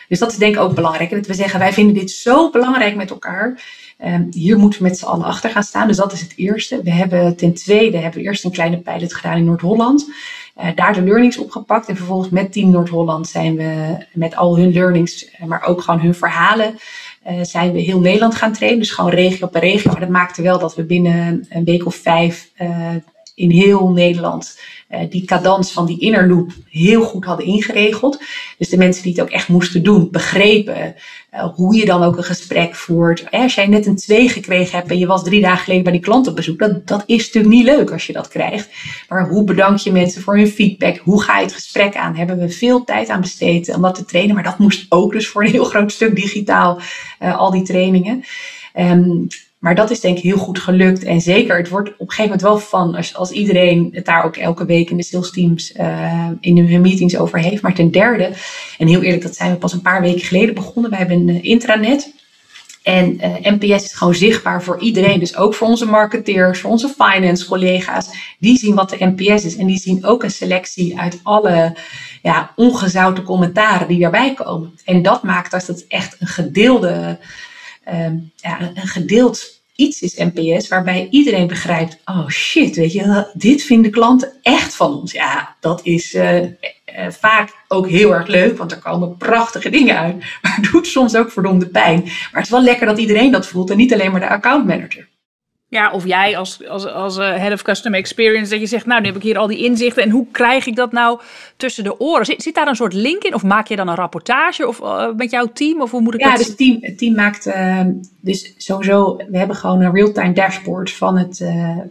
dus 0.08 0.20
dat 0.20 0.32
is 0.32 0.38
denk 0.38 0.56
ik 0.56 0.62
ook 0.62 0.76
belangrijk. 0.76 1.10
dat 1.10 1.28
we 1.28 1.34
zeggen, 1.34 1.60
wij 1.60 1.74
vinden 1.74 1.94
dit 1.94 2.12
zo 2.12 2.50
belangrijk 2.50 2.96
met 2.96 3.10
elkaar. 3.10 3.62
Um, 4.04 4.28
hier 4.32 4.58
moeten 4.58 4.82
we 4.82 4.88
met 4.88 4.98
z'n 4.98 5.06
allen 5.06 5.26
achter 5.26 5.50
gaan 5.50 5.64
staan. 5.64 5.88
Dus 5.88 5.98
dat 5.98 6.14
is 6.14 6.22
het 6.22 6.34
eerste. 6.36 6.84
We 6.84 6.92
hebben 6.92 7.36
ten 7.36 7.54
tweede 7.54 7.98
hebben 7.98 8.20
we 8.20 8.26
eerst 8.26 8.44
een 8.44 8.52
kleine 8.52 8.78
pilot 8.78 9.14
gedaan 9.14 9.38
in 9.38 9.46
Noord-Holland. 9.46 10.10
Uh, 10.62 10.68
daar 10.76 10.94
de 10.94 11.02
learnings 11.02 11.38
opgepakt. 11.38 11.88
En 11.88 11.96
vervolgens 11.96 12.30
met 12.30 12.52
Team 12.52 12.70
Noord-Holland 12.70 13.28
zijn 13.28 13.56
we 13.56 13.98
met 14.14 14.36
al 14.36 14.58
hun 14.58 14.74
learnings, 14.74 15.28
maar 15.46 15.64
ook 15.64 15.82
gewoon 15.82 16.00
hun 16.00 16.16
verhalen, 16.16 16.76
uh, 17.28 17.40
zijn 17.42 17.72
we 17.72 17.80
heel 17.80 18.00
Nederland 18.00 18.36
gaan 18.36 18.54
trainen. 18.54 18.80
Dus 18.80 18.92
gewoon 18.92 19.12
regio 19.12 19.48
per 19.48 19.62
regio. 19.62 19.92
Maar 19.92 20.00
dat 20.00 20.10
maakte 20.10 20.42
wel 20.42 20.60
dat 20.60 20.76
we 20.76 20.84
binnen 20.84 21.46
een 21.50 21.64
week 21.64 21.86
of 21.86 21.96
vijf 21.96 22.52
uh, 22.62 22.90
in 23.36 23.50
heel 23.50 23.90
Nederland 23.90 24.58
uh, 24.90 25.00
die 25.10 25.26
cadans 25.26 25.72
van 25.72 25.86
die 25.86 26.00
inner 26.00 26.28
loop 26.28 26.52
heel 26.70 27.04
goed 27.04 27.26
hadden 27.26 27.46
ingeregeld. 27.46 28.22
Dus 28.58 28.70
de 28.70 28.78
mensen 28.78 29.04
die 29.04 29.12
het 29.12 29.22
ook 29.22 29.30
echt 29.30 29.48
moesten 29.48 29.84
doen, 29.84 30.08
begrepen 30.12 30.96
uh, 31.34 31.54
hoe 31.54 31.76
je 31.76 31.86
dan 31.86 32.04
ook 32.04 32.18
een 32.18 32.24
gesprek 32.24 32.76
voert. 32.76 33.24
Eh, 33.24 33.42
als 33.42 33.56
jij 33.56 33.68
net 33.68 33.86
een 33.86 33.96
2 33.96 34.30
gekregen 34.30 34.78
hebt 34.78 34.92
en 34.92 34.98
je 34.98 35.06
was 35.06 35.24
drie 35.24 35.42
dagen 35.42 35.64
geleden 35.64 35.84
bij 35.84 35.92
die 35.92 36.02
klant 36.02 36.28
op 36.28 36.36
bezoek, 36.36 36.60
dat, 36.60 36.88
dat 36.88 37.04
is 37.06 37.26
natuurlijk 37.26 37.54
niet 37.54 37.66
leuk 37.66 37.92
als 37.92 38.08
je 38.08 38.14
dat 38.14 38.28
krijgt. 38.28 38.70
Maar 39.10 39.30
hoe 39.30 39.44
bedank 39.44 39.78
je 39.78 39.92
mensen 39.92 40.22
voor 40.22 40.38
hun 40.38 40.48
feedback? 40.48 40.98
Hoe 40.98 41.22
ga 41.22 41.38
je 41.38 41.46
het 41.46 41.54
gesprek 41.54 41.96
aan? 41.96 42.16
Hebben 42.16 42.38
we 42.38 42.50
veel 42.50 42.84
tijd 42.84 43.10
aan 43.10 43.22
besteed 43.22 43.76
om 43.76 43.82
dat 43.82 43.96
te 43.96 44.06
trainen? 44.06 44.36
Maar 44.36 44.44
dat 44.44 44.60
moest 44.60 44.86
ook 44.90 45.12
dus 45.12 45.28
voor 45.28 45.44
een 45.44 45.52
heel 45.52 45.64
groot 45.64 45.92
stuk 45.92 46.16
digitaal, 46.16 46.80
al 47.20 47.52
die 47.52 47.64
trainingen. 47.64 48.24
Um, 48.78 49.28
maar 49.66 49.76
dat 49.76 49.92
is 49.92 50.00
denk 50.00 50.18
ik 50.18 50.24
heel 50.24 50.38
goed 50.38 50.60
gelukt. 50.60 51.04
En 51.04 51.22
zeker, 51.22 51.58
het 51.58 51.70
wordt 51.70 51.90
op 51.90 52.00
een 52.00 52.14
gegeven 52.14 52.24
moment 52.24 52.42
wel 52.42 52.58
van 52.58 52.96
als, 52.96 53.16
als 53.16 53.32
iedereen 53.32 53.90
het 53.92 54.06
daar 54.06 54.24
ook 54.26 54.38
elke 54.38 54.66
week 54.66 54.90
in 54.90 54.98
de 54.98 55.04
sales 55.04 55.32
teams 55.32 55.74
uh, 55.76 56.30
in 56.40 56.58
hun 56.58 56.82
meetings 56.82 57.18
over 57.18 57.40
heeft. 57.40 57.62
Maar 57.62 57.74
ten 57.74 57.92
derde, 57.92 58.32
en 58.78 58.88
heel 58.88 59.02
eerlijk, 59.02 59.24
dat 59.24 59.36
zijn 59.36 59.52
we 59.52 59.58
pas 59.58 59.74
een 59.74 59.82
paar 59.82 60.02
weken 60.02 60.22
geleden 60.22 60.56
begonnen. 60.56 60.92
We 60.92 60.98
hebben 60.98 61.28
een 61.28 61.44
intranet. 61.44 62.14
En 62.84 63.14
uh, 63.14 63.52
NPS 63.52 63.84
is 63.84 63.94
gewoon 63.94 64.16
zichtbaar 64.16 64.64
voor 64.64 64.80
iedereen. 64.80 65.20
Dus 65.20 65.38
ook 65.38 65.56
voor 65.56 65.68
onze 65.68 65.86
marketeers, 65.86 66.60
voor 66.60 66.72
onze 66.72 66.94
finance 66.98 67.46
collega's. 67.46 68.10
Die 68.40 68.58
zien 68.58 68.76
wat 68.76 68.90
de 68.90 69.06
NPS 69.16 69.46
is. 69.46 69.56
En 69.56 69.66
die 69.66 69.80
zien 69.80 70.06
ook 70.06 70.24
een 70.24 70.32
selectie 70.32 71.00
uit 71.00 71.20
alle 71.24 71.76
ja, 72.22 72.52
ongezouten 72.56 73.24
commentaren 73.24 73.88
die 73.88 74.00
daarbij 74.00 74.34
komen. 74.34 74.74
En 74.84 75.02
dat 75.02 75.24
maakt 75.24 75.52
dat 75.52 75.68
het 75.68 75.86
echt 75.88 76.16
een 76.20 76.28
gedeelde, 76.28 77.20
ja, 78.36 78.60
een 78.76 78.88
gedeeld 78.88 79.55
iets 79.76 80.02
is 80.02 80.16
NPS 80.34 80.68
waarbij 80.68 81.08
iedereen 81.10 81.48
begrijpt: 81.48 81.98
oh 82.06 82.28
shit, 82.28 82.76
weet 82.76 82.94
je, 82.94 83.32
dit 83.34 83.64
vinden 83.64 83.92
klanten 83.92 84.32
echt 84.42 84.76
van 84.76 85.00
ons. 85.00 85.12
Ja, 85.12 85.56
dat 85.60 85.82
is 85.84 86.14
uh, 86.14 86.42
uh, 86.42 86.48
vaak 87.10 87.54
ook 87.68 87.90
heel 87.90 88.14
erg 88.14 88.28
leuk, 88.28 88.58
want 88.58 88.72
er 88.72 88.80
komen 88.80 89.18
prachtige 89.18 89.70
dingen 89.70 89.98
uit. 89.98 90.16
Maar 90.42 90.56
het 90.56 90.72
doet 90.72 90.88
soms 90.88 91.16
ook 91.16 91.32
verdomde 91.32 91.68
pijn. 91.68 92.02
Maar 92.04 92.30
het 92.32 92.44
is 92.44 92.50
wel 92.50 92.62
lekker 92.62 92.86
dat 92.86 92.98
iedereen 92.98 93.32
dat 93.32 93.48
voelt 93.48 93.70
en 93.70 93.78
niet 93.78 93.94
alleen 93.94 94.12
maar 94.12 94.20
de 94.20 94.30
accountmanager. 94.30 95.08
Ja, 95.68 95.92
of 95.92 96.06
jij 96.06 96.38
als, 96.38 96.68
als, 96.68 96.86
als 96.86 97.18
uh, 97.18 97.36
head 97.36 97.54
of 97.54 97.62
customer 97.62 98.00
experience, 98.00 98.52
dat 98.52 98.60
je 98.60 98.66
zegt, 98.66 98.86
nou, 98.86 99.02
nu 99.02 99.08
heb 99.08 99.16
ik 99.16 99.22
hier 99.22 99.38
al 99.38 99.48
die 99.48 99.64
inzichten. 99.64 100.04
En 100.04 100.10
hoe 100.10 100.26
krijg 100.32 100.66
ik 100.66 100.76
dat 100.76 100.92
nou 100.92 101.20
tussen 101.58 101.84
de 101.84 102.00
oren? 102.00 102.26
Zit, 102.26 102.44
zit 102.44 102.56
daar 102.56 102.68
een 102.68 102.76
soort 102.76 102.94
link 102.94 103.24
in? 103.24 103.34
Of 103.34 103.44
maak 103.44 103.68
je 103.68 103.76
dan 103.76 103.88
een 103.88 103.96
rapportage 103.96 104.68
of, 104.68 104.80
uh, 104.80 105.08
met 105.18 105.32
jouw 105.32 105.46
team? 105.54 105.82
Of 105.82 105.92
hoe 105.92 106.02
moet 106.02 106.14
ik 106.14 106.20
ja, 106.20 106.30
dat 106.30 106.38
dus 106.38 106.48
het 106.48 106.58
team, 106.58 106.78
het 106.82 106.98
team 106.98 107.16
maakt, 107.16 107.48
uh, 107.48 107.82
dus 108.22 108.54
sowieso, 108.58 109.16
we 109.16 109.38
hebben 109.38 109.56
gewoon 109.56 109.82
een 109.82 109.94
real-time 109.94 110.34
dashboard 110.34 110.92
van, 110.92 111.18
het, 111.18 111.46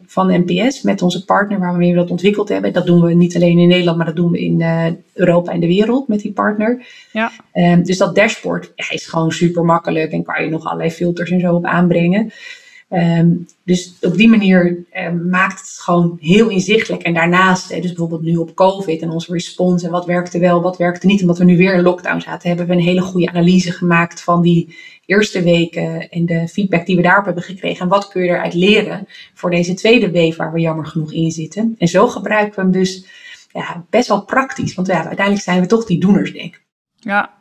van 0.06 0.44
NPS 0.44 0.82
met 0.82 1.02
onze 1.02 1.24
partner 1.24 1.58
waarmee 1.58 1.90
we 1.90 1.98
dat 1.98 2.10
ontwikkeld 2.10 2.48
hebben. 2.48 2.72
Dat 2.72 2.86
doen 2.86 3.02
we 3.02 3.14
niet 3.14 3.36
alleen 3.36 3.58
in 3.58 3.68
Nederland, 3.68 3.96
maar 3.96 4.06
dat 4.06 4.16
doen 4.16 4.30
we 4.30 4.40
in 4.40 4.62
Europa 5.14 5.52
en 5.52 5.60
de 5.60 5.66
wereld 5.66 6.08
met 6.08 6.20
die 6.20 6.32
partner. 6.32 6.86
Ja. 7.12 7.32
Ehm, 7.52 7.82
dus 7.82 7.98
dat 7.98 8.14
dashboard 8.14 8.72
ja, 8.74 8.90
is 8.90 9.06
gewoon 9.06 9.32
super 9.32 9.64
makkelijk 9.64 10.12
en 10.12 10.22
kan 10.22 10.44
je 10.44 10.50
nog 10.50 10.64
allerlei 10.64 10.90
filters 10.90 11.30
en 11.30 11.40
zo 11.40 11.54
op 11.54 11.64
aanbrengen. 11.64 12.32
Um, 12.94 13.46
dus 13.64 13.94
op 14.00 14.16
die 14.16 14.28
manier 14.28 14.84
um, 14.96 15.28
maakt 15.28 15.60
het 15.60 15.70
gewoon 15.70 16.18
heel 16.20 16.48
inzichtelijk. 16.48 17.02
En 17.02 17.14
daarnaast, 17.14 17.68
dus 17.68 17.80
bijvoorbeeld 17.80 18.22
nu 18.22 18.36
op 18.36 18.54
COVID 18.54 19.02
en 19.02 19.10
onze 19.10 19.32
response 19.32 19.86
en 19.86 19.92
wat 19.92 20.06
werkte 20.06 20.38
wel, 20.38 20.62
wat 20.62 20.76
werkte 20.76 21.06
niet, 21.06 21.20
omdat 21.20 21.38
we 21.38 21.44
nu 21.44 21.56
weer 21.56 21.74
in 21.74 21.82
lockdown 21.82 22.20
zaten, 22.20 22.48
hebben 22.48 22.66
we 22.66 22.72
een 22.72 22.78
hele 22.80 23.00
goede 23.00 23.28
analyse 23.28 23.72
gemaakt 23.72 24.22
van 24.22 24.42
die 24.42 24.76
eerste 25.06 25.42
weken 25.42 26.08
en 26.08 26.26
de 26.26 26.48
feedback 26.48 26.86
die 26.86 26.96
we 26.96 27.02
daarop 27.02 27.24
hebben 27.24 27.42
gekregen. 27.42 27.80
En 27.80 27.88
wat 27.88 28.08
kun 28.08 28.22
je 28.22 28.28
eruit 28.28 28.54
leren 28.54 29.08
voor 29.34 29.50
deze 29.50 29.74
tweede 29.74 30.10
wave 30.10 30.36
waar 30.36 30.52
we 30.52 30.60
jammer 30.60 30.86
genoeg 30.86 31.12
in 31.12 31.30
zitten. 31.30 31.74
En 31.78 31.88
zo 31.88 32.08
gebruiken 32.08 32.54
we 32.54 32.60
hem 32.60 32.70
dus 32.70 33.06
ja, 33.52 33.84
best 33.90 34.08
wel 34.08 34.24
praktisch, 34.24 34.74
want 34.74 34.90
uiteindelijk 34.90 35.42
zijn 35.42 35.60
we 35.60 35.66
toch 35.66 35.84
die 35.84 36.00
doeners, 36.00 36.32
denk 36.32 36.54
ik. 36.54 36.62
Ja. 36.98 37.34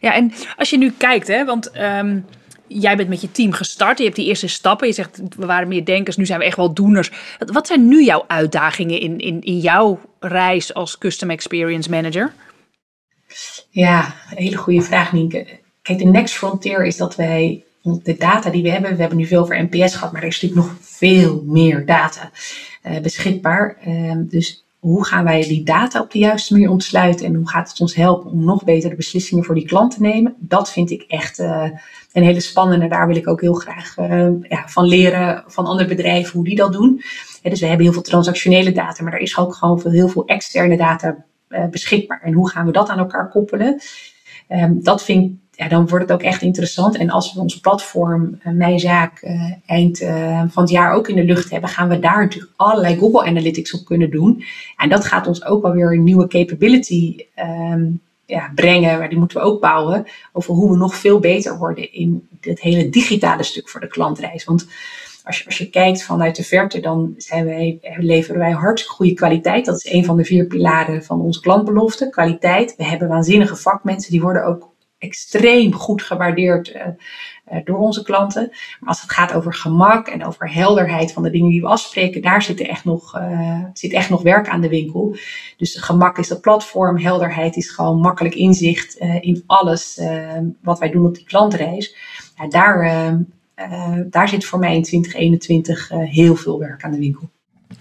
ja, 0.00 0.14
en 0.14 0.32
als 0.56 0.70
je 0.70 0.78
nu 0.78 0.92
kijkt, 0.96 1.28
hè, 1.28 1.44
want. 1.44 1.70
Um 1.78 2.24
jij 2.80 2.96
bent 2.96 3.08
met 3.08 3.20
je 3.20 3.32
team 3.32 3.52
gestart. 3.52 3.98
Je 3.98 4.04
hebt 4.04 4.16
die 4.16 4.26
eerste 4.26 4.48
stappen. 4.48 4.86
Je 4.86 4.92
zegt, 4.92 5.20
we 5.36 5.46
waren 5.46 5.68
meer 5.68 5.84
denkers, 5.84 6.16
nu 6.16 6.26
zijn 6.26 6.38
we 6.38 6.44
echt 6.44 6.56
wel 6.56 6.74
doeners. 6.74 7.10
Wat 7.38 7.66
zijn 7.66 7.88
nu 7.88 8.04
jouw 8.04 8.24
uitdagingen 8.26 9.00
in, 9.00 9.18
in, 9.18 9.40
in 9.40 9.58
jouw 9.58 10.00
reis 10.20 10.74
als 10.74 10.98
Custom 10.98 11.30
Experience 11.30 11.90
Manager? 11.90 12.32
Ja, 13.70 14.14
een 14.30 14.42
hele 14.42 14.56
goede 14.56 14.82
vraag, 14.82 15.12
Nienke. 15.12 15.46
Kijk, 15.82 15.98
de 15.98 16.04
next 16.04 16.34
frontier 16.34 16.84
is 16.84 16.96
dat 16.96 17.16
wij 17.16 17.64
de 17.82 18.16
data 18.18 18.50
die 18.50 18.62
we 18.62 18.70
hebben, 18.70 18.94
we 18.94 19.00
hebben 19.00 19.18
nu 19.18 19.26
veel 19.26 19.40
over 19.40 19.68
NPS 19.70 19.94
gehad, 19.94 20.12
maar 20.12 20.22
er 20.22 20.28
is 20.28 20.40
natuurlijk 20.40 20.68
nog 20.68 20.78
veel 20.80 21.42
meer 21.46 21.86
data 21.86 22.30
uh, 22.86 23.00
beschikbaar. 23.00 23.78
Uh, 23.86 24.12
dus 24.18 24.64
hoe 24.82 25.04
gaan 25.04 25.24
wij 25.24 25.42
die 25.42 25.62
data 25.64 26.00
op 26.00 26.10
de 26.10 26.18
juiste 26.18 26.52
manier 26.52 26.70
ontsluiten 26.70 27.26
en 27.26 27.34
hoe 27.34 27.48
gaat 27.48 27.68
het 27.68 27.80
ons 27.80 27.94
helpen 27.94 28.30
om 28.30 28.44
nog 28.44 28.64
betere 28.64 28.94
beslissingen 28.94 29.44
voor 29.44 29.54
die 29.54 29.66
klant 29.66 29.94
te 29.94 30.00
nemen? 30.00 30.34
Dat 30.38 30.70
vind 30.72 30.90
ik 30.90 31.04
echt 31.08 31.38
uh, 31.38 31.68
een 32.12 32.22
hele 32.22 32.40
spannende. 32.40 32.88
Daar 32.88 33.06
wil 33.06 33.16
ik 33.16 33.28
ook 33.28 33.40
heel 33.40 33.54
graag 33.54 33.96
uh, 33.98 34.28
ja, 34.48 34.68
van 34.68 34.84
leren 34.84 35.44
van 35.46 35.66
andere 35.66 35.88
bedrijven 35.88 36.32
hoe 36.32 36.44
die 36.44 36.56
dat 36.56 36.72
doen. 36.72 37.02
Dus 37.42 37.60
we 37.60 37.66
hebben 37.66 37.84
heel 37.84 37.94
veel 37.94 38.02
transactionele 38.02 38.72
data, 38.72 39.04
maar 39.04 39.12
er 39.12 39.20
is 39.20 39.38
ook 39.38 39.54
gewoon 39.54 39.80
veel, 39.80 39.90
heel 39.90 40.08
veel 40.08 40.26
externe 40.26 40.76
data 40.76 41.24
uh, 41.48 41.66
beschikbaar. 41.66 42.20
En 42.22 42.32
hoe 42.32 42.50
gaan 42.50 42.66
we 42.66 42.72
dat 42.72 42.88
aan 42.88 42.98
elkaar 42.98 43.28
koppelen? 43.28 43.80
Um, 44.48 44.82
dat 44.82 45.04
vind 45.04 45.24
ik 45.24 45.36
dan 45.68 45.88
wordt 45.88 46.08
het 46.08 46.12
ook 46.12 46.26
echt 46.26 46.42
interessant. 46.42 46.96
En 46.96 47.10
als 47.10 47.34
we 47.34 47.40
ons 47.40 47.60
platform, 47.60 48.38
uh, 48.46 48.52
Mijn 48.52 48.78
Zaak, 48.78 49.22
uh, 49.22 49.52
eind 49.66 50.00
uh, 50.00 50.42
van 50.48 50.62
het 50.62 50.72
jaar 50.72 50.92
ook 50.92 51.08
in 51.08 51.16
de 51.16 51.24
lucht 51.24 51.50
hebben, 51.50 51.70
gaan 51.70 51.88
we 51.88 51.98
daar 51.98 52.22
natuurlijk 52.22 52.52
allerlei 52.56 52.96
Google 52.96 53.24
Analytics 53.24 53.74
op 53.74 53.84
kunnen 53.84 54.10
doen. 54.10 54.44
En 54.76 54.88
dat 54.88 55.04
gaat 55.04 55.26
ons 55.26 55.44
ook 55.44 55.62
wel 55.62 55.72
weer 55.72 55.92
een 55.92 56.04
nieuwe 56.04 56.26
capability 56.26 57.16
um, 57.36 58.00
ja, 58.26 58.52
brengen, 58.54 58.98
maar 58.98 59.08
die 59.08 59.18
moeten 59.18 59.40
we 59.40 59.46
ook 59.46 59.60
bouwen, 59.60 60.06
over 60.32 60.54
hoe 60.54 60.70
we 60.70 60.76
nog 60.76 60.94
veel 60.94 61.18
beter 61.18 61.58
worden 61.58 61.92
in 61.92 62.28
het 62.40 62.60
hele 62.60 62.88
digitale 62.88 63.42
stuk 63.42 63.68
voor 63.68 63.80
de 63.80 63.86
klantreis. 63.86 64.44
Want 64.44 64.66
als 65.24 65.38
je, 65.38 65.44
als 65.44 65.58
je 65.58 65.70
kijkt 65.70 66.02
vanuit 66.02 66.36
de 66.36 66.44
verte, 66.44 66.80
dan 66.80 67.14
zijn 67.16 67.44
wij, 67.44 67.78
leveren 67.96 68.38
wij 68.38 68.50
hartstikke 68.50 68.96
goede 68.96 69.14
kwaliteit. 69.14 69.64
Dat 69.64 69.84
is 69.84 69.92
een 69.92 70.04
van 70.04 70.16
de 70.16 70.24
vier 70.24 70.46
pilaren 70.46 71.04
van 71.04 71.20
onze 71.20 71.40
klantbelofte, 71.40 72.10
kwaliteit. 72.10 72.76
We 72.76 72.84
hebben 72.84 73.08
waanzinnige 73.08 73.56
vakmensen, 73.56 74.10
die 74.10 74.20
worden 74.20 74.44
ook 74.44 74.71
extreem 75.02 75.72
goed 75.72 76.02
gewaardeerd 76.02 76.74
uh, 76.74 77.58
door 77.64 77.78
onze 77.78 78.02
klanten. 78.02 78.48
Maar 78.80 78.88
als 78.88 79.00
het 79.00 79.10
gaat 79.10 79.32
over 79.32 79.54
gemak 79.54 80.08
en 80.08 80.24
over 80.24 80.52
helderheid 80.52 81.12
van 81.12 81.22
de 81.22 81.30
dingen 81.30 81.50
die 81.50 81.60
we 81.60 81.66
afspreken, 81.66 82.22
daar 82.22 82.42
zit, 82.42 82.60
echt, 82.60 82.84
nog, 82.84 83.18
uh, 83.18 83.64
zit 83.72 83.92
echt 83.92 84.10
nog 84.10 84.22
werk 84.22 84.48
aan 84.48 84.60
de 84.60 84.68
winkel. 84.68 85.16
Dus 85.56 85.76
gemak 85.76 86.18
is 86.18 86.28
dat 86.28 86.40
platform, 86.40 86.98
helderheid 86.98 87.56
is 87.56 87.70
gewoon 87.70 88.00
makkelijk 88.00 88.34
inzicht 88.34 88.94
in 89.20 89.42
alles 89.46 90.00
wat 90.62 90.78
wij 90.78 90.90
doen 90.90 91.06
op 91.06 91.14
die 91.14 91.24
klantreis. 91.24 91.96
Daar, 92.48 93.16
daar 94.10 94.28
zit 94.28 94.44
voor 94.44 94.58
mij 94.58 94.74
in 94.74 94.82
2021 94.82 95.88
heel 95.88 96.36
veel 96.36 96.58
werk 96.58 96.84
aan 96.84 96.92
de 96.92 96.98
winkel. 96.98 97.30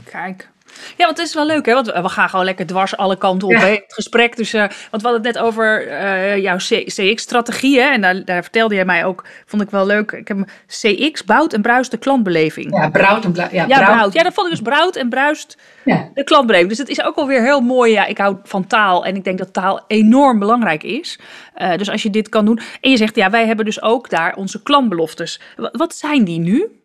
Kijk, 0.04 0.51
ja, 0.98 1.06
want 1.06 1.18
het 1.18 1.28
is 1.28 1.34
wel 1.34 1.46
leuk, 1.46 1.66
hè? 1.66 1.74
Want 1.74 1.92
we 1.92 2.10
gaan 2.10 2.30
gewoon 2.30 2.46
lekker 2.46 2.66
dwars 2.66 2.98
alle 2.98 3.18
kanten 3.18 3.48
op. 3.48 3.54
Ja. 3.54 3.60
Hè? 3.60 3.72
Het 3.72 3.94
gesprek. 3.94 4.36
Dus, 4.36 4.54
uh, 4.54 4.60
want 4.62 5.02
we 5.02 5.08
hadden 5.08 5.26
het 5.26 5.34
net 5.34 5.38
over 5.38 5.88
uh, 5.88 6.38
jouw 6.38 6.58
CX-strategie. 6.86 7.82
En 7.82 8.02
daar, 8.02 8.26
daar, 8.26 8.42
vertelde 8.42 8.76
jij 8.76 8.86
mij 8.86 9.06
ook, 9.06 9.26
vond 9.46 9.62
ik 9.62 9.70
wel 9.70 9.86
leuk. 9.86 10.12
Ik 10.12 10.28
heb 10.28 10.38
CX 10.68 11.24
bouwt 11.24 11.54
en 11.54 11.62
bruist 11.62 11.92
de 11.92 11.98
klantbeleving. 11.98 12.76
Ja, 12.78 12.90
brouwt 12.90 13.24
en 13.24 13.32
bruist. 13.32 13.52
Ja, 13.52 13.66
ja, 13.68 13.86
brouwt. 13.86 14.14
Ja, 14.14 14.24
dat 14.24 14.34
vond 14.34 14.48
ik 14.48 14.54
dus 14.54 14.62
brouwt 14.64 14.96
en 14.96 15.10
bruist 15.10 15.58
ja. 15.86 16.10
de 16.14 16.24
klantbeleving. 16.24 16.70
Dus 16.70 16.78
het 16.78 16.90
is 16.90 17.04
ook 17.04 17.16
alweer 17.16 17.42
heel 17.42 17.62
mooi. 17.62 17.92
Ja, 17.92 18.06
ik 18.06 18.18
hou 18.18 18.38
van 18.44 18.68
taal 18.68 19.06
en 19.06 19.16
ik 19.16 19.24
denk 19.24 19.38
dat 19.38 19.54
taal 19.54 19.84
enorm 19.88 20.40
belangrijk 20.40 20.84
is. 20.84 21.20
Uh, 21.58 21.78
dus 21.78 21.90
als 21.90 22.04
je 22.04 22.10
dit 22.10 22.30
kan 22.30 22.46
doen. 22.46 22.60
En 22.82 22.90
je 22.90 22.98
zegt, 22.98 23.16
ja, 23.16 23.30
wij 23.30 23.46
hebben 23.46 23.66
dus 23.66 23.82
ook 23.82 24.10
daar 24.10 24.36
onze 24.36 24.64
klantbeloftes. 24.64 25.40
Wat 25.56 25.96
zijn 25.96 26.24
die 26.24 26.40
nu? 26.40 26.81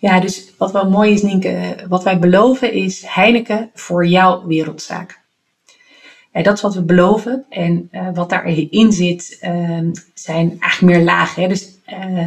Ja, 0.00 0.20
dus 0.20 0.52
wat 0.58 0.72
wel 0.72 0.90
mooi 0.90 1.12
is, 1.12 1.22
Nienke, 1.22 1.76
wat 1.88 2.02
wij 2.02 2.18
beloven 2.18 2.72
is 2.72 3.02
Heineken 3.06 3.70
voor 3.74 4.06
jouw 4.06 4.46
wereldzaak. 4.46 5.20
Ja, 6.32 6.42
dat 6.42 6.56
is 6.56 6.62
wat 6.62 6.74
we 6.74 6.82
beloven. 6.82 7.44
En 7.48 7.88
uh, 7.92 8.08
wat 8.14 8.30
daarin 8.30 8.92
zit, 8.92 9.38
uh, 9.42 9.78
zijn 10.14 10.56
eigenlijk 10.60 10.80
meer 10.80 11.04
lagen. 11.04 11.42
Hè? 11.42 11.48
Dus 11.48 11.68
uh, 11.86 12.26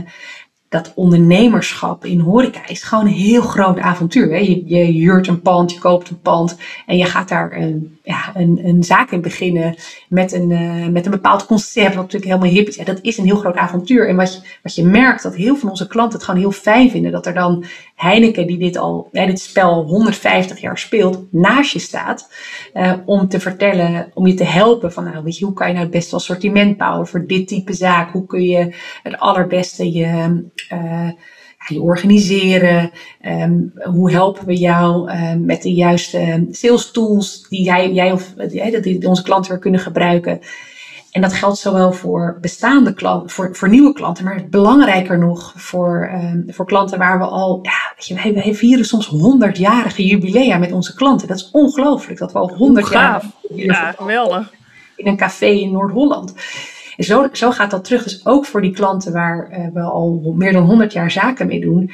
dat 0.76 0.92
ondernemerschap 0.96 2.06
in 2.06 2.20
horeca 2.20 2.68
is 2.68 2.84
gewoon 2.84 3.06
een 3.06 3.12
heel 3.12 3.42
groot 3.42 3.80
avontuur. 3.80 4.30
Hè? 4.30 4.38
Je, 4.38 4.66
je 4.66 4.84
huurt 4.84 5.28
een 5.28 5.42
pand, 5.42 5.72
je 5.72 5.80
koopt 5.80 6.10
een 6.10 6.22
pand 6.22 6.58
en 6.86 6.98
je 6.98 7.06
gaat 7.06 7.30
daar 7.30 7.54
een, 7.54 7.98
ja, 8.04 8.32
een, 8.34 8.60
een 8.64 8.84
zaak 8.84 9.12
in 9.12 9.22
beginnen 9.22 9.76
met 10.10 10.32
een, 10.34 10.50
uh, 10.50 10.88
met 10.88 11.06
een 11.06 11.12
bepaald 11.12 11.46
concept, 11.46 11.96
wat 11.96 12.04
natuurlijk 12.04 12.32
helemaal 12.32 12.50
hip 12.50 12.68
is. 12.68 12.76
Ja, 12.76 12.84
dat 12.84 13.00
is 13.02 13.18
een 13.18 13.26
heel 13.26 13.36
groot 13.36 13.56
avontuur. 13.56 14.10
En 14.10 14.16
wat 14.16 14.34
je, 14.34 14.40
wat 14.64 14.76
je 14.76 14.86
merkt, 14.86 15.24
dat 15.24 15.36
heel 15.36 15.46
veel 15.46 15.56
van 15.56 15.70
onze 15.70 15.88
klanten 15.88 16.18
het 16.18 16.26
gewoon 16.26 16.40
heel 16.40 16.52
fijn 16.52 16.90
vinden, 16.90 17.12
dat 17.12 17.26
er 17.26 17.34
dan 17.34 17.66
Heineken, 17.95 18.47
die 18.47 18.58
dit 18.58 18.77
al, 18.77 19.10
dit 19.12 19.39
spel 19.39 19.84
150 19.84 20.62
jaar 20.62 20.77
speelt, 20.77 21.19
naast 21.31 21.71
je 21.71 21.79
staat, 21.79 22.29
uh, 22.73 22.93
om 23.05 23.27
te 23.27 23.39
vertellen, 23.39 24.12
om 24.13 24.27
je 24.27 24.34
te 24.34 24.43
helpen 24.43 24.93
van, 24.93 25.03
nou, 25.03 25.23
weet 25.23 25.38
je, 25.38 25.45
hoe 25.45 25.53
kan 25.53 25.67
je 25.67 25.73
nou 25.73 25.86
het 25.86 25.95
beste 25.95 26.15
assortiment 26.15 26.77
bouwen 26.77 27.08
voor 27.08 27.27
dit 27.27 27.47
type 27.47 27.73
zaak? 27.73 28.12
Hoe 28.12 28.25
kun 28.25 28.43
je 28.43 28.75
het 29.03 29.19
allerbeste 29.19 29.91
je 29.91 30.05
uh, 30.73 31.10
je 31.67 31.81
organiseren? 31.81 32.91
Um, 33.25 33.73
hoe 33.84 34.12
helpen 34.12 34.45
we 34.45 34.58
jou 34.58 35.12
uh, 35.12 35.34
met 35.34 35.62
de 35.62 35.73
juiste 35.73 36.47
sales 36.51 36.91
tools 36.91 37.45
die 37.49 37.63
jij, 37.63 37.91
jij 37.91 38.12
of 38.12 38.34
die, 38.34 38.79
die 38.79 39.08
onze 39.08 39.23
klanten 39.23 39.51
weer 39.51 39.60
kunnen 39.60 39.79
gebruiken? 39.79 40.39
En 41.15 41.21
dat 41.21 41.34
geldt 41.34 41.58
zowel 41.58 41.91
voor 41.91 42.38
bestaande 42.41 42.93
klanten, 42.93 43.30
voor, 43.30 43.56
voor 43.56 43.69
nieuwe 43.69 43.93
klanten, 43.93 44.25
maar 44.25 44.45
belangrijker 44.49 45.17
nog 45.17 45.54
voor, 45.56 46.10
um, 46.13 46.43
voor 46.47 46.65
klanten 46.65 46.97
waar 46.97 47.19
we 47.19 47.25
al, 47.25 47.60
ja, 47.62 47.93
weet 47.95 48.08
je, 48.08 48.15
wij, 48.15 48.34
wij 48.34 48.56
vieren 48.56 48.86
soms 48.86 49.08
100-jarige 49.08 50.06
jubilea 50.06 50.58
met 50.58 50.71
onze 50.71 50.95
klanten. 50.95 51.28
Dat 51.28 51.38
is 51.38 51.49
ongelooflijk 51.51 52.19
dat 52.19 52.32
we 52.32 52.39
al 52.39 52.56
100 52.56 52.91
jaar. 52.91 53.23
Ja, 53.56 53.91
geweldig. 53.91 54.51
In 54.95 55.08
een 55.08 55.17
café 55.17 55.45
in 55.45 55.71
Noord-Holland. 55.71 56.34
En 56.97 57.04
zo, 57.04 57.28
zo 57.32 57.51
gaat 57.51 57.71
dat 57.71 57.84
terug. 57.84 58.04
Dus 58.04 58.25
ook 58.25 58.45
voor 58.45 58.62
die 58.62 58.73
klanten 58.73 59.13
waar 59.13 59.49
uh, 59.51 59.67
we 59.73 59.82
al 59.82 60.34
meer 60.36 60.54
dan 60.54 60.63
100 60.63 60.93
jaar 60.93 61.12
zaken 61.12 61.47
mee 61.47 61.60
doen, 61.60 61.91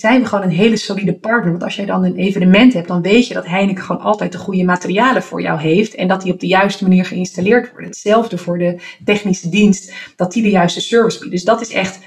zijn 0.00 0.20
we 0.20 0.26
gewoon 0.26 0.44
een 0.44 0.50
hele 0.50 0.76
solide 0.76 1.14
partner. 1.14 1.50
Want 1.50 1.62
als 1.62 1.76
jij 1.76 1.86
dan 1.86 2.04
een 2.04 2.16
evenement 2.16 2.72
hebt, 2.72 2.88
dan 2.88 3.02
weet 3.02 3.26
je 3.26 3.34
dat 3.34 3.46
Heineken 3.46 3.84
gewoon 3.84 4.02
altijd 4.02 4.32
de 4.32 4.38
goede 4.38 4.64
materialen 4.64 5.22
voor 5.22 5.42
jou 5.42 5.60
heeft. 5.60 5.94
En 5.94 6.08
dat 6.08 6.22
die 6.22 6.32
op 6.32 6.40
de 6.40 6.46
juiste 6.46 6.82
manier 6.82 7.04
geïnstalleerd 7.04 7.70
worden. 7.70 7.86
Hetzelfde 7.88 8.38
voor 8.38 8.58
de 8.58 8.80
technische 9.04 9.48
dienst, 9.48 9.92
dat 10.16 10.32
die 10.32 10.42
de 10.42 10.50
juiste 10.50 10.80
service 10.80 11.18
biedt. 11.18 11.30
Dus 11.30 11.44
dat 11.44 11.60
is 11.60 11.72
echt, 11.72 11.98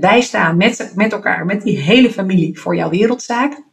wij 0.00 0.20
staan 0.20 0.56
met, 0.56 0.92
met 0.94 1.12
elkaar, 1.12 1.44
met 1.44 1.62
die 1.62 1.78
hele 1.78 2.10
familie 2.10 2.58
voor 2.58 2.76
jouw 2.76 2.90
wereldzaak. 2.90 3.66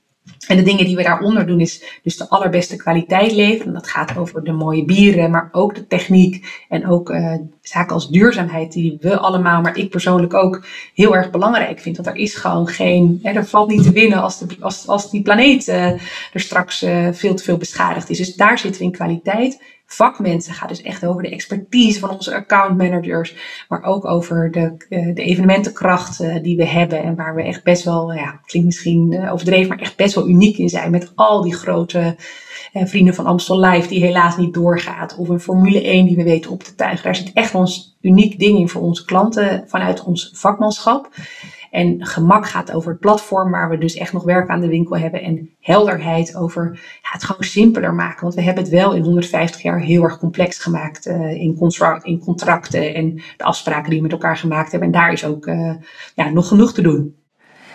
En 0.47 0.57
de 0.57 0.63
dingen 0.63 0.85
die 0.85 0.95
we 0.95 1.03
daaronder 1.03 1.47
doen 1.47 1.59
is 1.59 1.99
dus 2.03 2.17
de 2.17 2.29
allerbeste 2.29 2.75
kwaliteit 2.75 3.31
leveren. 3.31 3.73
Dat 3.73 3.87
gaat 3.87 4.17
over 4.17 4.43
de 4.43 4.51
mooie 4.51 4.85
bieren, 4.85 5.31
maar 5.31 5.49
ook 5.51 5.75
de 5.75 5.87
techniek 5.87 6.63
en 6.69 6.87
ook 6.87 7.09
uh, 7.09 7.33
zaken 7.61 7.93
als 7.93 8.09
duurzaamheid 8.09 8.71
die 8.71 8.97
we 9.01 9.17
allemaal, 9.17 9.61
maar 9.61 9.77
ik 9.77 9.89
persoonlijk 9.89 10.33
ook 10.33 10.65
heel 10.93 11.15
erg 11.15 11.31
belangrijk 11.31 11.79
vind. 11.79 11.95
Want 11.95 12.07
er 12.07 12.15
is 12.15 12.35
gewoon 12.35 12.67
geen, 12.67 13.19
hè, 13.23 13.31
er 13.31 13.45
valt 13.45 13.69
niet 13.69 13.83
te 13.83 13.91
winnen 13.91 14.21
als, 14.21 14.39
de, 14.39 14.47
als, 14.59 14.87
als 14.87 15.11
die 15.11 15.21
planeet 15.21 15.67
uh, 15.67 15.85
er 16.33 16.39
straks 16.39 16.83
uh, 16.83 17.07
veel 17.11 17.35
te 17.35 17.43
veel 17.43 17.57
beschadigd 17.57 18.09
is. 18.09 18.17
Dus 18.17 18.35
daar 18.35 18.59
zitten 18.59 18.81
we 18.81 18.87
in 18.87 18.93
kwaliteit 18.93 19.59
vakmensen. 19.85 20.53
gaat 20.53 20.69
dus 20.69 20.81
echt 20.81 21.05
over 21.05 21.23
de 21.23 21.29
expertise 21.29 21.99
van 21.99 22.09
onze 22.09 22.35
account 22.35 22.77
managers. 22.77 23.35
Maar 23.69 23.83
ook 23.83 24.05
over 24.05 24.51
de, 24.51 24.85
eh, 24.89 25.15
de 25.15 25.23
evenementenkracht 25.23 26.43
die 26.43 26.57
we 26.57 26.65
hebben. 26.65 27.03
En 27.03 27.15
waar 27.15 27.35
we 27.35 27.43
echt 27.43 27.63
best 27.63 27.83
wel, 27.83 28.13
ja, 28.13 28.39
klinkt 28.45 28.67
misschien 28.67 29.13
eh, 29.13 29.33
overdreven, 29.33 29.67
maar 29.69 29.79
echt 29.79 29.95
best 29.95 30.15
wel 30.15 30.29
uniek 30.29 30.57
in 30.57 30.69
zijn. 30.69 30.91
Met 30.91 31.11
al 31.15 31.41
die 31.41 31.55
grote 31.55 32.15
eh, 32.73 32.85
vrienden 32.85 33.15
van 33.15 33.25
Amstel 33.25 33.59
Live 33.59 33.87
die 33.87 34.05
helaas 34.05 34.37
niet 34.37 34.53
doorgaat. 34.53 35.15
Of 35.17 35.29
een 35.29 35.39
Formule 35.39 35.81
1 35.83 36.05
die 36.05 36.15
we 36.15 36.23
weten 36.23 36.51
op 36.51 36.63
te 36.63 36.75
tuigen. 36.75 37.03
Daar 37.03 37.15
zit 37.15 37.33
echt 37.33 37.55
ons 37.55 37.97
uniek 38.01 38.39
ding 38.39 38.59
in 38.59 38.69
voor 38.69 38.81
onze 38.81 39.05
klanten 39.05 39.63
vanuit 39.67 40.03
ons 40.03 40.31
vakmanschap. 40.33 41.09
En 41.75 42.05
gemak 42.05 42.47
gaat 42.47 42.71
over 42.71 42.91
het 42.91 42.99
platform 42.99 43.51
waar 43.51 43.69
we 43.69 43.77
dus 43.77 43.95
echt 43.95 44.13
nog 44.13 44.23
werk 44.23 44.49
aan 44.49 44.59
de 44.59 44.67
winkel 44.67 44.97
hebben. 44.97 45.21
En 45.21 45.49
helderheid 45.59 46.35
over 46.35 46.71
ja, 46.73 47.09
het 47.11 47.23
gewoon 47.23 47.43
simpeler 47.43 47.93
maken. 47.93 48.21
Want 48.21 48.33
we 48.33 48.41
hebben 48.41 48.63
het 48.63 48.71
wel 48.71 48.93
in 48.93 49.03
150 49.03 49.61
jaar 49.61 49.79
heel 49.79 50.03
erg 50.03 50.19
complex 50.19 50.59
gemaakt 50.59 51.07
uh, 51.07 51.31
in, 51.31 51.55
contract, 51.57 52.05
in 52.05 52.19
contracten 52.19 52.93
en 52.93 53.15
de 53.37 53.43
afspraken 53.43 53.89
die 53.89 53.97
we 53.97 54.03
met 54.03 54.11
elkaar 54.11 54.37
gemaakt 54.37 54.71
hebben. 54.71 54.89
En 54.89 54.99
daar 54.99 55.11
is 55.11 55.25
ook 55.25 55.45
uh, 55.45 55.73
ja, 56.15 56.29
nog 56.29 56.47
genoeg 56.47 56.73
te 56.73 56.81
doen. 56.81 57.15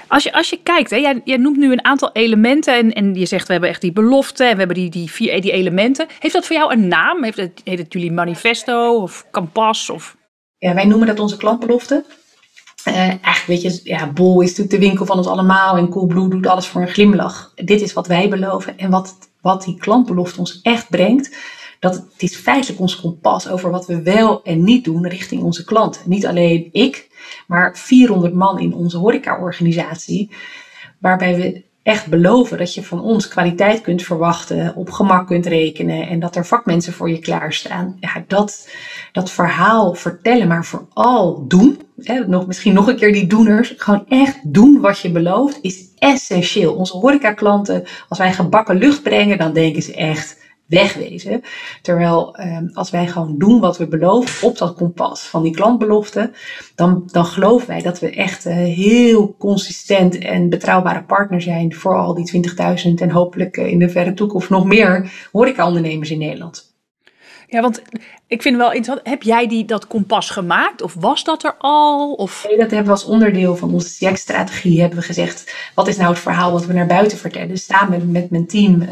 Als 0.09 0.23
je, 0.23 0.33
als 0.33 0.51
je 0.51 0.61
kijkt, 0.63 0.91
hè, 0.91 0.97
jij, 0.97 1.21
jij 1.25 1.37
noemt 1.37 1.57
nu 1.57 1.73
een 1.73 1.85
aantal 1.85 2.11
elementen 2.13 2.75
en, 2.75 2.93
en 2.93 3.15
je 3.15 3.27
zegt 3.27 3.47
we 3.47 3.53
hebben 3.53 3.71
echt 3.71 3.81
die 3.81 3.93
belofte 3.93 4.45
en 4.45 4.53
we 4.53 4.59
hebben 4.59 4.77
die, 4.77 4.91
die 4.91 5.11
vier 5.11 5.41
die 5.41 5.53
elementen. 5.53 6.07
Heeft 6.19 6.35
dat 6.35 6.47
voor 6.47 6.57
jou 6.57 6.73
een 6.73 6.89
naam? 6.89 7.25
Heeft 7.25 7.37
het, 7.37 7.61
heet 7.65 7.79
het 7.79 7.93
jullie 7.93 8.13
manifesto 8.13 9.03
of 9.03 9.27
kampas? 9.31 9.91
Of... 9.91 10.17
Ja, 10.59 10.75
wij 10.75 10.85
noemen 10.85 11.07
dat 11.07 11.19
onze 11.19 11.37
klantbelofte. 11.37 12.05
Uh, 12.89 12.97
eigenlijk 12.97 13.47
weet 13.47 13.63
je, 13.63 13.81
ja, 13.85 14.13
Bol 14.13 14.41
is 14.41 14.49
natuurlijk 14.49 14.71
de 14.83 14.89
winkel 14.89 15.07
van 15.07 15.17
ons 15.17 15.27
allemaal 15.27 15.77
en 15.77 15.89
Coolblue 15.89 16.29
doet 16.29 16.47
alles 16.47 16.67
voor 16.67 16.81
een 16.81 16.89
glimlach. 16.89 17.53
Dit 17.55 17.81
is 17.81 17.93
wat 17.93 18.07
wij 18.07 18.29
beloven 18.29 18.79
en 18.79 18.91
wat, 18.91 19.17
wat 19.41 19.65
die 19.65 19.79
klantbelofte 19.79 20.39
ons 20.39 20.61
echt 20.63 20.89
brengt. 20.89 21.37
Dat 21.81 21.95
het 21.95 22.23
is 22.23 22.37
feitelijk 22.37 22.81
ons 22.81 23.01
kompas 23.01 23.49
over 23.49 23.71
wat 23.71 23.87
we 23.87 24.03
wel 24.03 24.43
en 24.43 24.65
niet 24.65 24.85
doen 24.85 25.09
richting 25.09 25.43
onze 25.43 25.65
klanten. 25.65 26.03
Niet 26.05 26.27
alleen 26.27 26.69
ik, 26.73 27.09
maar 27.47 27.77
400 27.77 28.35
man 28.35 28.59
in 28.59 28.75
onze 28.75 28.99
horecaorganisatie. 28.99 30.31
Waarbij 30.99 31.37
we 31.37 31.65
echt 31.83 32.07
beloven 32.07 32.59
dat 32.59 32.75
je 32.75 32.83
van 32.83 33.03
ons 33.03 33.29
kwaliteit 33.29 33.81
kunt 33.81 34.03
verwachten, 34.03 34.75
op 34.77 34.91
gemak 34.91 35.27
kunt 35.27 35.47
rekenen 35.47 36.09
en 36.09 36.21
dat 36.21 36.37
er 36.37 36.47
vakmensen 36.47 36.93
voor 36.93 37.11
je 37.11 37.19
klaarstaan. 37.19 37.97
Ja, 38.01 38.25
dat, 38.27 38.69
dat 39.13 39.31
verhaal 39.31 39.95
vertellen, 39.95 40.49
maar 40.49 40.65
vooral 40.65 41.47
doen. 41.49 41.81
Hè, 42.03 42.27
nog, 42.27 42.47
misschien 42.47 42.73
nog 42.75 42.87
een 42.87 42.97
keer 42.97 43.13
die 43.13 43.27
doeners. 43.27 43.75
Gewoon 43.77 44.05
echt 44.09 44.39
doen 44.43 44.81
wat 44.81 44.99
je 44.99 45.11
belooft 45.11 45.59
is 45.63 45.85
essentieel. 45.99 46.75
Onze 46.75 46.97
horecaklanten, 46.97 47.85
als 48.09 48.19
wij 48.19 48.33
gebakken 48.33 48.77
lucht 48.77 49.03
brengen, 49.03 49.39
dan 49.39 49.53
denken 49.53 49.83
ze 49.83 49.95
echt 49.95 50.40
wegwezen. 50.71 51.43
Terwijl 51.83 52.37
ehm, 52.37 52.67
als 52.73 52.91
wij 52.91 53.07
gewoon 53.07 53.39
doen 53.39 53.61
wat 53.61 53.79
we 53.79 53.89
beloven 53.89 54.49
op 54.49 54.59
dat 54.59 54.75
kompas 54.75 55.27
van 55.27 55.43
die 55.43 55.55
klantbelofte, 55.55 56.33
dan, 56.75 57.03
dan 57.07 57.25
geloven 57.25 57.69
wij 57.69 57.83
dat 57.83 58.01
we 58.01 58.11
echt 58.11 58.47
uh, 58.47 58.55
heel 58.55 59.35
consistent 59.39 60.19
en 60.19 60.49
betrouwbare 60.49 61.05
partner 61.05 61.43
zijn 61.43 61.75
voor 61.75 61.97
al 61.97 62.15
die 62.15 62.47
20.000 62.49 62.55
en 62.95 63.11
hopelijk 63.11 63.57
uh, 63.57 63.67
in 63.67 63.79
de 63.79 63.89
verre 63.89 64.15
toekomst 64.15 64.51
nog 64.51 64.65
meer 64.65 65.13
horecaondernemers 65.33 66.11
in 66.11 66.19
Nederland. 66.19 66.75
Ja, 67.47 67.61
want 67.61 67.83
ik 68.31 68.43
vind 68.43 68.55
het 68.55 68.65
wel 68.65 68.73
interessant. 68.73 69.09
Heb 69.09 69.23
jij 69.23 69.49
die, 69.49 69.65
dat 69.65 69.87
kompas 69.87 70.31
gemaakt? 70.31 70.83
Of 70.83 70.95
was 70.99 71.25
dat 71.25 71.45
er 71.45 71.55
al? 71.59 72.13
Of? 72.13 72.45
Nee, 72.49 72.59
dat 72.59 72.71
hebben 72.71 72.87
we 72.87 72.93
als 72.93 73.05
onderdeel 73.05 73.57
van 73.57 73.73
onze 73.73 74.07
CX-strategie 74.07 74.81
hebben 74.81 74.99
we 74.99 75.05
gezegd. 75.05 75.55
Wat 75.75 75.89
is 75.89 75.97
nou 75.97 76.11
het 76.11 76.19
verhaal 76.19 76.53
wat 76.53 76.67
we 76.67 76.73
naar 76.73 76.87
buiten 76.87 77.19
vertellen? 77.19 77.49
Dus 77.49 77.65
samen 77.65 78.11
met 78.11 78.31
mijn 78.31 78.47
team 78.47 78.83
uh, 78.83 78.89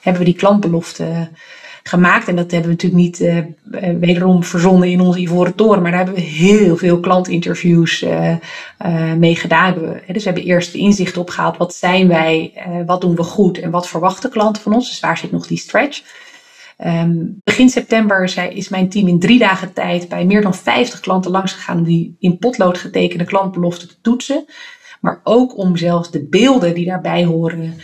hebben 0.00 0.22
we 0.22 0.28
die 0.28 0.38
klantbelofte 0.38 1.28
gemaakt. 1.82 2.28
En 2.28 2.36
dat 2.36 2.50
hebben 2.50 2.70
we 2.70 2.76
natuurlijk 2.76 3.02
niet 3.02 3.20
uh, 3.20 3.94
wederom 4.00 4.44
verzonnen 4.44 4.88
in 4.88 5.00
onze 5.00 5.20
Ivoren 5.20 5.54
Toren. 5.54 5.82
Maar 5.82 5.90
daar 5.90 6.04
hebben 6.04 6.22
we 6.22 6.28
heel 6.28 6.76
veel 6.76 7.00
klantinterviews 7.00 8.02
uh, 8.02 8.34
mee 9.16 9.36
gedaan. 9.36 9.74
Dus 10.06 10.24
we 10.24 10.30
hebben 10.30 10.44
eerst 10.44 10.72
de 10.72 10.78
inzicht 10.78 11.16
opgehaald. 11.16 11.56
Wat 11.56 11.74
zijn 11.74 12.08
wij? 12.08 12.52
wat 12.86 13.00
doen 13.00 13.16
we 13.16 13.22
goed? 13.22 13.58
En 13.58 13.70
wat 13.70 13.88
verwachten 13.88 14.30
klanten 14.30 14.62
van 14.62 14.74
ons? 14.74 14.88
Dus 14.88 15.00
waar 15.00 15.18
zit 15.18 15.32
nog 15.32 15.46
die 15.46 15.58
stretch? 15.58 16.02
Um, 16.84 17.40
begin 17.44 17.68
september 17.68 18.28
zei, 18.28 18.50
is 18.50 18.68
mijn 18.68 18.88
team 18.88 19.08
in 19.08 19.18
drie 19.18 19.38
dagen 19.38 19.72
tijd 19.72 20.08
bij 20.08 20.24
meer 20.24 20.42
dan 20.42 20.54
50 20.54 21.00
klanten 21.00 21.30
langs 21.30 21.52
gegaan 21.52 21.78
om 21.78 21.84
die 21.84 22.16
in 22.18 22.38
potlood 22.38 22.78
getekende 22.78 23.24
klantbelofte 23.24 23.86
te 23.86 24.00
toetsen. 24.00 24.44
Maar 25.00 25.20
ook 25.24 25.56
om 25.56 25.76
zelfs 25.76 26.10
de 26.10 26.28
beelden 26.28 26.74
die 26.74 26.86
daarbij 26.86 27.24
horen 27.24 27.74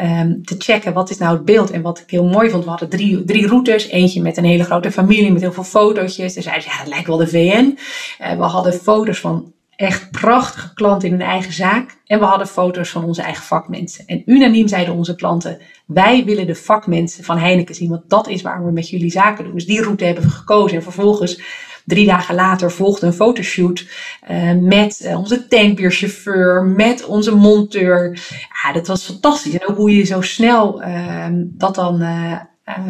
um, 0.00 0.44
te 0.44 0.54
checken. 0.58 0.92
Wat 0.92 1.10
is 1.10 1.18
nou 1.18 1.36
het 1.36 1.44
beeld? 1.44 1.70
En 1.70 1.82
wat 1.82 1.98
ik 1.98 2.10
heel 2.10 2.24
mooi 2.24 2.50
vond, 2.50 2.64
we 2.64 2.70
hadden 2.70 2.88
drie, 2.88 3.24
drie 3.24 3.46
routes. 3.46 3.88
Eentje 3.88 4.22
met 4.22 4.36
een 4.36 4.44
hele 4.44 4.64
grote 4.64 4.90
familie 4.90 5.32
met 5.32 5.40
heel 5.40 5.52
veel 5.52 5.64
fotootjes. 5.64 6.34
Dus 6.34 6.44
zeiden 6.44 6.70
ja, 6.70 6.78
het 6.78 6.88
lijkt 6.88 7.06
wel 7.06 7.16
de 7.16 7.28
VN. 7.28 7.78
Uh, 8.20 8.36
we 8.36 8.42
hadden 8.42 8.72
foto's 8.72 9.20
van 9.20 9.52
echt 9.76 10.10
prachtige 10.10 10.74
klanten 10.74 11.08
in 11.08 11.14
hun 11.14 11.28
eigen 11.28 11.52
zaak. 11.52 11.96
En 12.06 12.18
we 12.18 12.24
hadden 12.24 12.46
foto's 12.46 12.90
van 12.90 13.04
onze 13.04 13.22
eigen 13.22 13.44
vakmensen. 13.44 14.06
En 14.06 14.22
unaniem 14.26 14.68
zeiden 14.68 14.94
onze 14.94 15.14
klanten: 15.14 15.60
wij 15.86 16.24
willen 16.24 16.46
de 16.46 16.54
vakmensen 16.54 17.24
van 17.24 17.38
Heineken 17.38 17.74
zien, 17.74 17.88
want 17.88 18.10
dat 18.10 18.28
is 18.28 18.42
waar 18.42 18.64
we 18.64 18.70
met 18.70 18.88
jullie 18.88 19.10
zaken 19.10 19.44
doen. 19.44 19.54
Dus 19.54 19.66
die 19.66 19.82
route 19.82 20.04
hebben 20.04 20.24
we 20.24 20.30
gekozen. 20.30 20.76
En 20.76 20.82
vervolgens, 20.82 21.40
drie 21.84 22.06
dagen 22.06 22.34
later, 22.34 22.70
volgde 22.70 23.06
een 23.06 23.12
fotoshoot 23.12 23.88
uh, 24.30 24.52
met 24.52 25.00
uh, 25.04 25.18
onze 25.18 25.46
tankbierchauffeur, 25.48 26.64
met 26.64 27.04
onze 27.04 27.34
monteur. 27.34 28.18
Ja, 28.62 28.72
dat 28.72 28.86
was 28.86 29.04
fantastisch. 29.04 29.58
En 29.58 29.68
ook 29.68 29.76
hoe 29.76 29.96
je 29.96 30.04
zo 30.04 30.20
snel 30.20 30.82
uh, 30.82 31.26
dat 31.32 31.74
dan 31.74 32.02
uh, 32.02 32.40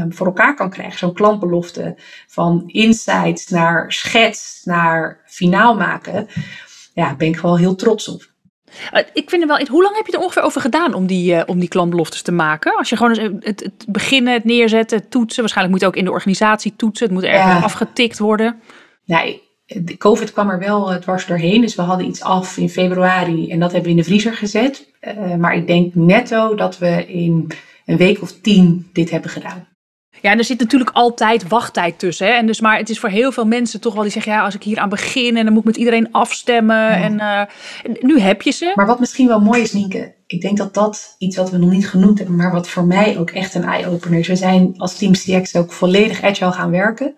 voor 0.09 0.27
elkaar 0.27 0.55
kan 0.55 0.71
krijgen. 0.71 0.99
Zo'n 0.99 1.15
klantbelofte 1.15 1.95
van 2.27 2.63
insights 2.67 3.49
naar 3.49 3.93
schets, 3.93 4.61
naar 4.65 5.21
finaal 5.27 5.77
maken 5.77 6.29
ja, 6.97 7.15
ben 7.17 7.29
ik 7.29 7.41
wel 7.41 7.59
heel 7.59 7.75
trots 7.75 8.09
op. 8.09 8.23
Uh, 8.93 9.01
ik 9.13 9.31
vind 9.31 9.43
het 9.43 9.51
wel. 9.51 9.67
Hoe 9.67 9.83
lang 9.83 9.97
heb 9.97 10.07
je 10.07 10.13
er 10.13 10.19
ongeveer 10.19 10.43
over 10.43 10.61
gedaan 10.61 10.95
om 10.95 11.07
die, 11.07 11.35
uh, 11.35 11.43
om 11.47 11.59
die 11.59 11.69
klantbeloftes 11.69 12.23
te 12.23 12.33
maken? 12.33 12.77
Als 12.77 12.89
je 12.89 12.97
gewoon 12.97 13.19
het, 13.19 13.45
het, 13.45 13.61
het, 13.61 13.85
beginnen, 13.89 14.33
het 14.33 14.45
neerzetten, 14.45 14.99
het 14.99 15.11
toetsen. 15.11 15.41
Waarschijnlijk 15.41 15.77
moet 15.77 15.85
het 15.85 15.95
ook 15.95 16.01
in 16.01 16.05
de 16.05 16.17
organisatie 16.17 16.77
toetsen. 16.77 17.07
Het 17.07 17.15
moet 17.15 17.25
ergens 17.25 17.59
ja. 17.59 17.61
afgetikt 17.61 18.19
worden. 18.19 18.61
Nee, 19.05 19.43
de 19.67 19.97
COVID 19.97 20.33
kwam 20.33 20.51
er 20.51 20.59
wel 20.59 20.99
dwars 21.01 21.27
doorheen. 21.27 21.61
Dus 21.61 21.75
we 21.75 21.83
hadden 21.83 22.07
iets 22.07 22.23
af 22.23 22.57
in 22.57 22.71
februari 22.71 23.51
en 23.51 23.59
dat 23.59 23.73
hebben 23.73 23.91
we 23.91 23.97
in 23.97 24.03
de 24.03 24.09
vriezer 24.09 24.33
gezet. 24.33 24.91
maar 25.39 25.55
ik 25.55 25.67
denk 25.67 25.95
netto 25.95 26.55
dat 26.55 26.79
we 26.79 27.07
in 27.07 27.51
een 27.87 27.97
week 27.97 28.23
of 28.23 28.33
tien 28.41 28.91
dit 28.93 29.11
hebben 29.11 29.31
gedaan. 29.31 29.76
Ja, 30.27 30.33
en 30.33 30.39
er 30.39 30.45
zit 30.45 30.59
natuurlijk 30.59 30.91
altijd 30.91 31.49
wachttijd 31.49 31.99
tussen. 31.99 32.27
Hè? 32.27 32.33
En 32.33 32.47
dus, 32.47 32.61
maar 32.61 32.79
het 32.79 32.91
is 32.91 32.99
voor 32.99 33.09
heel 33.09 33.33
veel 33.33 33.45
mensen 33.45 33.81
toch 33.81 33.95
wel 33.95 34.03
die 34.03 34.13
zeggen: 34.13 34.33
ja, 34.33 34.45
als 34.45 34.55
ik 34.55 34.63
hier 34.63 34.79
aan 34.79 34.89
begin 34.89 35.37
en 35.37 35.45
dan 35.45 35.53
moet 35.53 35.63
ik 35.63 35.69
met 35.69 35.77
iedereen 35.77 36.13
afstemmen. 36.13 36.77
Ja. 36.77 37.03
En, 37.03 37.15
uh, 37.15 37.43
nu 38.01 38.21
heb 38.21 38.43
je 38.43 38.51
ze. 38.51 38.73
Maar 38.75 38.87
wat 38.87 39.01
misschien 39.01 39.27
wel 39.27 39.41
mooi 39.41 39.63
is, 39.63 39.73
Nienke, 39.73 40.15
ik 40.27 40.41
denk 40.41 40.57
dat 40.57 40.75
dat 40.75 41.15
iets 41.19 41.37
wat 41.37 41.51
we 41.51 41.57
nog 41.57 41.71
niet 41.71 41.89
genoemd 41.89 42.19
hebben, 42.19 42.37
maar 42.37 42.53
wat 42.53 42.69
voor 42.69 42.85
mij 42.85 43.19
ook 43.19 43.31
echt 43.31 43.55
een 43.55 43.65
eye-opener 43.65 44.19
is. 44.19 44.29
We 44.29 44.37
zijn 44.37 44.75
als 44.77 44.97
Team 44.97 45.13
CX 45.13 45.57
ook 45.57 45.73
volledig 45.73 46.23
agile 46.23 46.53
gaan 46.53 46.71
werken. 46.71 47.15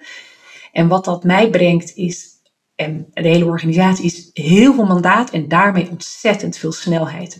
En 0.73 0.88
wat 0.88 1.05
dat 1.05 1.25
mij 1.25 1.51
brengt 1.51 1.97
is, 1.97 2.27
en 2.75 3.07
de 3.12 3.29
hele 3.29 3.44
organisatie, 3.44 4.05
is 4.05 4.31
heel 4.33 4.75
veel 4.75 4.87
mandaat 4.87 5.31
en 5.31 5.49
daarmee 5.49 5.90
ontzettend 5.90 6.57
veel 6.57 6.73
snelheid. 6.73 7.38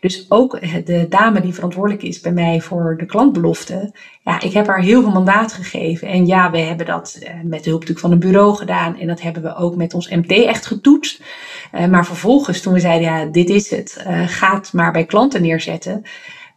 Dus 0.00 0.26
ook 0.28 0.60
de 0.86 1.06
dame 1.08 1.40
die 1.40 1.54
verantwoordelijk 1.54 2.02
is 2.02 2.20
bij 2.20 2.32
mij 2.32 2.60
voor 2.60 2.96
de 2.98 3.06
klantbelofte. 3.06 3.94
Ja, 4.24 4.40
ik 4.40 4.52
heb 4.52 4.66
haar 4.66 4.80
heel 4.80 5.02
veel 5.02 5.10
mandaat 5.10 5.52
gegeven. 5.52 6.08
En 6.08 6.26
ja, 6.26 6.50
we 6.50 6.58
hebben 6.58 6.86
dat 6.86 7.18
eh, 7.20 7.34
met 7.44 7.64
de 7.64 7.68
hulp 7.68 7.80
natuurlijk 7.80 7.98
van 7.98 8.12
een 8.12 8.18
bureau 8.18 8.56
gedaan. 8.56 8.98
En 8.98 9.06
dat 9.06 9.20
hebben 9.20 9.42
we 9.42 9.56
ook 9.56 9.76
met 9.76 9.94
ons 9.94 10.08
MT 10.08 10.30
echt 10.30 10.66
getoetst. 10.66 11.22
Uh, 11.74 11.86
maar 11.86 12.06
vervolgens 12.06 12.60
toen 12.60 12.72
we 12.72 12.80
zeiden, 12.80 13.08
ja, 13.08 13.24
dit 13.24 13.48
is 13.48 13.70
het. 13.70 14.04
Uh, 14.06 14.28
ga 14.28 14.54
het 14.54 14.72
maar 14.72 14.92
bij 14.92 15.04
klanten 15.04 15.42
neerzetten. 15.42 16.02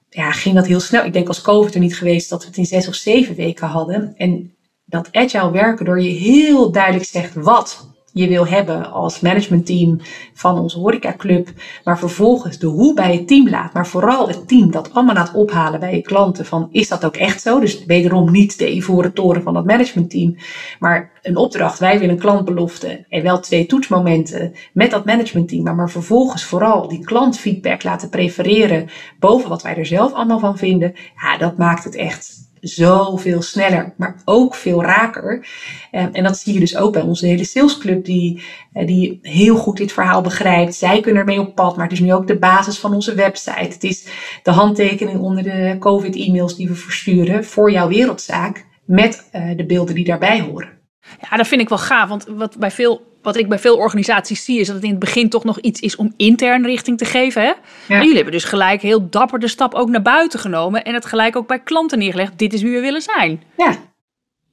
Ja, 0.10 0.32
ging 0.32 0.56
dat 0.56 0.68
heel 0.68 0.80
snel. 0.80 1.06
Ik 1.06 1.14
denk 1.14 1.28
als 1.28 1.42
COVID 1.42 1.74
er 1.74 1.80
niet 1.80 1.98
geweest 1.98 2.30
dat 2.30 2.42
we 2.42 2.48
het 2.48 2.58
in 2.58 2.66
zes 2.66 2.88
of 2.88 2.96
zeven 2.96 3.36
weken 3.36 3.68
hadden. 3.68 4.14
En 4.18 4.54
dat 4.86 5.10
agile 5.12 5.52
werken 5.52 5.86
door 5.86 6.02
je 6.02 6.10
heel 6.10 6.72
duidelijk 6.72 7.06
zegt 7.06 7.34
wat 7.34 7.93
je 8.14 8.28
wil 8.28 8.48
hebben 8.48 8.92
als 8.92 9.20
managementteam 9.20 10.00
van 10.34 10.60
onze 10.60 10.80
horecaclub, 10.80 11.50
maar 11.84 12.00
vervolgens 12.00 12.58
de 12.58 12.68
hoe 12.68 12.94
bij 12.94 13.14
het 13.14 13.28
team 13.28 13.50
laat, 13.50 13.74
maar 13.74 13.88
vooral 13.88 14.28
het 14.28 14.48
team 14.48 14.72
dat 14.72 14.94
allemaal 14.94 15.16
laat 15.16 15.34
ophalen 15.34 15.80
bij 15.80 15.96
je 15.96 16.02
klanten 16.02 16.46
van 16.46 16.70
is 16.72 16.88
dat 16.88 17.06
ook 17.06 17.16
echt 17.16 17.42
zo? 17.42 17.60
Dus 17.60 17.86
wederom 17.86 18.32
niet 18.32 18.58
de 18.58 18.76
ivoren 18.76 19.14
toren 19.14 19.44
van 19.44 19.54
dat 19.54 19.66
managementteam, 19.66 20.36
maar 20.80 21.12
een 21.22 21.38
opdracht, 21.38 21.80
wij 21.80 22.00
willen 22.00 22.16
een 22.16 22.22
klantbelofte 22.22 23.06
en 23.10 23.24
wel 23.24 23.40
twee 23.40 23.66
toetsmomenten 23.66 24.54
met 24.74 24.92
dat 24.92 25.06
managementteam, 25.06 25.64
maar, 25.64 25.76
maar 25.76 25.90
vervolgens 25.90 26.44
vooral 26.44 26.88
die 26.88 27.06
klantfeedback 27.06 27.84
laten 27.84 28.10
prefereren 28.10 28.90
boven 29.20 29.50
wat 29.50 29.62
wij 29.62 29.76
er 29.76 29.86
zelf 29.86 30.14
allemaal 30.14 30.40
van 30.40 30.58
vinden, 30.58 30.94
ja, 31.22 31.38
dat 31.38 31.58
maakt 31.58 31.84
het 31.84 31.96
echt 31.96 32.43
zoveel 32.64 33.42
sneller, 33.42 33.94
maar 33.98 34.22
ook 34.26 34.56
veel 34.56 34.84
raker. 34.84 35.48
Ehm, 35.92 36.10
en 36.12 36.24
dat 36.24 36.38
zie 36.38 36.54
je 36.54 36.60
dus 36.60 36.78
ook 36.78 36.94
bij 36.94 37.02
onze 37.02 37.26
hele 37.26 37.44
salesclub, 37.44 38.06
die, 38.06 38.44
eh, 38.74 38.88
die 38.88 39.20
heel 39.22 39.56
goed 39.56 39.78
dit 39.78 39.92
verhaal 39.92 40.22
begrijpt. 40.22 40.76
Zij 40.76 41.02
kunnen 41.02 41.22
ermee 41.22 41.40
op 41.40 41.56
pad, 41.56 41.76
maar 41.76 41.86
het 41.86 41.94
is 41.94 42.00
nu 42.00 42.14
ook 42.14 42.28
de 42.28 42.40
basis 42.40 42.80
van 42.80 42.94
onze 42.94 43.16
website. 43.16 43.74
Het 43.74 43.84
is 43.84 44.08
de 44.44 44.52
handtekening 44.52 45.20
onder 45.20 45.44
de 45.44 45.76
COVID-e-mails 45.80 46.56
die 46.56 46.68
we 46.68 46.76
versturen 46.76 47.46
voor 47.46 47.72
jouw 47.72 47.88
wereldzaak, 47.88 48.66
met 48.86 49.30
uh, 49.36 49.58
de 49.58 49.66
beelden 49.66 49.96
die 49.96 50.06
daarbij 50.06 50.42
horen. 50.42 50.83
Ja, 51.30 51.38
dat 51.38 51.48
vind 51.48 51.62
ik 51.62 51.70
wel 51.70 51.78
gaaf, 51.78 52.10
want 52.10 52.26
wat 52.28 52.58
bij 52.58 52.72
veel 52.72 53.12
wat 53.24 53.36
ik 53.36 53.50
bij 53.50 53.60
veel 53.60 53.78
organisaties 53.78 54.46
zie, 54.46 54.60
is 54.60 54.68
dat 54.68 54.76
het 54.76 54.86
in 54.86 54.90
het 54.90 55.00
begin 55.00 55.30
toch 55.30 55.44
nog 55.44 55.60
iets 55.60 55.80
is 55.80 55.96
om 55.96 56.14
intern 56.18 56.66
richting 56.66 56.98
te 56.98 57.06
geven. 57.06 57.42
Hè? 57.42 57.52
En 57.88 57.98
jullie 58.00 58.16
hebben 58.16 58.34
dus 58.34 58.44
gelijk 58.44 58.82
heel 58.82 59.10
dapper 59.10 59.40
de 59.40 59.48
stap 59.48 59.74
ook 59.74 59.90
naar 59.90 60.02
buiten 60.02 60.40
genomen 60.40 60.84
en 60.84 60.94
het 60.94 61.06
gelijk 61.06 61.36
ook 61.36 61.48
bij 61.48 61.60
klanten 61.60 61.98
neergelegd. 61.98 62.38
Dit 62.38 62.54
is 62.54 62.62
wie 62.62 62.74
we 62.74 62.80
willen 62.80 63.02
zijn. 63.02 63.44
Ja. 63.58 63.76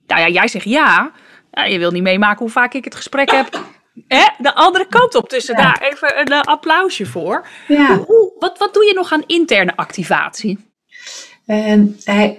Nou 0.06 0.20
ja, 0.20 0.28
jij 0.28 0.48
zegt 0.48 0.64
ja. 0.64 1.12
ja 1.50 1.64
je 1.64 1.78
wil 1.78 1.90
niet 1.90 2.02
meemaken 2.02 2.38
hoe 2.38 2.50
vaak 2.50 2.74
ik 2.74 2.84
het 2.84 2.94
gesprek 2.94 3.30
heb. 3.30 3.64
Hè? 4.08 4.24
De 4.38 4.54
andere 4.54 4.86
kant 4.86 5.14
op. 5.14 5.28
Tussen 5.28 5.56
daar 5.56 5.82
even 5.90 6.20
een 6.20 6.32
uh, 6.32 6.40
applausje 6.40 7.06
voor. 7.06 7.46
Ja. 7.68 7.96
Hoe, 7.96 8.32
wat, 8.38 8.58
wat 8.58 8.74
doe 8.74 8.84
je 8.84 8.94
nog 8.94 9.12
aan 9.12 9.24
interne 9.26 9.76
activatie? 9.76 10.58
Uh, 11.46 12.30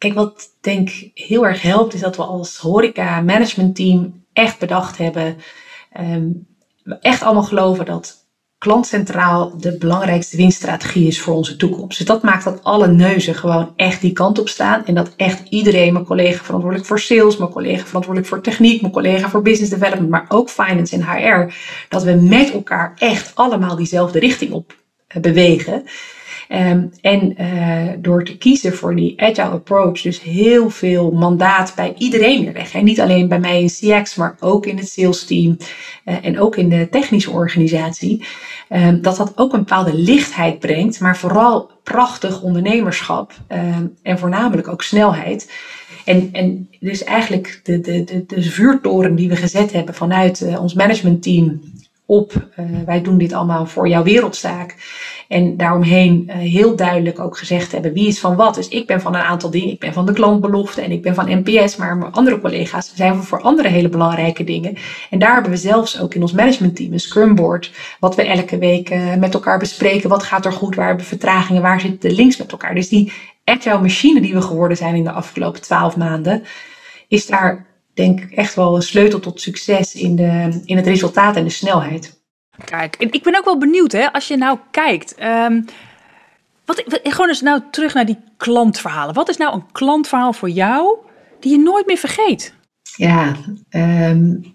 kijk, 0.00 0.14
wat 0.14 0.48
denk 0.60 0.90
heel 1.14 1.46
erg 1.46 1.62
helpt, 1.62 1.94
is 1.94 2.00
dat 2.00 2.16
we 2.16 2.22
als 2.22 2.56
horeca 2.56 3.20
management 3.20 3.76
team 3.76 4.24
echt 4.32 4.58
bedacht 4.58 4.98
hebben 4.98 5.36
um, 6.00 6.46
we 6.82 6.98
echt 6.98 7.22
allemaal 7.22 7.42
geloven 7.42 7.84
dat 7.84 8.20
klantcentraal 8.58 9.58
de 9.58 9.78
belangrijkste 9.78 10.36
winststrategie 10.36 11.06
is 11.06 11.20
voor 11.20 11.34
onze 11.34 11.56
toekomst. 11.56 11.98
Dus 11.98 12.06
dat 12.06 12.22
maakt 12.22 12.44
dat 12.44 12.64
alle 12.64 12.88
neuzen 12.88 13.34
gewoon 13.34 13.72
echt 13.76 14.00
die 14.00 14.12
kant 14.12 14.38
op 14.38 14.48
staan. 14.48 14.86
En 14.86 14.94
dat 14.94 15.12
echt 15.16 15.48
iedereen, 15.48 15.92
mijn 15.92 16.04
collega 16.04 16.44
verantwoordelijk 16.44 16.88
voor 16.88 17.00
sales, 17.00 17.36
mijn 17.36 17.50
collega 17.50 17.84
verantwoordelijk 17.84 18.26
voor 18.26 18.40
techniek, 18.40 18.80
mijn 18.80 18.92
collega 18.92 19.28
voor 19.28 19.42
business 19.42 19.70
development, 19.70 20.10
maar 20.10 20.24
ook 20.28 20.50
finance 20.50 20.96
en 20.96 21.04
HR, 21.04 21.54
dat 21.88 22.02
we 22.02 22.12
met 22.12 22.52
elkaar 22.52 22.94
echt 22.98 23.32
allemaal 23.34 23.76
diezelfde 23.76 24.18
richting 24.18 24.52
op 24.52 24.76
eh, 25.06 25.20
bewegen. 25.20 25.84
Um, 26.52 26.90
en 27.00 27.42
uh, 27.42 27.92
door 27.98 28.24
te 28.24 28.38
kiezen 28.38 28.74
voor 28.74 28.96
die 28.96 29.20
agile 29.22 29.48
approach, 29.48 30.00
dus 30.00 30.22
heel 30.22 30.70
veel 30.70 31.10
mandaat 31.10 31.72
bij 31.76 31.94
iedereen 31.98 32.42
neerleggen. 32.42 32.78
En 32.78 32.84
niet 32.84 33.00
alleen 33.00 33.28
bij 33.28 33.40
mij 33.40 33.60
in 33.60 33.68
CX, 33.68 34.14
maar 34.14 34.36
ook 34.40 34.66
in 34.66 34.76
het 34.76 34.88
sales 34.88 35.24
team 35.24 35.56
uh, 36.04 36.14
en 36.22 36.40
ook 36.40 36.56
in 36.56 36.68
de 36.68 36.88
technische 36.88 37.30
organisatie. 37.30 38.24
Um, 38.68 39.02
dat 39.02 39.16
dat 39.16 39.32
ook 39.36 39.52
een 39.52 39.58
bepaalde 39.58 39.94
lichtheid 39.94 40.58
brengt, 40.58 41.00
maar 41.00 41.16
vooral 41.16 41.70
prachtig 41.82 42.42
ondernemerschap 42.42 43.32
um, 43.48 43.94
en 44.02 44.18
voornamelijk 44.18 44.68
ook 44.68 44.82
snelheid. 44.82 45.52
En, 46.04 46.28
en 46.32 46.68
dus 46.80 47.04
eigenlijk 47.04 47.60
de, 47.62 47.80
de, 47.80 48.04
de, 48.04 48.24
de 48.26 48.42
vuurtoren 48.42 49.14
die 49.14 49.28
we 49.28 49.36
gezet 49.36 49.72
hebben 49.72 49.94
vanuit 49.94 50.40
uh, 50.40 50.60
ons 50.60 50.74
managementteam 50.74 51.60
op. 52.06 52.48
Wij 52.86 53.02
doen 53.02 53.18
dit 53.18 53.32
allemaal 53.32 53.66
voor 53.66 53.88
jouw 53.88 54.02
wereldzaak. 54.02 54.76
En 55.30 55.56
daaromheen 55.56 56.24
uh, 56.26 56.34
heel 56.34 56.76
duidelijk 56.76 57.18
ook 57.18 57.38
gezegd 57.38 57.72
hebben 57.72 57.92
wie 57.92 58.06
is 58.06 58.20
van 58.20 58.36
wat. 58.36 58.54
Dus 58.54 58.68
ik 58.68 58.86
ben 58.86 59.00
van 59.00 59.14
een 59.14 59.20
aantal 59.20 59.50
dingen. 59.50 59.70
Ik 59.70 59.78
ben 59.78 59.92
van 59.92 60.06
de 60.06 60.12
klantbelofte 60.12 60.80
en 60.80 60.90
ik 60.90 61.02
ben 61.02 61.14
van 61.14 61.42
NPS. 61.44 61.76
Maar 61.76 61.96
mijn 61.96 62.12
andere 62.12 62.40
collega's 62.40 62.92
zijn 62.94 63.22
voor 63.22 63.40
andere 63.40 63.68
hele 63.68 63.88
belangrijke 63.88 64.44
dingen. 64.44 64.76
En 65.10 65.18
daar 65.18 65.32
hebben 65.32 65.50
we 65.50 65.56
zelfs 65.56 66.00
ook 66.00 66.14
in 66.14 66.22
ons 66.22 66.32
managementteam 66.32 66.92
een 66.92 67.00
scrum 67.00 67.34
board. 67.34 67.72
Wat 68.00 68.14
we 68.14 68.22
elke 68.22 68.58
week 68.58 68.90
uh, 68.90 69.14
met 69.14 69.34
elkaar 69.34 69.58
bespreken. 69.58 70.08
Wat 70.08 70.22
gaat 70.22 70.44
er 70.44 70.52
goed? 70.52 70.74
Waar 70.74 70.86
hebben 70.86 71.04
we 71.04 71.10
vertragingen? 71.10 71.62
Waar 71.62 71.80
zitten 71.80 72.08
de 72.08 72.16
links 72.16 72.36
met 72.36 72.52
elkaar? 72.52 72.74
Dus 72.74 72.88
die 72.88 73.12
agile 73.44 73.80
machine 73.80 74.20
die 74.20 74.34
we 74.34 74.42
geworden 74.42 74.76
zijn 74.76 74.94
in 74.94 75.04
de 75.04 75.12
afgelopen 75.12 75.62
twaalf 75.62 75.96
maanden. 75.96 76.42
Is 77.08 77.26
daar 77.26 77.66
denk 77.94 78.20
ik 78.20 78.32
echt 78.32 78.54
wel 78.54 78.76
een 78.76 78.82
sleutel 78.82 79.20
tot 79.20 79.40
succes 79.40 79.94
in, 79.94 80.16
de, 80.16 80.60
in 80.64 80.76
het 80.76 80.86
resultaat 80.86 81.36
en 81.36 81.44
de 81.44 81.50
snelheid. 81.50 82.19
Kijk, 82.64 82.96
ik 82.96 83.22
ben 83.22 83.38
ook 83.38 83.44
wel 83.44 83.58
benieuwd, 83.58 83.92
hè, 83.92 84.12
als 84.12 84.28
je 84.28 84.36
nou 84.36 84.58
kijkt. 84.70 85.14
Um, 85.22 85.64
wat, 86.64 86.84
gewoon 87.02 87.28
eens 87.28 87.40
nou 87.40 87.60
terug 87.70 87.94
naar 87.94 88.06
die 88.06 88.18
klantverhalen. 88.36 89.14
Wat 89.14 89.28
is 89.28 89.36
nou 89.36 89.54
een 89.54 89.72
klantverhaal 89.72 90.32
voor 90.32 90.50
jou 90.50 90.96
die 91.40 91.52
je 91.52 91.58
nooit 91.58 91.86
meer 91.86 91.96
vergeet? 91.96 92.54
Ja, 92.96 93.36
um, 93.70 94.54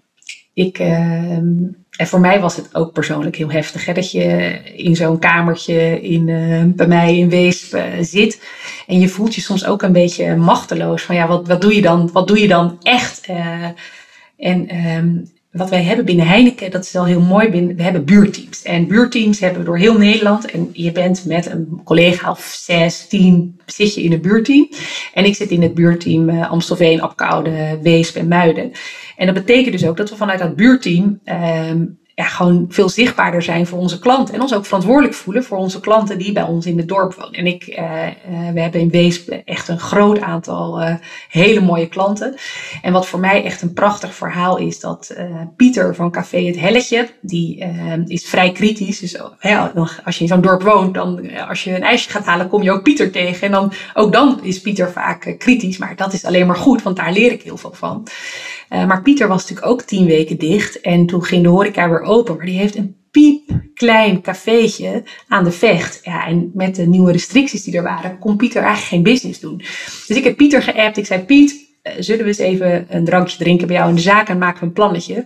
ik, 0.54 0.78
um, 0.78 1.84
en 1.96 2.06
voor 2.06 2.20
mij 2.20 2.40
was 2.40 2.56
het 2.56 2.74
ook 2.74 2.92
persoonlijk 2.92 3.36
heel 3.36 3.50
heftig. 3.50 3.84
Hè, 3.86 3.92
dat 3.92 4.10
je 4.10 4.24
in 4.76 4.96
zo'n 4.96 5.18
kamertje 5.18 6.00
in, 6.00 6.24
bij 6.76 6.86
mij 6.86 7.18
in 7.18 7.28
Weesp 7.28 7.74
uh, 7.74 7.82
zit. 8.00 8.42
En 8.86 9.00
je 9.00 9.08
voelt 9.08 9.34
je 9.34 9.40
soms 9.40 9.66
ook 9.66 9.82
een 9.82 9.92
beetje 9.92 10.36
machteloos. 10.36 11.02
Van 11.02 11.14
ja, 11.14 11.26
wat, 11.26 11.46
wat, 11.46 11.60
doe, 11.60 11.74
je 11.74 11.82
dan, 11.82 12.10
wat 12.12 12.28
doe 12.28 12.40
je 12.40 12.48
dan 12.48 12.78
echt? 12.82 13.28
Uh, 13.28 13.64
en 14.36 14.68
wat 15.56 15.70
wij 15.70 15.82
hebben 15.82 16.04
binnen 16.04 16.26
Heineken, 16.26 16.70
dat 16.70 16.84
is 16.84 16.92
wel 16.92 17.04
heel 17.04 17.20
mooi. 17.20 17.74
We 17.76 17.82
hebben 17.82 18.04
buurteams. 18.04 18.62
En 18.62 18.86
buurteams 18.86 19.40
hebben 19.40 19.60
we 19.60 19.66
door 19.66 19.78
heel 19.78 19.98
Nederland. 19.98 20.50
En 20.50 20.70
je 20.72 20.92
bent 20.92 21.24
met 21.24 21.50
een 21.50 21.80
collega 21.84 22.30
of 22.30 22.56
zes, 22.58 23.06
tien, 23.08 23.60
zit 23.66 23.94
je 23.94 24.02
in 24.02 24.12
een 24.12 24.20
buurteam. 24.20 24.68
En 25.14 25.24
ik 25.24 25.34
zit 25.34 25.50
in 25.50 25.62
het 25.62 25.74
buurteam 25.74 26.28
uh, 26.28 26.50
Amstelveen, 26.50 27.00
Apkoude, 27.00 27.78
Weesp 27.82 28.16
en 28.16 28.28
Muiden. 28.28 28.72
En 29.16 29.26
dat 29.26 29.34
betekent 29.34 29.72
dus 29.72 29.86
ook 29.86 29.96
dat 29.96 30.10
we 30.10 30.16
vanuit 30.16 30.38
dat 30.38 30.56
buurteam 30.56 31.20
um, 31.70 31.98
ja, 32.16 32.24
gewoon 32.24 32.66
veel 32.68 32.88
zichtbaarder 32.88 33.42
zijn 33.42 33.66
voor 33.66 33.78
onze 33.78 33.98
klanten. 33.98 34.34
En 34.34 34.40
ons 34.40 34.54
ook 34.54 34.64
verantwoordelijk 34.64 35.14
voelen 35.14 35.44
voor 35.44 35.58
onze 35.58 35.80
klanten 35.80 36.18
die 36.18 36.32
bij 36.32 36.42
ons 36.42 36.66
in 36.66 36.78
het 36.78 36.88
dorp 36.88 37.14
wonen. 37.14 37.32
En 37.32 37.46
ik, 37.46 37.66
uh, 37.66 37.76
we 38.52 38.60
hebben 38.60 38.80
in 38.80 38.90
Weesp 38.90 39.28
echt 39.44 39.68
een 39.68 39.78
groot 39.78 40.20
aantal 40.20 40.82
uh, 40.82 40.94
hele 41.28 41.60
mooie 41.60 41.88
klanten. 41.88 42.34
En 42.82 42.92
wat 42.92 43.06
voor 43.06 43.20
mij 43.20 43.44
echt 43.44 43.62
een 43.62 43.72
prachtig 43.72 44.14
verhaal 44.14 44.58
is, 44.58 44.80
dat 44.80 45.16
Pieter 45.56 45.94
van 45.94 46.10
Café 46.10 46.44
Het 46.44 46.60
Helletje, 46.60 47.08
die 47.20 47.64
is 48.06 48.28
vrij 48.28 48.52
kritisch. 48.52 48.98
Dus 48.98 49.20
als 50.04 50.16
je 50.16 50.20
in 50.20 50.28
zo'n 50.28 50.40
dorp 50.40 50.62
woont, 50.62 50.94
dan 50.94 51.30
als 51.48 51.64
je 51.64 51.74
een 51.74 51.82
ijsje 51.82 52.10
gaat 52.10 52.26
halen, 52.26 52.48
kom 52.48 52.62
je 52.62 52.70
ook 52.70 52.82
Pieter 52.82 53.10
tegen. 53.10 53.46
En 53.46 53.52
dan, 53.52 53.72
ook 53.94 54.12
dan 54.12 54.40
is 54.42 54.60
Pieter 54.60 54.92
vaak 54.92 55.34
kritisch, 55.38 55.78
maar 55.78 55.96
dat 55.96 56.12
is 56.12 56.24
alleen 56.24 56.46
maar 56.46 56.56
goed, 56.56 56.82
want 56.82 56.96
daar 56.96 57.12
leer 57.12 57.32
ik 57.32 57.42
heel 57.42 57.56
veel 57.56 57.72
van. 57.72 58.08
Maar 58.68 59.02
Pieter 59.02 59.28
was 59.28 59.40
natuurlijk 59.40 59.68
ook 59.68 59.82
tien 59.82 60.06
weken 60.06 60.38
dicht 60.38 60.80
en 60.80 61.06
toen 61.06 61.24
ging 61.24 61.42
de 61.42 61.48
horeca 61.48 61.88
weer 61.88 62.02
open, 62.02 62.36
maar 62.36 62.46
die 62.46 62.58
heeft 62.58 62.76
een 62.76 62.96
piepklein 63.10 64.22
cafeetje 64.22 65.02
aan 65.28 65.44
de 65.44 65.50
vecht. 65.50 66.00
Ja, 66.02 66.26
en 66.26 66.50
met 66.54 66.74
de 66.74 66.86
nieuwe 66.86 67.12
restricties 67.12 67.64
die 67.64 67.76
er 67.76 67.82
waren, 67.82 68.18
kon 68.18 68.36
Pieter 68.36 68.62
eigenlijk 68.62 68.88
geen 68.88 69.02
business 69.02 69.40
doen. 69.40 69.56
Dus 70.06 70.16
ik 70.16 70.24
heb 70.24 70.36
Pieter 70.36 70.62
geappt. 70.62 70.96
Ik 70.96 71.06
zei, 71.06 71.22
Piet, 71.22 71.76
eh, 71.82 71.92
zullen 71.98 72.22
we 72.22 72.28
eens 72.28 72.38
even 72.38 72.86
een 72.88 73.04
drankje 73.04 73.38
drinken 73.38 73.66
bij 73.66 73.76
jou 73.76 73.88
in 73.88 73.94
de 73.94 74.00
zaak 74.00 74.28
en 74.28 74.38
maken 74.38 74.60
we 74.60 74.66
een 74.66 74.72
plannetje? 74.72 75.24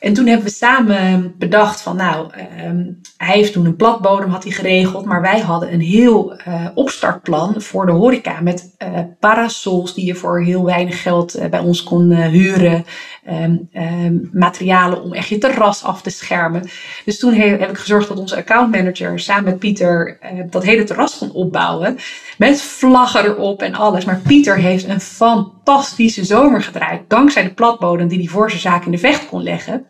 En 0.00 0.12
toen 0.12 0.26
hebben 0.26 0.46
we 0.46 0.52
samen 0.52 1.34
bedacht 1.38 1.80
van 1.80 1.96
nou, 1.96 2.30
um, 2.64 3.00
hij 3.16 3.36
heeft 3.36 3.52
toen 3.52 3.66
een 3.66 3.76
platbodem 3.76 4.30
had 4.30 4.42
hij 4.42 4.52
geregeld, 4.52 5.04
maar 5.04 5.20
wij 5.20 5.40
hadden 5.40 5.72
een 5.72 5.80
heel 5.80 6.40
uh, 6.48 6.66
opstartplan 6.74 7.62
voor 7.62 7.86
de 7.86 7.92
horeca 7.92 8.40
met 8.40 8.74
uh, 8.78 8.88
parasols 9.20 9.94
die 9.94 10.06
je 10.06 10.14
voor 10.14 10.42
heel 10.42 10.64
weinig 10.64 11.02
geld 11.02 11.36
uh, 11.36 11.46
bij 11.46 11.60
ons 11.60 11.82
kon 11.82 12.12
huren, 12.12 12.84
um, 13.28 13.68
um, 13.72 14.30
materialen 14.32 15.02
om 15.02 15.12
echt 15.12 15.28
je 15.28 15.38
terras 15.38 15.84
af 15.84 16.02
te 16.02 16.10
schermen. 16.10 16.68
Dus 17.04 17.18
toen 17.18 17.34
he, 17.34 17.48
heb 17.48 17.70
ik 17.70 17.78
gezorgd 17.78 18.08
dat 18.08 18.18
onze 18.18 18.36
accountmanager 18.36 19.20
samen 19.20 19.44
met 19.44 19.58
Pieter 19.58 20.18
dat 20.50 20.64
hele 20.64 20.84
terras 20.84 21.18
kon 21.18 21.32
opbouwen 21.32 21.98
met 22.38 22.62
vlaggen 22.62 23.24
erop 23.24 23.62
en 23.62 23.74
alles. 23.74 24.04
Maar 24.04 24.20
Pieter 24.26 24.56
heeft 24.56 24.88
een 24.88 25.00
fantastische 25.00 26.24
zomer 26.24 26.62
gedraaid 26.62 27.02
dankzij 27.08 27.42
de 27.42 27.54
platbodem 27.54 28.08
die 28.08 28.18
hij 28.18 28.28
voor 28.28 28.48
zijn 28.50 28.62
zaak 28.62 28.84
in 28.84 28.90
de 28.90 28.98
vecht 28.98 29.28
kon 29.28 29.42
leggen. 29.42 29.86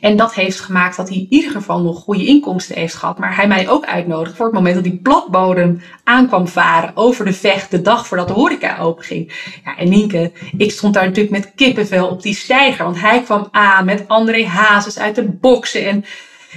En 0.00 0.16
dat 0.16 0.34
heeft 0.34 0.60
gemaakt 0.60 0.96
dat 0.96 1.08
hij 1.08 1.18
in 1.18 1.26
ieder 1.30 1.50
geval 1.50 1.80
nog 1.80 1.98
goede 1.98 2.26
inkomsten 2.26 2.78
heeft 2.78 2.94
gehad. 2.94 3.18
Maar 3.18 3.36
hij 3.36 3.46
mij 3.46 3.68
ook 3.68 3.84
uitnodigde 3.84 4.36
voor 4.36 4.46
het 4.46 4.54
moment 4.54 4.74
dat 4.74 4.84
die 4.84 5.00
platbodem 5.02 5.82
aankwam 6.04 6.48
varen 6.48 6.92
over 6.94 7.24
de 7.24 7.32
vecht 7.32 7.70
de 7.70 7.82
dag 7.82 8.06
voordat 8.06 8.28
de 8.28 8.34
horeca 8.34 8.78
open 8.78 9.04
ging. 9.04 9.52
Ja, 9.64 9.76
en 9.76 9.88
Nienke, 9.88 10.32
ik 10.56 10.70
stond 10.70 10.94
daar 10.94 11.04
natuurlijk 11.04 11.36
met 11.36 11.52
kippenvel 11.54 12.08
op 12.08 12.22
die 12.22 12.34
steiger. 12.34 12.84
Want 12.84 13.00
hij 13.00 13.22
kwam 13.22 13.48
aan 13.50 13.84
met 13.84 14.04
André 14.08 14.46
Hazes 14.46 14.98
uit 14.98 15.14
de 15.14 15.24
boksen. 15.24 15.86
En 15.86 16.04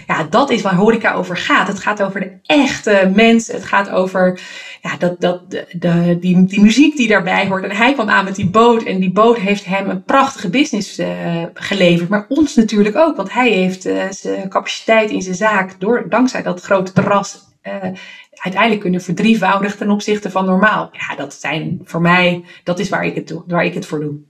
ja, 0.08 0.24
dat 0.24 0.50
is 0.50 0.62
waar 0.62 0.76
horeca 0.76 1.14
over 1.14 1.38
gaat. 1.38 1.68
Het 1.68 1.80
gaat 1.80 2.02
over 2.02 2.20
de 2.20 2.40
echte 2.42 3.12
mensen. 3.16 3.56
Het 3.56 3.66
gaat 3.66 3.90
over 3.90 4.40
ja, 4.82 4.98
dat, 4.98 5.22
dat, 5.22 5.52
de, 5.72 6.18
die, 6.20 6.46
die 6.46 6.62
muziek 6.62 6.98
die 6.98 7.08
daarbij 7.08 7.48
hoort. 7.48 7.64
En 7.64 7.76
hij 7.76 7.94
kwam 7.94 8.10
aan 8.10 8.26
met 8.26 8.36
die 8.36 8.50
boot. 8.50 8.84
En 8.84 9.00
die 9.00 9.12
boot 9.12 9.38
heeft 9.38 9.66
hem 9.66 9.90
een 9.90 10.04
prachtige 10.04 10.50
business 10.50 11.00
uh, 11.00 11.44
geleverd. 11.54 12.10
Maar 12.10 12.26
ons 12.28 12.56
natuurlijk 12.56 12.96
ook. 12.96 13.16
Want 13.16 13.34
hij 13.34 13.50
heeft 13.50 13.86
uh, 13.86 14.04
zijn 14.10 14.50
capaciteit 14.50 15.10
in 15.10 15.22
zijn 15.22 15.36
zaak, 15.36 15.80
door, 15.80 16.06
dankzij 16.10 16.44
dat 16.44 16.62
grote 16.62 16.94
terras, 16.94 17.40
uh, 17.64 17.74
uiteindelijk 18.32 18.82
kunnen 18.82 19.02
verdrievoudigen 19.02 19.78
ten 19.78 19.90
opzichte 19.90 20.32
van 20.32 20.46
normaal. 20.46 20.90
Ja, 20.92 21.16
dat 21.16 21.34
zijn 21.34 21.82
voor 21.84 22.02
mij, 22.02 22.44
dat 22.64 22.80
is 22.80 22.90
waar 22.90 23.06
ik 23.06 23.16
het, 23.16 23.36
waar 23.48 23.66
ik 23.66 23.74
het 23.74 23.86
voor 23.86 24.00
doe. 24.00 24.27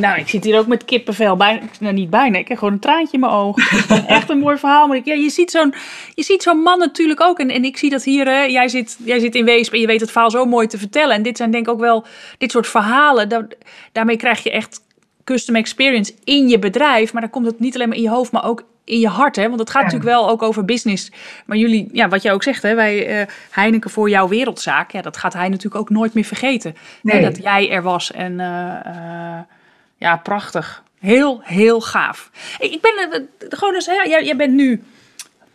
Nou, 0.00 0.18
ik 0.18 0.28
zit 0.28 0.44
hier 0.44 0.58
ook 0.58 0.66
met 0.66 0.84
kippenvel. 0.84 1.36
Bijna, 1.36 1.60
nou, 1.80 1.94
niet 1.94 2.10
bijna. 2.10 2.38
Ik 2.38 2.48
heb 2.48 2.58
gewoon 2.58 2.72
een 2.72 2.80
traantje 2.80 3.12
in 3.12 3.20
mijn 3.20 3.32
oog. 3.32 3.56
Echt 4.06 4.30
een 4.30 4.38
mooi 4.38 4.58
verhaal. 4.58 4.86
Maar 4.86 4.96
ik, 4.96 5.04
ja, 5.04 5.14
je 5.14 5.30
ziet 5.30 5.50
zo'n 5.50 5.74
zo'n 6.14 6.58
man 6.58 6.78
natuurlijk 6.78 7.20
ook. 7.20 7.38
En, 7.38 7.50
en 7.50 7.64
ik 7.64 7.76
zie 7.76 7.90
dat 7.90 8.04
hier. 8.04 8.26
Hè, 8.26 8.42
jij, 8.42 8.68
zit, 8.68 8.96
jij 9.04 9.18
zit 9.18 9.34
in 9.34 9.44
Weesp 9.44 9.72
en 9.72 9.80
je 9.80 9.86
weet 9.86 10.00
het 10.00 10.10
verhaal 10.10 10.30
zo 10.30 10.44
mooi 10.44 10.66
te 10.66 10.78
vertellen. 10.78 11.14
En 11.14 11.22
dit 11.22 11.36
zijn 11.36 11.50
denk 11.50 11.66
ik 11.66 11.72
ook 11.72 11.80
wel 11.80 12.06
dit 12.38 12.50
soort 12.50 12.66
verhalen. 12.66 13.28
Daar, 13.28 13.46
daarmee 13.92 14.16
krijg 14.16 14.42
je 14.42 14.50
echt 14.50 14.80
custom 15.24 15.54
experience 15.54 16.14
in 16.24 16.48
je 16.48 16.58
bedrijf. 16.58 17.12
Maar 17.12 17.22
dan 17.22 17.30
komt 17.30 17.46
het 17.46 17.60
niet 17.60 17.74
alleen 17.74 17.88
maar 17.88 17.96
in 17.96 18.02
je 18.02 18.10
hoofd, 18.10 18.32
maar 18.32 18.44
ook 18.44 18.64
in 18.84 18.98
je 18.98 19.08
hart. 19.08 19.36
Hè? 19.36 19.48
Want 19.48 19.60
het 19.60 19.70
gaat 19.70 19.82
natuurlijk 19.82 20.10
wel 20.10 20.28
ook 20.28 20.42
over 20.42 20.64
business. 20.64 21.12
Maar 21.46 21.56
jullie, 21.56 21.88
ja, 21.92 22.08
wat 22.08 22.22
jij 22.22 22.32
ook 22.32 22.42
zegt, 22.42 22.62
hè, 22.62 22.74
wij 22.74 23.20
uh, 23.20 23.26
Heineken 23.50 23.90
voor 23.90 24.10
jouw 24.10 24.28
wereldzaak. 24.28 24.92
Ja, 24.92 25.02
dat 25.02 25.16
gaat 25.16 25.32
hij 25.32 25.48
natuurlijk 25.48 25.80
ook 25.80 25.90
nooit 25.90 26.14
meer 26.14 26.24
vergeten. 26.24 26.74
Nee. 27.02 27.16
Hè, 27.16 27.22
dat 27.22 27.42
jij 27.42 27.70
er 27.70 27.82
was 27.82 28.12
en... 28.12 28.32
Uh, 28.32 28.74
uh, 28.86 29.38
ja, 29.98 30.16
prachtig. 30.16 30.82
Heel, 30.98 31.40
heel 31.42 31.80
gaaf. 31.80 32.30
Ik 32.58 32.80
ben 32.80 33.28
gewoon 33.38 33.74
eens, 33.74 33.86
hè, 33.86 33.92
jij, 33.92 34.24
jij 34.24 34.36
bent 34.36 34.54
nu 34.54 34.82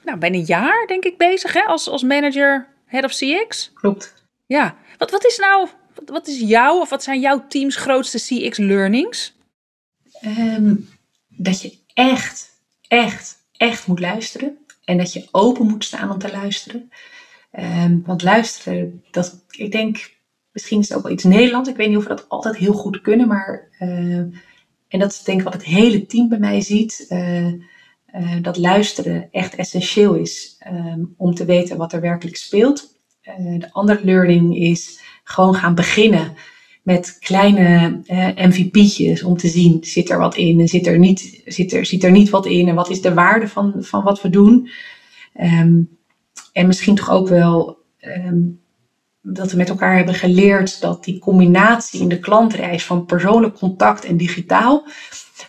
nou, 0.04 0.18
bijna 0.18 0.38
een 0.38 0.44
jaar, 0.44 0.88
denk 0.88 1.04
ik, 1.04 1.18
bezig 1.18 1.54
hè, 1.54 1.62
als, 1.62 1.88
als 1.88 2.04
manager, 2.04 2.68
head 2.86 3.04
of 3.04 3.12
CX. 3.12 3.72
Klopt. 3.74 4.14
Ja. 4.46 4.76
Wat, 4.98 5.12
wat 5.12 5.26
is 5.26 5.38
nou, 5.38 5.68
wat, 5.96 6.10
wat 6.10 6.28
is 6.28 6.40
jouw 6.40 6.80
of 6.80 6.90
wat 6.90 7.04
zijn 7.04 7.20
jouw 7.20 7.46
teams 7.48 7.76
grootste 7.76 8.18
CX 8.18 8.58
learnings? 8.58 9.34
Um, 10.26 10.90
dat 11.28 11.62
je 11.62 11.78
echt, 11.94 12.50
echt, 12.88 13.38
echt 13.58 13.88
moet 13.88 14.00
luisteren. 14.00 14.58
En 14.84 14.98
dat 14.98 15.14
je 15.14 15.28
open 15.32 15.68
moet 15.68 15.86
staan 15.86 16.12
om 16.12 16.18
te 16.18 16.32
luisteren. 16.32 16.92
Um, 17.60 18.04
want 18.06 18.24
luisteren, 18.24 19.04
dat, 19.12 19.44
ik 19.50 19.72
denk, 19.72 20.13
Misschien 20.54 20.80
is 20.80 20.88
het 20.88 20.98
ook 20.98 21.04
wel 21.04 21.12
iets 21.12 21.24
Nederlands. 21.24 21.70
Ik 21.70 21.76
weet 21.76 21.88
niet 21.88 21.98
of 21.98 22.04
we 22.04 22.10
dat 22.10 22.30
altijd 22.30 22.56
heel 22.56 22.74
goed 22.74 23.02
kunnen. 23.02 23.28
Maar, 23.28 23.70
uh, 23.80 24.18
en 24.88 25.00
dat 25.00 25.12
is 25.12 25.24
denk 25.24 25.38
ik 25.38 25.44
wat 25.44 25.54
het 25.54 25.64
hele 25.64 26.06
team 26.06 26.30
bij 26.30 26.40
mij 26.40 26.62
ziet. 26.62 27.06
Uh, 27.10 27.48
uh, 27.48 27.62
dat 28.42 28.58
luisteren 28.58 29.28
echt 29.32 29.56
essentieel 29.56 30.14
is 30.14 30.58
um, 30.68 31.14
om 31.18 31.36
te 31.36 31.46
weten 31.46 31.78
wat 31.78 31.94
er 31.94 32.02
werkelijk 32.02 32.38
speelt. 32.38 32.92
de 33.58 33.70
andere 33.72 34.00
learning 34.04 34.58
is 34.58 35.00
gewoon 35.24 35.56
gaan 35.56 35.76
beginnen 35.76 36.34
met 36.82 37.18
kleine 37.20 38.02
MVP'tjes 38.36 39.24
om 39.24 39.38
te 39.38 39.48
zien, 39.48 39.84
zit 39.84 40.10
er 40.10 40.18
wat 40.18 40.36
in 40.36 40.60
en 40.60 40.68
zit 40.68 40.88
er 40.88 41.00
niet, 41.00 41.42
zit 41.46 41.74
er, 41.74 41.86
zit 41.86 42.04
er 42.04 42.12
niet 42.12 42.30
wat 42.30 42.46
in 42.46 42.68
en 42.68 42.76
wat 42.76 42.90
is 42.90 43.02
de 43.02 43.14
waarde 43.14 43.48
van, 43.48 43.74
van 43.78 44.04
wat 44.04 44.22
we 44.22 44.30
doen. 44.30 44.70
Um, 45.42 45.98
en 46.54 46.68
misschien 46.68 46.96
toch 46.96 47.12
ook 47.12 47.28
wel 47.28 47.78
um, 48.02 48.62
dat 49.26 49.52
we 49.52 49.58
met 49.58 49.70
elkaar 49.70 49.96
hebben 49.96 50.14
geleerd 50.14 50.82
dat 50.82 51.04
die 51.04 51.20
combinatie 51.20 52.02
in 52.02 52.08
de 52.08 52.20
klantreis 52.20 52.86
van 52.86 53.06
persoonlijk 53.06 53.56
contact 53.56 54.06
en 54.06 54.18
digitaal, 54.18 54.88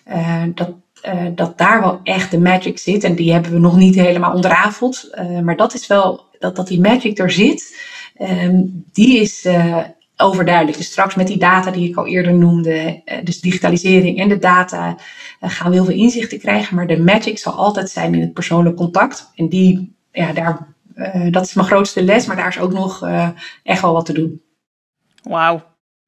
uh, 0.08 0.42
dat, 0.54 0.70
uh, 1.06 1.26
dat 1.34 1.58
daar 1.58 1.80
wel 1.80 2.00
echt 2.02 2.30
de 2.30 2.38
magic 2.38 2.78
zit. 2.78 3.04
En 3.04 3.14
die 3.14 3.32
hebben 3.32 3.52
we 3.52 3.58
nog 3.58 3.76
niet 3.76 3.94
helemaal 3.94 4.34
ontrafeld. 4.34 5.10
Uh, 5.14 5.40
maar 5.40 5.56
dat 5.56 5.74
is 5.74 5.86
wel, 5.86 6.24
dat, 6.38 6.56
dat 6.56 6.68
die 6.68 6.80
magic 6.80 7.18
er 7.18 7.30
zit, 7.30 7.80
um, 8.20 8.84
die 8.92 9.20
is 9.20 9.48
overduidelijk. 10.16 10.76
Dus 10.76 10.86
straks 10.86 11.14
met 11.14 11.26
die 11.26 11.38
data 11.38 11.70
die 11.70 11.88
ik 11.88 11.96
al 11.96 12.06
eerder 12.06 12.34
noemde, 12.34 13.02
dus 13.24 13.40
digitalisering 13.40 14.18
en 14.18 14.28
de 14.28 14.38
data, 14.38 14.96
gaan 15.40 15.70
we 15.70 15.76
heel 15.76 15.84
veel 15.84 15.94
inzichten 15.94 16.38
krijgen. 16.38 16.76
Maar 16.76 16.86
de 16.86 17.02
magic 17.02 17.38
zal 17.38 17.52
altijd 17.52 17.90
zijn 17.90 18.14
in 18.14 18.20
het 18.20 18.32
persoonlijk 18.32 18.76
contact. 18.76 19.30
En 19.34 19.48
die, 19.48 19.94
ja, 20.12 20.32
daar 20.32 20.73
uh, 20.94 21.32
dat 21.32 21.44
is 21.44 21.54
mijn 21.54 21.66
grootste 21.66 22.02
les, 22.02 22.26
maar 22.26 22.36
daar 22.36 22.48
is 22.48 22.58
ook 22.58 22.72
nog 22.72 23.02
uh, 23.02 23.28
echt 23.62 23.80
wel 23.80 23.92
wat 23.92 24.06
te 24.06 24.12
doen. 24.12 24.42
Wauw. 25.22 25.62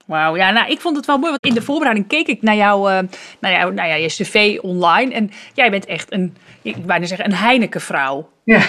Wauw, 0.07 0.37
ja, 0.37 0.51
nou, 0.51 0.71
ik 0.71 0.81
vond 0.81 0.97
het 0.97 1.07
wel 1.07 1.19
mooi, 1.19 1.31
want 1.31 1.45
in 1.45 1.55
de 1.55 1.63
voorbereiding 1.63 2.09
keek 2.09 2.27
ik 2.27 2.43
naar, 2.43 2.57
jou, 2.57 2.91
uh, 2.91 2.99
naar, 3.41 3.53
jou, 3.53 3.75
nou 3.75 3.89
ja, 3.89 3.95
je 3.95 4.07
cv 4.07 4.59
online. 4.63 5.15
En 5.15 5.31
jij 5.55 5.71
bent 5.71 5.87
echt 5.87 6.13
een, 6.13 6.37
ik 6.63 6.87
bijna 6.87 7.07
zeggen, 7.07 7.27
een 7.27 7.37
Heineken-vrouw. 7.37 8.31
Ja. 8.45 8.61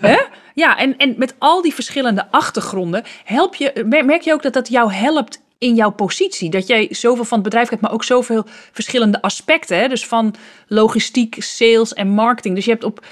Hè? 0.00 0.18
Ja, 0.54 0.78
en, 0.78 0.96
en 0.96 1.14
met 1.18 1.34
al 1.38 1.62
die 1.62 1.74
verschillende 1.74 2.30
achtergronden, 2.30 3.04
help 3.24 3.54
je, 3.54 3.84
merk 4.06 4.20
je 4.20 4.32
ook 4.32 4.42
dat 4.42 4.52
dat 4.52 4.68
jou 4.68 4.92
helpt 4.92 5.42
in 5.58 5.74
jouw 5.74 5.90
positie? 5.90 6.50
Dat 6.50 6.66
jij 6.66 6.88
zoveel 6.90 7.24
van 7.24 7.38
het 7.38 7.46
bedrijf 7.46 7.68
hebt, 7.68 7.82
maar 7.82 7.92
ook 7.92 8.04
zoveel 8.04 8.44
verschillende 8.72 9.22
aspecten. 9.22 9.78
Hè? 9.78 9.88
Dus 9.88 10.06
van 10.06 10.34
logistiek, 10.68 11.36
sales 11.38 11.92
en 11.92 12.08
marketing. 12.08 12.54
Dus 12.54 12.64
je 12.64 12.70
hebt 12.70 12.84
op 12.84 13.06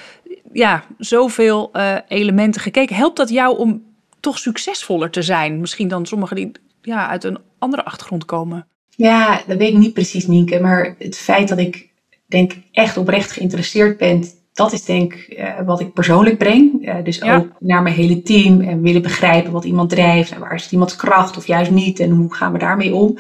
ja, 0.53 0.85
zoveel 0.99 1.71
uh, 1.73 1.97
elementen 2.09 2.61
gekeken. 2.61 2.97
Helpt 2.97 3.17
dat 3.17 3.29
jou 3.29 3.59
om 3.59 3.83
toch 4.21 4.39
succesvoller 4.39 5.11
te 5.11 5.23
zijn? 5.23 5.61
Misschien 5.61 5.89
dan 5.89 6.07
sommigen 6.07 6.37
die 6.37 6.53
ja, 6.83 7.09
uit 7.09 7.25
een 7.25 7.39
andere 7.59 7.85
achtergrond 7.85 8.25
komen. 8.25 8.67
Ja, 8.97 9.43
dat 9.47 9.59
weet 9.59 9.73
ik 9.73 9.79
niet 9.79 9.93
precies, 9.93 10.27
Nienke. 10.27 10.61
Maar 10.61 10.95
het 10.99 11.17
feit 11.17 11.49
dat 11.49 11.59
ik 11.59 11.89
denk 12.27 12.57
echt 12.73 12.97
oprecht 12.97 13.33
geïnteresseerd 13.33 13.99
ben, 13.99 14.25
dat 14.53 14.73
is 14.73 14.85
denk 14.85 15.15
ik 15.15 15.39
uh, 15.39 15.61
wat 15.67 15.81
ik 15.81 15.93
persoonlijk 15.93 16.39
breng. 16.39 16.89
Uh, 16.89 16.95
dus 17.05 17.17
ja. 17.17 17.37
ook 17.37 17.49
naar 17.59 17.83
mijn 17.83 17.95
hele 17.95 18.23
team 18.23 18.61
en 18.61 18.83
willen 18.83 19.03
begrijpen 19.03 19.53
wat 19.53 19.65
iemand 19.65 19.91
drijft 19.91 20.31
en 20.33 20.41
waar 20.41 20.55
is 20.55 20.73
iemands 20.73 20.97
kracht 20.97 21.37
of 21.37 21.47
juist 21.47 21.71
niet 21.71 22.01
en 22.01 22.11
hoe 22.11 22.35
gaan 22.35 22.53
we 22.53 22.59
daarmee 22.59 22.95
om. 22.95 23.19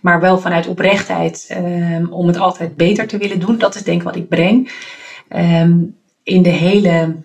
Maar 0.00 0.20
wel 0.20 0.38
vanuit 0.38 0.66
oprechtheid 0.66 1.56
um, 1.56 2.12
om 2.12 2.26
het 2.26 2.36
altijd 2.36 2.76
beter 2.76 3.06
te 3.06 3.18
willen 3.18 3.40
doen. 3.40 3.58
Dat 3.58 3.74
is 3.74 3.82
denk 3.82 3.98
ik 3.98 4.06
wat 4.06 4.16
ik 4.16 4.28
breng. 4.28 4.72
Um, 5.28 5.96
in 6.22 6.42
de 6.42 6.50
hele. 6.50 7.16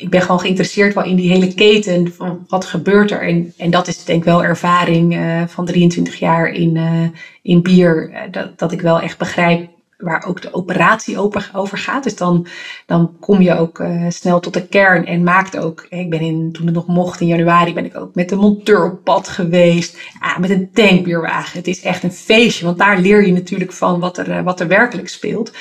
Ik 0.00 0.10
ben 0.10 0.20
gewoon 0.20 0.40
geïnteresseerd 0.40 0.94
wel 0.94 1.04
in 1.04 1.16
die 1.16 1.30
hele 1.30 1.54
keten 1.54 2.12
van 2.12 2.44
wat 2.48 2.64
gebeurt 2.64 3.10
er. 3.10 3.22
En, 3.22 3.52
en 3.56 3.70
dat 3.70 3.88
is 3.88 4.04
denk 4.04 4.18
ik 4.18 4.24
wel 4.24 4.44
ervaring 4.44 5.16
uh, 5.16 5.42
van 5.46 5.66
23 5.66 6.18
jaar 6.18 6.48
in, 6.48 6.74
uh, 6.74 7.02
in 7.42 7.62
bier. 7.62 8.10
Uh, 8.10 8.20
dat, 8.30 8.58
dat 8.58 8.72
ik 8.72 8.80
wel 8.80 9.00
echt 9.00 9.18
begrijp 9.18 9.68
waar 9.96 10.24
ook 10.26 10.42
de 10.42 10.54
operatie 10.54 11.18
over, 11.18 11.78
gaat. 11.78 12.04
Dus 12.04 12.16
dan, 12.16 12.46
dan 12.86 13.16
kom 13.20 13.40
je 13.40 13.58
ook 13.58 13.82
snel 14.08 14.40
tot 14.40 14.54
de 14.54 14.66
kern 14.66 15.06
en 15.06 15.22
maakt 15.22 15.56
ook. 15.56 15.86
Ik 15.88 16.10
ben 16.10 16.20
in, 16.20 16.52
toen 16.52 16.66
het 16.66 16.74
nog 16.74 16.86
mocht 16.86 17.20
in 17.20 17.26
januari, 17.26 17.74
ben 17.74 17.84
ik 17.84 17.96
ook 17.96 18.14
met 18.14 18.28
de 18.28 18.36
monteur 18.36 18.84
op 18.92 19.04
pad 19.04 19.28
geweest. 19.28 19.98
Ja, 20.20 20.38
met 20.38 20.50
een 20.50 20.70
tankbierwagen. 20.72 21.58
Het 21.58 21.66
is 21.66 21.80
echt 21.80 22.02
een 22.02 22.12
feestje, 22.12 22.64
want 22.64 22.78
daar 22.78 22.98
leer 22.98 23.26
je 23.26 23.32
natuurlijk 23.32 23.72
van 23.72 24.00
wat 24.00 24.18
er, 24.18 24.42
wat 24.42 24.60
er 24.60 24.68
werkelijk 24.68 25.08
speelt. 25.08 25.52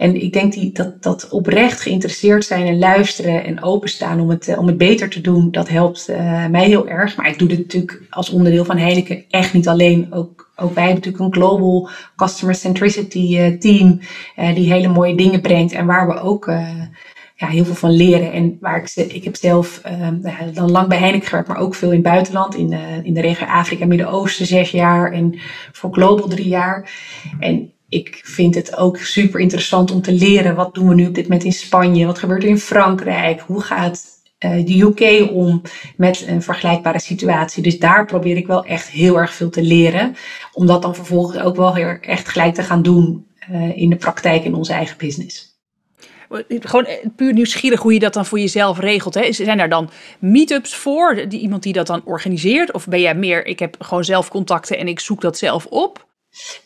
En 0.00 0.22
ik 0.22 0.32
denk 0.32 0.52
die, 0.52 0.72
dat, 0.72 1.02
dat 1.02 1.28
oprecht 1.28 1.80
geïnteresseerd 1.80 2.44
zijn 2.44 2.66
en 2.66 2.78
luisteren 2.78 3.44
en 3.44 3.62
openstaan 3.62 4.20
om 4.20 4.30
het, 4.30 4.48
eh, 4.48 4.58
om 4.58 4.66
het 4.66 4.78
beter 4.78 5.08
te 5.08 5.20
doen, 5.20 5.50
dat 5.50 5.68
helpt 5.68 6.10
uh, 6.10 6.46
mij 6.46 6.66
heel 6.66 6.88
erg. 6.88 7.16
Maar 7.16 7.28
ik 7.28 7.38
doe 7.38 7.48
dit 7.48 7.58
natuurlijk 7.58 8.02
als 8.10 8.30
onderdeel 8.30 8.64
van 8.64 8.76
Heineken 8.76 9.24
echt 9.30 9.52
niet 9.52 9.68
alleen. 9.68 10.12
Ook, 10.12 10.50
ook 10.56 10.74
wij 10.74 10.84
hebben 10.84 11.02
natuurlijk 11.04 11.24
een 11.24 11.42
global 11.42 11.88
customer 12.16 12.54
centricity 12.54 13.36
uh, 13.38 13.58
team 13.58 14.00
die 14.54 14.72
hele 14.72 14.88
mooie 14.88 15.16
dingen 15.16 15.40
brengt 15.40 15.72
en 15.72 15.86
waar 15.86 16.06
we 16.06 16.20
ook 16.20 16.46
ja, 17.36 17.46
heel 17.46 17.64
veel 17.64 17.74
van 17.74 17.90
leren. 17.90 18.32
En 18.32 18.56
waar 18.60 18.82
ik, 18.94 19.12
ik 19.12 19.24
heb 19.24 19.36
zelf 19.36 19.82
uh, 19.86 20.54
dan 20.54 20.70
lang 20.70 20.88
bij 20.88 20.98
Heineken 20.98 21.28
gewerkt, 21.28 21.48
maar 21.48 21.58
ook 21.58 21.74
veel 21.74 21.88
in 21.88 21.94
het 21.94 22.04
buitenland. 22.04 22.54
In, 22.54 22.72
uh, 22.72 23.04
in 23.04 23.14
de 23.14 23.20
regio 23.20 23.46
Afrika, 23.46 23.86
Midden-Oosten 23.86 24.46
zes 24.46 24.70
jaar 24.70 25.12
en 25.12 25.38
voor 25.72 25.92
Global 25.92 26.28
drie 26.28 26.48
jaar. 26.48 26.90
En 27.40 27.72
ik 27.90 28.20
vind 28.24 28.54
het 28.54 28.76
ook 28.76 28.96
super 28.96 29.40
interessant 29.40 29.90
om 29.90 30.02
te 30.02 30.12
leren. 30.12 30.54
Wat 30.54 30.74
doen 30.74 30.88
we 30.88 30.94
nu 30.94 31.06
op 31.06 31.14
dit 31.14 31.24
moment 31.24 31.44
in 31.44 31.52
Spanje? 31.52 32.06
Wat 32.06 32.18
gebeurt 32.18 32.42
er 32.42 32.48
in 32.48 32.58
Frankrijk? 32.58 33.40
Hoe 33.40 33.60
gaat 33.60 34.04
uh, 34.44 34.66
de 34.66 34.80
UK 34.80 35.30
om 35.30 35.62
met 35.96 36.24
een 36.26 36.42
vergelijkbare 36.42 37.00
situatie? 37.00 37.62
Dus 37.62 37.78
daar 37.78 38.06
probeer 38.06 38.36
ik 38.36 38.46
wel 38.46 38.64
echt 38.64 38.88
heel 38.88 39.18
erg 39.18 39.34
veel 39.34 39.50
te 39.50 39.62
leren. 39.62 40.16
Om 40.52 40.66
dat 40.66 40.82
dan 40.82 40.94
vervolgens 40.94 41.42
ook 41.42 41.56
wel 41.56 41.74
heel 41.74 41.96
echt 42.00 42.28
gelijk 42.28 42.54
te 42.54 42.62
gaan 42.62 42.82
doen 42.82 43.26
uh, 43.50 43.76
in 43.76 43.90
de 43.90 43.96
praktijk 43.96 44.44
in 44.44 44.54
onze 44.54 44.72
eigen 44.72 44.96
business. 44.98 45.48
Gewoon 46.48 46.84
eh, 46.84 47.06
puur 47.16 47.32
nieuwsgierig 47.32 47.80
hoe 47.80 47.92
je 47.92 47.98
dat 47.98 48.14
dan 48.14 48.26
voor 48.26 48.38
jezelf 48.38 48.78
regelt. 48.78 49.14
Hè? 49.14 49.32
Zijn 49.32 49.58
daar 49.58 49.68
dan 49.68 49.90
meetups 50.18 50.74
voor? 50.74 51.28
Die, 51.28 51.40
iemand 51.40 51.62
die 51.62 51.72
dat 51.72 51.86
dan 51.86 52.02
organiseert? 52.04 52.72
Of 52.72 52.86
ben 52.86 53.00
jij 53.00 53.14
meer, 53.14 53.46
ik 53.46 53.58
heb 53.58 53.76
gewoon 53.78 54.04
zelf 54.04 54.28
contacten 54.28 54.78
en 54.78 54.88
ik 54.88 55.00
zoek 55.00 55.20
dat 55.20 55.38
zelf 55.38 55.66
op? 55.66 56.08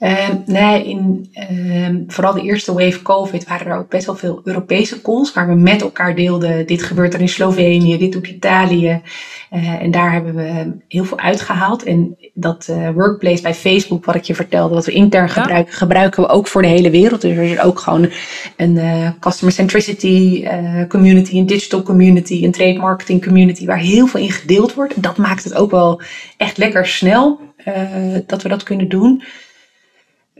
Uh, 0.01 0.29
nee, 0.47 0.85
in 0.85 1.31
uh, 1.51 1.89
vooral 2.07 2.33
de 2.33 2.43
eerste 2.43 2.73
wave 2.73 3.03
COVID 3.03 3.49
waren 3.49 3.67
er 3.67 3.79
ook 3.79 3.89
best 3.89 4.07
wel 4.07 4.17
veel 4.17 4.41
Europese 4.45 5.03
calls 5.03 5.33
waar 5.33 5.49
we 5.49 5.55
met 5.55 5.83
elkaar 5.83 6.15
deelden. 6.15 6.67
Dit 6.67 6.83
gebeurt 6.83 7.15
er 7.15 7.21
in 7.21 7.29
Slovenië, 7.29 7.99
dit 7.99 8.12
doet 8.12 8.27
Italië. 8.27 9.03
Uh, 9.53 9.83
en 9.83 9.91
daar 9.91 10.12
hebben 10.12 10.35
we 10.35 10.77
heel 10.89 11.05
veel 11.05 11.19
uitgehaald. 11.19 11.83
En 11.83 12.17
dat 12.35 12.69
uh, 12.71 12.91
workplace 12.91 13.43
bij 13.43 13.55
Facebook, 13.55 14.05
wat 14.05 14.15
ik 14.15 14.25
je 14.25 14.35
vertelde, 14.35 14.75
wat 14.75 14.85
we 14.85 14.93
intern 14.93 15.27
ja. 15.27 15.33
gebruiken, 15.33 15.73
gebruiken 15.73 16.23
we 16.23 16.29
ook 16.29 16.47
voor 16.47 16.62
de 16.62 16.69
hele 16.69 16.91
wereld. 16.91 17.21
Dus 17.21 17.37
er 17.37 17.43
is 17.43 17.61
ook 17.61 17.79
gewoon 17.79 18.11
een 18.57 18.77
uh, 18.77 19.11
customer 19.21 19.55
centricity 19.55 20.47
community, 20.89 21.37
een 21.37 21.47
digital 21.47 21.83
community, 21.83 22.45
een 22.45 22.53
trade 22.53 22.79
marketing 22.79 23.25
community, 23.25 23.67
waar 23.67 23.79
heel 23.79 24.07
veel 24.07 24.21
in 24.21 24.31
gedeeld 24.31 24.75
wordt. 24.75 25.03
Dat 25.03 25.17
maakt 25.17 25.45
het 25.45 25.55
ook 25.55 25.71
wel 25.71 26.01
echt 26.37 26.59
lekker 26.59 26.87
snel 26.87 27.41
dat 28.27 28.43
we 28.43 28.49
dat 28.49 28.62
kunnen 28.62 28.89
doen. 28.89 29.23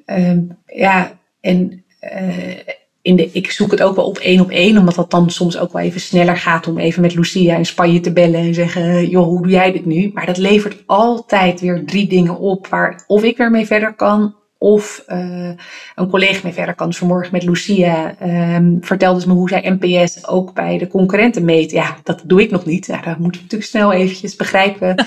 Uh, 0.07 0.39
ja, 0.67 1.19
en 1.41 1.85
uh, 2.01 2.59
in 3.03 3.17
de, 3.17 3.31
ik 3.33 3.51
zoek 3.51 3.71
het 3.71 3.83
ook 3.83 3.97
wel 3.97 4.07
op 4.07 4.19
één 4.19 4.41
op 4.41 4.51
één, 4.51 4.79
omdat 4.79 4.95
dat 4.95 5.11
dan 5.11 5.31
soms 5.31 5.59
ook 5.59 5.73
wel 5.73 5.83
even 5.83 6.01
sneller 6.01 6.37
gaat 6.37 6.67
om 6.67 6.79
even 6.79 7.03
met 7.03 7.15
Lucia 7.15 7.57
in 7.57 7.67
Spanje 7.67 8.01
te 8.01 8.13
bellen 8.13 8.41
en 8.41 8.55
zeggen, 8.55 9.09
joh, 9.09 9.25
hoe 9.25 9.43
doe 9.43 9.51
jij 9.51 9.73
dit 9.73 9.87
nu? 9.87 10.11
Maar 10.15 10.27
dat 10.27 10.37
levert 10.37 10.83
altijd 10.87 11.61
weer 11.61 11.85
drie 11.87 12.09
dingen 12.09 12.39
op 12.39 12.67
waar 12.67 13.05
of 13.07 13.23
ik 13.23 13.37
weer 13.37 13.51
mee 13.51 13.67
verder 13.67 13.95
kan, 13.95 14.35
of 14.59 15.05
uh, 15.09 15.51
een 15.95 16.09
collega 16.09 16.41
mee 16.43 16.53
verder 16.53 16.75
kan. 16.75 16.89
Dus 16.89 16.99
vanmorgen 16.99 17.33
met 17.33 17.45
Lucia 17.45 18.15
um, 18.57 18.79
vertelde 18.81 19.21
ze 19.21 19.29
me 19.29 19.35
hoe 19.35 19.49
zij 19.49 19.79
NPS 19.81 20.29
ook 20.29 20.55
bij 20.55 20.79
de 20.79 20.87
concurrenten 20.87 21.45
meet. 21.45 21.71
Ja, 21.71 21.97
dat 22.03 22.23
doe 22.25 22.43
ik 22.43 22.51
nog 22.51 22.65
niet. 22.65 22.87
Ja, 22.87 23.01
dan 23.01 23.17
moeten 23.19 23.41
we 23.41 23.47
natuurlijk 23.47 23.71
snel 23.71 23.93
eventjes 23.93 24.37
begrijpen 24.37 24.95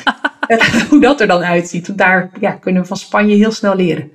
hoe 0.90 1.00
dat 1.00 1.22
er 1.22 1.28
dan 1.28 1.44
uitziet. 1.44 1.88
Want 1.88 2.00
daar 2.00 2.30
ja, 2.40 2.52
kunnen 2.52 2.82
we 2.82 2.88
van 2.88 2.98
Spanje 2.98 3.36
heel 3.36 3.52
snel 3.52 3.76
leren. 3.76 4.12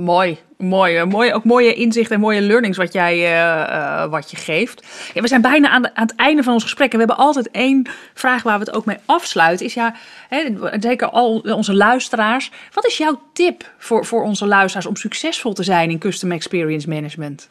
Mooi, 0.00 0.38
mooi, 0.56 1.04
mooi. 1.04 1.32
Ook 1.32 1.44
mooie 1.44 1.74
inzichten 1.74 2.14
en 2.14 2.20
mooie 2.20 2.40
learnings 2.40 2.76
wat 2.76 2.92
jij 2.92 3.16
uh, 3.16 3.68
uh, 3.68 4.06
wat 4.10 4.30
je 4.30 4.36
geeft. 4.36 4.86
Ja, 5.14 5.20
we 5.22 5.28
zijn 5.28 5.40
bijna 5.40 5.68
aan, 5.68 5.90
het 5.94 6.14
einde 6.14 6.42
van 6.42 6.52
ons 6.52 6.62
gesprek. 6.62 6.92
En 6.92 6.98
we 6.98 7.04
hebben 7.06 7.24
altijd 7.24 7.50
één 7.50 7.88
vraag 8.14 8.42
waar 8.42 8.58
we 8.58 8.64
het 8.64 8.74
ook 8.74 8.84
mee 8.84 8.96
afsluiten. 9.04 9.66
Is 9.66 9.74
ja, 9.74 9.94
hè, 10.28 10.54
zeker 10.80 11.10
al 11.10 11.38
onze 11.38 11.74
luisteraars. 11.74 12.50
Wat 12.72 12.86
is 12.86 12.96
jouw 12.96 13.20
tip 13.32 13.72
voor, 13.78 14.06
voor 14.06 14.22
onze 14.22 14.46
luisteraars 14.46 14.86
om 14.86 14.96
succesvol 14.96 15.52
te 15.52 15.62
zijn 15.62 15.90
in 15.90 15.98
Custom 15.98 16.32
Experience 16.32 16.88
Management? 16.88 17.48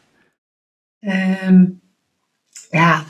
Um, 1.46 1.80
ja, 2.70 3.04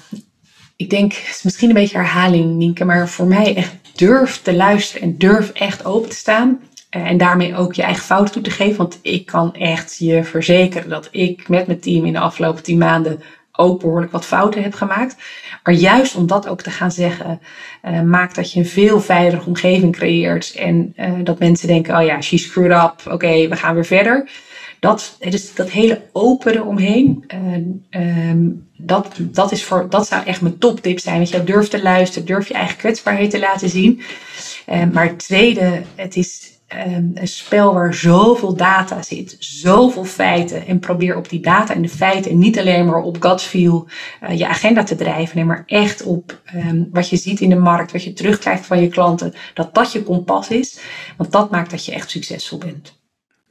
ik 0.76 0.90
denk, 0.90 1.12
misschien 1.42 1.68
een 1.68 1.74
beetje 1.74 1.96
herhaling, 1.96 2.56
Nienke. 2.56 2.84
Maar 2.84 3.08
voor 3.08 3.26
mij 3.26 3.56
echt 3.56 3.74
durf 3.94 4.42
te 4.42 4.54
luisteren 4.54 5.02
en 5.02 5.18
durf 5.18 5.50
echt 5.50 5.84
open 5.84 6.08
te 6.08 6.16
staan. 6.16 6.60
En 6.90 7.16
daarmee 7.16 7.56
ook 7.56 7.74
je 7.74 7.82
eigen 7.82 8.04
fouten 8.04 8.32
toe 8.32 8.42
te 8.42 8.50
geven. 8.50 8.76
Want 8.76 8.98
ik 9.02 9.26
kan 9.26 9.54
echt 9.54 9.96
je 9.98 10.24
verzekeren 10.24 10.88
dat 10.88 11.08
ik 11.10 11.48
met 11.48 11.66
mijn 11.66 11.80
team 11.80 12.04
in 12.04 12.12
de 12.12 12.18
afgelopen 12.18 12.62
tien 12.62 12.78
maanden 12.78 13.22
ook 13.52 13.80
behoorlijk 13.80 14.12
wat 14.12 14.24
fouten 14.24 14.62
heb 14.62 14.74
gemaakt. 14.74 15.16
Maar 15.62 15.74
juist 15.74 16.14
om 16.14 16.26
dat 16.26 16.48
ook 16.48 16.62
te 16.62 16.70
gaan 16.70 16.92
zeggen, 16.92 17.40
uh, 17.84 18.00
maakt 18.00 18.34
dat 18.34 18.52
je 18.52 18.58
een 18.58 18.66
veel 18.66 19.00
veilige 19.00 19.46
omgeving 19.46 19.92
creëert. 19.92 20.54
En 20.54 20.94
uh, 20.96 21.12
dat 21.24 21.38
mensen 21.38 21.68
denken, 21.68 21.96
oh 21.98 22.04
ja, 22.04 22.20
she 22.20 22.38
screwed 22.38 22.82
up, 22.84 23.12
oké, 23.12 23.48
we 23.48 23.56
gaan 23.56 23.74
weer 23.74 23.84
verder. 23.86 24.30
Dat, 24.80 25.16
dus 25.18 25.54
dat 25.54 25.70
hele 25.70 26.02
open 26.12 26.54
eromheen, 26.54 27.24
uh, 27.94 28.30
um, 28.30 28.68
dat, 28.76 29.16
dat, 29.18 29.52
is 29.52 29.64
voor, 29.64 29.86
dat 29.90 30.06
zou 30.06 30.24
echt 30.24 30.40
mijn 30.40 30.58
toptip 30.58 30.98
zijn. 30.98 31.16
Want 31.16 31.28
je 31.28 31.44
durft 31.44 31.70
te 31.70 31.82
luisteren, 31.82 32.26
durf 32.26 32.48
je 32.48 32.54
eigen 32.54 32.76
kwetsbaarheid 32.76 33.30
te 33.30 33.38
laten 33.38 33.68
zien. 33.68 34.02
maar 34.92 35.06
het 35.06 35.18
tweede, 35.18 35.82
het 35.94 36.16
is 36.16 36.59
um, 36.74 37.10
een 37.14 37.28
spel 37.28 37.74
waar 37.74 37.94
zoveel 37.94 38.56
data 38.56 39.02
zit, 39.02 39.36
zoveel 39.38 40.04
feiten. 40.04 40.66
En 40.66 40.78
probeer 40.78 41.16
op 41.16 41.28
die 41.28 41.40
data 41.40 41.74
en 41.74 41.82
de 41.82 41.88
feiten 41.88 42.30
en 42.30 42.38
niet 42.38 42.58
alleen 42.58 42.86
maar 42.86 43.02
op 43.02 43.22
gut 43.22 43.42
feel 43.42 43.88
uh, 44.22 44.38
je 44.38 44.48
agenda 44.48 44.82
te 44.82 44.94
drijven. 44.94 45.36
Nee, 45.36 45.44
maar 45.44 45.62
echt 45.66 46.02
op 46.02 46.40
um, 46.54 46.88
wat 46.92 47.08
je 47.08 47.16
ziet 47.16 47.40
in 47.40 47.48
de 47.48 47.56
markt, 47.56 47.92
wat 47.92 48.04
je 48.04 48.12
terugkrijgt 48.12 48.66
van 48.66 48.80
je 48.80 48.88
klanten. 48.88 49.34
Dat 49.54 49.74
dat 49.74 49.92
je 49.92 50.02
kompas 50.02 50.48
is. 50.48 50.80
Want 51.16 51.32
dat 51.32 51.50
maakt 51.50 51.70
dat 51.70 51.84
je 51.84 51.92
echt 51.92 52.10
succesvol 52.10 52.58
bent. 52.58 52.98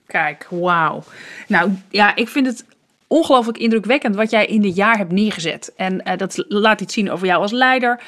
Kijk, 0.07 0.47
wauw. 0.49 1.03
Nou 1.47 1.71
ja, 1.89 2.15
ik 2.15 2.27
vind 2.27 2.45
het 2.45 2.65
ongelooflijk 3.11 3.57
indrukwekkend 3.57 4.15
wat 4.15 4.29
jij 4.29 4.45
in 4.45 4.61
dit 4.61 4.75
jaar 4.75 4.97
hebt 4.97 5.11
neergezet. 5.11 5.73
En 5.75 6.01
uh, 6.03 6.17
dat 6.17 6.45
laat 6.47 6.81
iets 6.81 6.93
zien 6.93 7.11
over 7.11 7.27
jou 7.27 7.41
als 7.41 7.51
leider. 7.51 8.01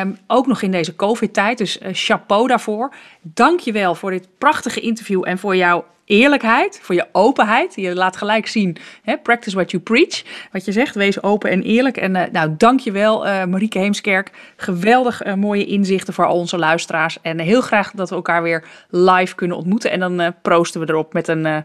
Um, 0.00 0.18
ook 0.26 0.46
nog 0.46 0.62
in 0.62 0.70
deze 0.70 0.96
COVID-tijd. 0.96 1.58
Dus 1.58 1.78
uh, 1.78 1.88
chapeau 1.92 2.48
daarvoor. 2.48 2.94
Dank 3.22 3.60
je 3.60 3.72
wel 3.72 3.94
voor 3.94 4.10
dit 4.10 4.28
prachtige 4.38 4.80
interview 4.80 5.22
en 5.26 5.38
voor 5.38 5.56
jouw 5.56 5.84
eerlijkheid, 6.04 6.78
voor 6.82 6.94
je 6.94 7.06
openheid. 7.12 7.74
Je 7.74 7.94
laat 7.94 8.16
gelijk 8.16 8.46
zien, 8.46 8.76
hè, 9.02 9.18
practice 9.18 9.56
what 9.56 9.70
you 9.70 9.82
preach. 9.82 10.22
Wat 10.52 10.64
je 10.64 10.72
zegt, 10.72 10.94
wees 10.94 11.22
open 11.22 11.50
en 11.50 11.62
eerlijk. 11.62 11.96
En 11.96 12.14
uh, 12.14 12.22
nou, 12.32 12.54
dank 12.58 12.80
je 12.80 12.92
wel, 12.92 13.46
Marieke 13.46 13.78
Heemskerk. 13.78 14.30
Geweldig 14.56 15.34
mooie 15.34 15.66
inzichten 15.66 16.14
voor 16.14 16.26
al 16.26 16.38
onze 16.38 16.58
luisteraars. 16.58 17.18
En 17.22 17.38
heel 17.38 17.60
graag 17.60 17.90
dat 17.90 18.08
we 18.08 18.14
elkaar 18.14 18.42
weer 18.42 18.64
live 18.90 19.34
kunnen 19.34 19.56
ontmoeten. 19.56 19.90
En 19.90 20.00
dan 20.00 20.34
proosten 20.42 20.80
we 20.80 20.88
erop 20.88 21.12
met 21.12 21.28
een 21.28 21.64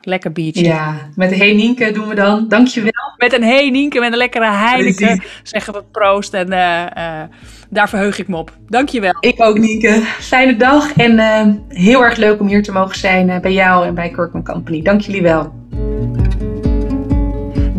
lekker 0.00 0.32
biertje. 0.32 0.64
Ja, 0.64 0.94
met 1.14 1.32
een 1.32 1.38
hey 1.38 1.54
Nienke 1.54 1.90
doen 1.90 2.08
we 2.08 2.14
dan. 2.14 2.48
Dankjewel. 2.48 2.92
Met 3.16 3.32
een 3.32 3.42
hey 3.42 3.70
Nienke, 3.70 4.00
met 4.00 4.12
een 4.12 4.18
lekkere 4.18 4.50
Heineken. 4.50 5.22
Zeggen 5.42 5.72
we 5.72 5.82
proost 5.92 6.34
en 6.34 6.52
uh, 6.52 6.82
uh, 6.96 7.22
daar 7.70 7.88
verheug 7.88 8.18
ik 8.18 8.28
me 8.28 8.36
op. 8.36 8.56
Dankjewel. 8.68 9.16
Ik 9.20 9.42
ook 9.42 9.58
Nienke. 9.58 10.02
Fijne 10.18 10.56
dag 10.56 10.92
en 10.92 11.12
uh, 11.12 11.54
heel 11.68 12.04
erg 12.04 12.16
leuk 12.16 12.40
om 12.40 12.46
hier 12.46 12.62
te 12.62 12.72
mogen 12.72 12.98
zijn 12.98 13.40
bij 13.40 13.52
jou 13.52 13.86
en 13.86 13.94
bij 13.94 14.10
Kirkman 14.10 14.44
Company. 14.44 14.82
Dank 14.82 15.00
jullie 15.00 15.22
wel. 15.22 15.54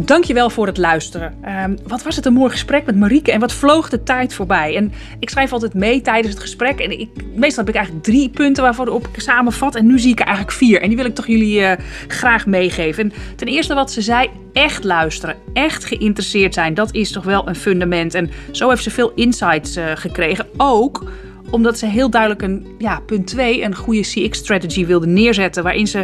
Dankjewel 0.08 0.50
voor 0.50 0.68
het 0.68 0.78
luisteren. 0.78 1.34
Um, 1.64 1.78
wat 1.88 2.04
was 2.04 2.16
het 2.16 2.26
een 2.26 2.34
mooi 2.34 2.52
gesprek 2.52 2.86
met 2.86 2.96
Marieke 2.96 3.32
en 3.32 3.40
wat 3.40 3.54
vloog 3.54 3.90
de 3.90 4.04
tijd 4.04 4.34
voorbij. 4.34 4.76
En 4.76 4.92
ik 5.20 5.30
schrijf 5.30 5.52
altijd 5.52 5.74
mee 5.74 6.02
tijdens 6.02 6.34
het 6.34 6.44
gesprek. 6.44 6.80
En 6.80 7.00
ik, 7.00 7.10
meestal 7.36 7.64
heb 7.64 7.74
ik 7.74 7.76
eigenlijk 7.76 8.06
drie 8.06 8.30
punten 8.30 8.64
waarvan 8.64 8.96
ik 8.96 9.22
samenvat. 9.22 9.76
En 9.76 9.86
nu 9.86 10.00
zie 10.00 10.12
ik 10.12 10.20
er 10.20 10.26
eigenlijk 10.26 10.58
vier. 10.58 10.82
En 10.82 10.88
die 10.88 10.98
wil 10.98 11.06
ik 11.06 11.16
toch 11.16 11.28
jullie 11.28 11.60
uh, 11.60 11.72
graag 12.08 12.46
meegeven. 12.46 13.04
En 13.04 13.14
ten 13.36 13.48
eerste 13.48 13.74
wat 13.74 13.92
ze 13.92 14.02
zei, 14.02 14.30
echt 14.54 14.84
luisteren. 14.84 15.36
Echt 15.54 15.86
geïnteresseerd 15.86 16.54
zijn. 16.54 16.74
Dat 16.74 16.94
is 16.94 17.12
toch 17.12 17.24
wel 17.24 17.48
een 17.48 17.56
fundament. 17.56 18.14
En 18.14 18.30
zo 18.52 18.70
heeft 18.70 18.84
ze 18.84 18.92
veel 18.92 19.12
insights 19.16 19.78
uh, 19.78 19.86
gekregen. 19.96 20.48
Ook 20.58 21.12
omdat 21.50 21.78
ze 21.78 21.86
heel 21.86 22.10
duidelijk 22.10 22.42
een, 22.42 22.68
ja, 22.78 23.00
punt 23.00 23.28
2, 23.28 23.64
een 23.64 23.76
goede 23.76 24.02
CX-strategy 24.02 24.86
wilde 24.86 25.08
neerzetten. 25.08 25.64
Waarin 25.64 25.88
ze 25.88 25.98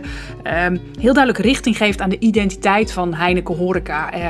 um, 0.66 0.80
heel 1.00 1.14
duidelijk 1.14 1.46
richting 1.46 1.78
geeft 1.78 2.02
aan 2.02 2.10
de 2.10 2.20
identiteit 2.20 2.92
van 2.92 3.14
Heineken 3.14 3.56
Horeca. 3.56 4.18
Uh, 4.18 4.28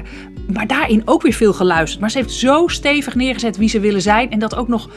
maar 0.53 0.67
daarin 0.67 1.01
ook 1.05 1.21
weer 1.21 1.33
veel 1.33 1.53
geluisterd. 1.53 2.01
Maar 2.01 2.11
ze 2.11 2.17
heeft 2.17 2.31
zo 2.31 2.67
stevig 2.67 3.15
neergezet 3.15 3.57
wie 3.57 3.69
ze 3.69 3.79
willen 3.79 4.01
zijn. 4.01 4.31
En 4.31 4.39
dat 4.39 4.55
ook 4.55 4.67
nog 4.67 4.89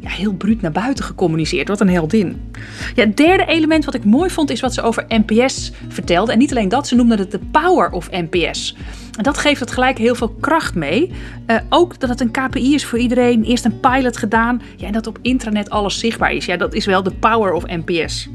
ja, 0.00 0.10
heel 0.10 0.32
bruut 0.32 0.60
naar 0.60 0.72
buiten 0.72 1.04
gecommuniceerd. 1.04 1.68
Wat 1.68 1.80
een 1.80 1.88
heldin. 1.88 2.50
Ja, 2.94 3.04
het 3.04 3.16
derde 3.16 3.46
element 3.46 3.84
wat 3.84 3.94
ik 3.94 4.04
mooi 4.04 4.30
vond 4.30 4.50
is 4.50 4.60
wat 4.60 4.74
ze 4.74 4.82
over 4.82 5.04
NPS 5.08 5.72
vertelde. 5.88 6.32
En 6.32 6.38
niet 6.38 6.50
alleen 6.50 6.68
dat, 6.68 6.88
ze 6.88 6.94
noemde 6.94 7.16
het 7.16 7.30
de 7.30 7.40
power 7.50 7.90
of 7.90 8.10
NPS. 8.10 8.76
En 9.16 9.22
dat 9.22 9.38
geeft 9.38 9.60
het 9.60 9.70
gelijk 9.70 9.98
heel 9.98 10.14
veel 10.14 10.36
kracht 10.40 10.74
mee. 10.74 11.12
Uh, 11.46 11.56
ook 11.68 12.00
dat 12.00 12.08
het 12.08 12.20
een 12.20 12.30
KPI 12.30 12.74
is 12.74 12.84
voor 12.84 12.98
iedereen. 12.98 13.44
Eerst 13.44 13.64
een 13.64 13.80
pilot 13.80 14.16
gedaan. 14.16 14.62
Ja, 14.76 14.86
en 14.86 14.92
dat 14.92 15.06
op 15.06 15.18
intranet 15.22 15.70
alles 15.70 15.98
zichtbaar 15.98 16.32
is. 16.32 16.44
Ja, 16.44 16.56
dat 16.56 16.74
is 16.74 16.86
wel 16.86 17.02
de 17.02 17.10
power 17.10 17.52
of 17.52 17.66
NPS. 17.66 18.28